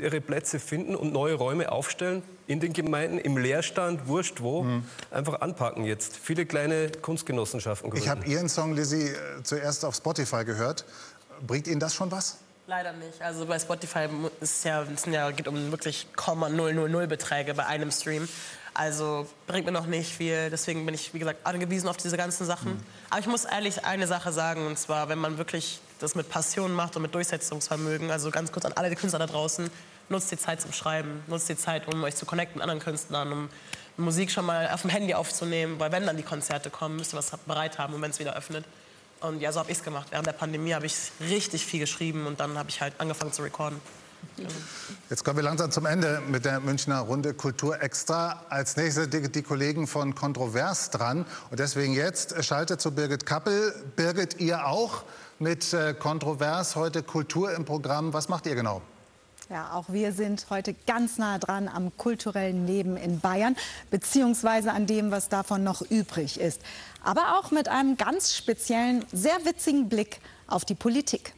ihre 0.00 0.20
Plätze 0.20 0.58
finden 0.58 0.96
und 0.96 1.12
neue 1.12 1.34
Räume 1.34 1.70
aufstellen 1.70 2.22
in 2.46 2.58
den 2.58 2.72
Gemeinden, 2.72 3.18
im 3.18 3.36
Leerstand, 3.36 4.08
wurscht 4.08 4.40
wo, 4.40 4.64
mhm. 4.64 4.84
einfach 5.10 5.40
anpacken 5.40 5.84
jetzt. 5.84 6.16
Viele 6.16 6.46
kleine 6.46 6.90
Kunstgenossenschaften 6.90 7.90
gründen. 7.90 8.04
Ich 8.04 8.10
habe 8.10 8.26
Ihren 8.26 8.48
Song, 8.48 8.74
Lizzie, 8.74 9.10
äh, 9.10 9.42
zuerst 9.42 9.84
auf 9.84 9.94
Spotify 9.94 10.44
gehört. 10.44 10.84
Bringt 11.46 11.66
Ihnen 11.68 11.80
das 11.80 11.94
schon 11.94 12.10
was? 12.10 12.38
Leider 12.66 12.92
nicht. 12.92 13.20
Also 13.20 13.46
bei 13.46 13.58
Spotify 13.58 14.08
ist 14.40 14.64
ja, 14.64 14.82
es 14.82 15.04
ja, 15.06 15.30
geht 15.32 15.48
um 15.48 15.70
wirklich 15.70 16.06
0,000 16.16 17.08
Beträge 17.08 17.54
bei 17.54 17.66
einem 17.66 17.90
Stream. 17.90 18.28
Also 18.74 19.26
bringt 19.46 19.66
mir 19.66 19.72
noch 19.72 19.86
nicht 19.86 20.14
viel. 20.14 20.50
Deswegen 20.50 20.86
bin 20.86 20.94
ich, 20.94 21.12
wie 21.12 21.18
gesagt, 21.18 21.44
angewiesen 21.44 21.88
auf 21.88 21.96
diese 21.96 22.16
ganzen 22.16 22.46
Sachen. 22.46 22.74
Mhm. 22.74 22.82
Aber 23.10 23.20
ich 23.20 23.26
muss 23.26 23.44
ehrlich 23.44 23.84
eine 23.84 24.06
Sache 24.06 24.32
sagen, 24.32 24.66
und 24.66 24.78
zwar, 24.78 25.08
wenn 25.08 25.18
man 25.18 25.38
wirklich 25.38 25.80
das 25.98 26.14
mit 26.14 26.28
Passion 26.28 26.72
macht 26.72 26.96
und 26.96 27.02
mit 27.02 27.14
Durchsetzungsvermögen, 27.14 28.10
also 28.10 28.30
ganz 28.30 28.52
kurz 28.52 28.64
an 28.64 28.72
alle 28.74 28.94
Künstler 28.94 29.18
da 29.18 29.26
draußen, 29.26 29.70
nutzt 30.08 30.30
die 30.30 30.38
Zeit 30.38 30.60
zum 30.60 30.72
Schreiben, 30.72 31.22
nutzt 31.26 31.48
die 31.48 31.56
Zeit, 31.56 31.92
um 31.92 32.02
euch 32.04 32.16
zu 32.16 32.26
connecten 32.26 32.56
mit 32.56 32.62
anderen 32.62 32.80
Künstlern, 32.80 33.32
um 33.32 33.48
Musik 33.96 34.30
schon 34.30 34.46
mal 34.46 34.70
auf 34.70 34.82
dem 34.82 34.90
Handy 34.90 35.14
aufzunehmen, 35.14 35.78
weil 35.78 35.92
wenn 35.92 36.06
dann 36.06 36.16
die 36.16 36.22
Konzerte 36.22 36.70
kommen, 36.70 36.96
müsst 36.96 37.12
ihr 37.14 37.18
was 37.18 37.30
bereit 37.46 37.78
haben 37.78 37.94
und 37.94 38.02
wenn 38.02 38.10
es 38.10 38.18
wieder 38.18 38.34
öffnet. 38.34 38.64
Und 39.20 39.40
ja, 39.40 39.52
so 39.52 39.60
habe 39.60 39.70
ich 39.70 39.78
es 39.78 39.84
gemacht. 39.84 40.08
Während 40.10 40.26
der 40.26 40.32
Pandemie 40.32 40.72
habe 40.72 40.86
ich 40.86 40.94
richtig 41.20 41.66
viel 41.66 41.80
geschrieben 41.80 42.26
und 42.26 42.40
dann 42.40 42.56
habe 42.56 42.70
ich 42.70 42.80
halt 42.80 42.94
angefangen 42.98 43.32
zu 43.32 43.42
recorden. 43.42 43.80
Jetzt 45.08 45.24
kommen 45.24 45.38
wir 45.38 45.42
langsam 45.42 45.70
zum 45.70 45.86
Ende 45.86 46.22
mit 46.28 46.44
der 46.44 46.60
Münchner 46.60 47.00
Runde 47.00 47.34
Kultur 47.34 47.82
Extra. 47.82 48.44
Als 48.48 48.76
nächstes 48.76 49.10
die, 49.10 49.30
die 49.30 49.42
Kollegen 49.42 49.86
von 49.86 50.14
Kontrovers 50.14 50.90
dran. 50.90 51.26
Und 51.50 51.58
deswegen 51.58 51.94
jetzt 51.94 52.44
schaltet 52.44 52.80
zu 52.80 52.92
Birgit 52.92 53.26
Kappel. 53.26 53.74
Birgit, 53.96 54.40
ihr 54.40 54.66
auch 54.66 55.02
mit 55.38 55.72
äh, 55.72 55.94
Kontrovers 55.94 56.76
heute 56.76 57.02
Kultur 57.02 57.52
im 57.52 57.64
Programm. 57.64 58.12
Was 58.12 58.28
macht 58.28 58.46
ihr 58.46 58.54
genau? 58.54 58.82
Ja, 59.50 59.72
auch 59.72 59.86
wir 59.88 60.12
sind 60.12 60.46
heute 60.48 60.74
ganz 60.86 61.18
nah 61.18 61.38
dran 61.38 61.66
am 61.66 61.96
kulturellen 61.96 62.68
Leben 62.68 62.96
in 62.96 63.18
Bayern, 63.18 63.56
beziehungsweise 63.90 64.70
an 64.70 64.86
dem, 64.86 65.10
was 65.10 65.28
davon 65.28 65.64
noch 65.64 65.82
übrig 65.82 66.38
ist. 66.38 66.62
Aber 67.02 67.36
auch 67.36 67.50
mit 67.50 67.66
einem 67.66 67.96
ganz 67.96 68.36
speziellen, 68.36 69.04
sehr 69.12 69.44
witzigen 69.44 69.88
Blick 69.88 70.20
auf 70.46 70.64
die 70.64 70.76
Politik. 70.76 71.34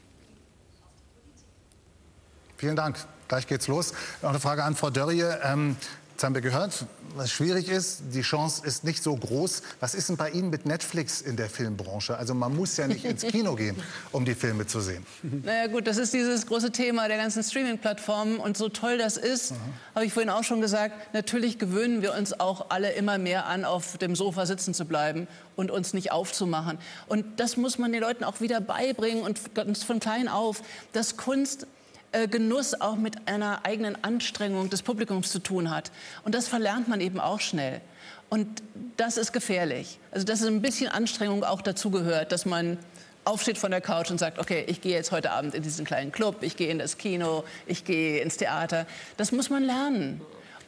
Vielen 2.63 2.77
Dank. 2.77 2.97
Gleich 3.27 3.49
geht's 3.49 3.67
los. 3.67 3.93
Noch 4.23 4.31
eine 4.31 4.39
Frage 4.39 4.63
an 4.63 4.77
Frau 4.77 4.89
Dörrie. 4.89 5.25
Ähm, 5.43 5.77
Jetzt 6.23 6.27
haben 6.27 6.35
wir 6.37 6.43
gehört, 6.43 6.87
was 7.17 7.33
schwierig 7.33 7.69
ist. 7.69 8.03
Die 8.13 8.21
Chance 8.21 8.65
ist 8.65 8.85
nicht 8.85 9.03
so 9.03 9.17
groß. 9.17 9.63
Was 9.81 9.97
ist 9.97 10.09
denn 10.09 10.17
bei 10.17 10.31
Ihnen 10.31 10.51
mit 10.51 10.67
Netflix 10.67 11.21
in 11.21 11.37
der 11.37 11.51
Filmbranche? 11.51 12.17
Also 12.17 12.33
man 12.33 12.55
muss 12.55 12.77
ja 12.77 12.87
nicht 12.87 13.05
ins 13.05 13.23
Kino 13.23 13.57
gehen, 13.57 13.75
um 14.13 14.25
die 14.25 14.37
Filme 14.37 14.69
zu 14.69 14.81
sehen. 14.81 15.05
Naja 15.23 15.67
gut, 15.67 15.89
das 15.89 15.97
ist 15.97 16.15
dieses 16.15 16.47
große 16.47 16.71
Thema 16.71 17.09
der 17.09 17.17
ganzen 17.17 17.43
Streaming-Plattformen. 17.43 18.37
Und 18.37 18.57
so 18.57 18.69
toll 18.69 18.99
das 18.99 19.17
ist, 19.17 19.51
mhm. 19.51 19.57
habe 19.97 20.05
ich 20.05 20.13
vorhin 20.13 20.31
auch 20.31 20.45
schon 20.45 20.61
gesagt, 20.61 21.13
natürlich 21.13 21.59
gewöhnen 21.59 22.03
wir 22.03 22.15
uns 22.15 22.39
auch 22.39 22.67
alle 22.69 22.93
immer 22.93 23.19
mehr 23.19 23.47
an, 23.47 23.65
auf 23.65 23.99
dem 23.99 24.15
Sofa 24.15 24.47
sitzen 24.47 24.75
zu 24.75 24.85
bleiben 24.85 25.27
und 25.57 25.73
uns 25.73 25.95
nicht 25.95 26.13
aufzumachen. 26.13 26.79
Und 27.09 27.41
das 27.41 27.57
muss 27.57 27.79
man 27.79 27.91
den 27.91 28.01
Leuten 28.01 28.23
auch 28.23 28.41
wieder 28.41 28.61
beibringen 28.61 29.25
und 29.25 29.41
von 29.41 29.99
klein 29.99 30.29
auf, 30.29 30.63
dass 30.93 31.17
Kunst 31.17 31.67
äh, 32.13 32.29
Genuss 32.29 32.81
auch 32.81 32.97
mit 32.97 33.27
einer 33.27 33.65
eigenen 33.65 34.03
Anstrengung 34.05 34.71
des 34.71 34.83
Publikums 34.83 35.33
zu 35.33 35.39
tun 35.39 35.71
hat. 35.71 35.91
Und 36.25 36.35
das 36.35 36.49
verlernt 36.49 36.89
man 36.89 37.01
eben 37.01 37.19
auch 37.21 37.41
schnell. 37.41 37.81
Und 38.29 38.63
das 38.97 39.17
ist 39.17 39.33
gefährlich. 39.33 39.99
Also 40.11 40.25
dass 40.25 40.43
ein 40.43 40.63
bisschen 40.63 40.89
Anstrengung 40.89 41.45
auch 41.45 41.61
dazu 41.61 41.91
gehört, 41.91 42.33
dass 42.33 42.47
man 42.47 42.79
aufsteht 43.25 43.59
von 43.59 43.71
der 43.71 43.81
Couch 43.81 44.11
und 44.11 44.19
sagt, 44.19 44.39
okay, 44.39 44.65
ich 44.67 44.81
gehe 44.81 44.93
jetzt 44.93 45.13
heute 45.13 45.31
Abend 45.33 45.55
in 45.55 45.63
diesen 45.63 45.85
kleinen 45.85 46.13
Club, 46.13 46.43
ich 46.43 46.57
gehe 46.57 46.71
in 46.71 46.79
das 46.79 46.99
Kino, 46.99 47.45
ich 47.67 47.85
gehe 47.85 48.21
ins 48.21 48.37
Theater. 48.37 48.87
Das 49.17 49.33
muss 49.33 49.51
man 49.51 49.63
lernen. 49.63 50.21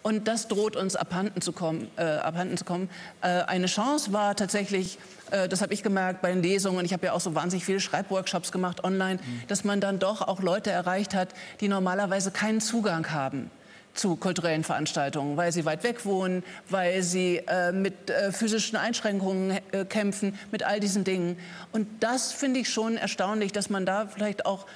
Und 0.04 0.28
das 0.28 0.48
droht 0.48 0.76
uns 0.76 0.96
abhanden 0.96 1.40
zu 1.40 1.52
kommen. 1.52 1.88
Äh, 1.96 2.02
abhanden 2.02 2.58
zu 2.58 2.66
kommen. 2.66 2.90
Äh, 3.22 3.40
eine 3.44 3.64
Chance 3.64 4.12
war 4.12 4.36
tatsächlich, 4.36 4.98
äh, 5.30 5.48
das 5.48 5.62
habe 5.62 5.72
ich 5.72 5.82
gemerkt 5.82 6.20
bei 6.20 6.30
den 6.30 6.42
Lesungen, 6.42 6.84
ich 6.84 6.92
habe 6.92 7.06
ja 7.06 7.12
auch 7.14 7.20
so 7.20 7.34
wahnsinnig 7.34 7.64
viele 7.64 7.80
Schreibworkshops 7.80 8.52
gemacht 8.52 8.84
online, 8.84 9.14
mhm. 9.14 9.42
dass 9.48 9.64
man 9.64 9.80
dann 9.80 9.98
doch 9.98 10.20
auch 10.20 10.42
Leute 10.42 10.70
erreicht 10.70 11.14
hat, 11.14 11.30
die 11.60 11.68
normalerweise 11.68 12.30
keinen 12.32 12.60
Zugang 12.60 13.12
haben 13.12 13.50
zu 13.94 14.16
kulturellen 14.16 14.64
Veranstaltungen, 14.64 15.36
weil 15.36 15.52
sie 15.52 15.64
weit 15.64 15.84
weg 15.84 16.04
wohnen, 16.04 16.42
weil 16.68 17.02
sie 17.02 17.38
äh, 17.46 17.72
mit 17.72 18.10
äh, 18.10 18.32
physischen 18.32 18.76
Einschränkungen 18.76 19.58
äh, 19.72 19.84
kämpfen, 19.84 20.38
mit 20.50 20.64
all 20.64 20.80
diesen 20.80 21.04
Dingen. 21.04 21.38
Und 21.72 21.86
das 22.00 22.32
finde 22.32 22.60
ich 22.60 22.68
schon 22.68 22.96
erstaunlich, 22.96 23.52
dass 23.52 23.70
man 23.70 23.86
da 23.86 24.06
vielleicht 24.06 24.46
auch 24.46 24.66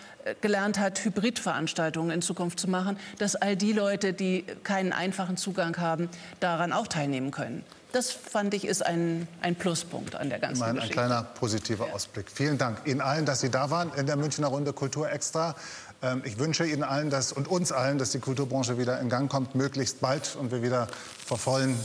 gelernt 0.41 0.79
hat, 0.79 1.05
Hybridveranstaltungen 1.05 2.11
in 2.11 2.23
Zukunft 2.23 2.61
zu 2.61 2.69
machen, 2.69 2.99
dass 3.19 3.37
all 3.37 3.57
die 3.57 3.73
Leute, 3.73 4.13
die 4.13 4.45
keinen 4.65 4.93
einfachen 4.93 5.37
Zugang 5.37 5.77
haben, 5.79 6.09
daran 6.41 6.73
auch 6.73 6.87
teilnehmen 6.87 7.31
können. 7.31 7.65
Das 7.93 8.11
fand 8.13 8.53
ich 8.53 8.67
ist 8.67 8.85
ein, 8.85 9.27
ein 9.41 9.55
Pluspunkt 9.55 10.15
an 10.15 10.29
der 10.29 10.39
ganzen 10.39 10.57
Immerhin 10.59 10.77
ein 10.77 10.81
Geschichte. 10.81 10.95
kleiner 10.95 11.23
positiver 11.23 11.87
Ausblick. 11.95 12.27
Vielen 12.33 12.59
Dank 12.59 12.87
Ihnen 12.87 13.01
allen, 13.01 13.25
dass 13.25 13.41
Sie 13.41 13.49
da 13.51 13.71
waren 13.71 13.91
in 13.97 14.05
der 14.07 14.17
Münchner 14.17 14.49
Runde 14.49 14.75
Kultur 14.75 15.11
Extra. 15.11 15.55
Ähm, 16.03 16.21
Ich 16.27 16.39
wünsche 16.39 16.67
Ihnen 16.67 16.83
allen 16.85 17.09
dass, 17.09 17.33
und 17.33 17.49
uns 17.49 17.73
allen, 17.73 17.97
dass 17.97 18.11
die 18.11 18.19
Kulturbranche 18.19 18.77
wieder 18.77 19.01
in 19.01 19.09
Gang 19.09 19.31
kommt, 19.31 19.55
möglichst 19.55 20.03
bald 20.03 20.37
und 20.39 20.53
wir 20.53 20.63
wieder 20.63 20.87
vor 21.25 21.39
vollen 21.39 21.81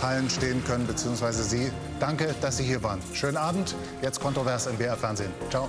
Hallen 0.00 0.30
stehen 0.30 0.62
können, 0.64 0.86
beziehungsweise 0.86 1.42
Sie. 1.42 1.72
Danke, 1.98 2.32
dass 2.40 2.58
Sie 2.58 2.64
hier 2.64 2.84
waren. 2.84 3.00
Schönen 3.12 3.36
Abend. 3.36 3.74
Jetzt 4.02 4.20
kontrovers 4.20 4.66
im 4.68 4.76
BR 4.76 4.96
Fernsehen. 4.96 5.32
Ciao. 5.50 5.68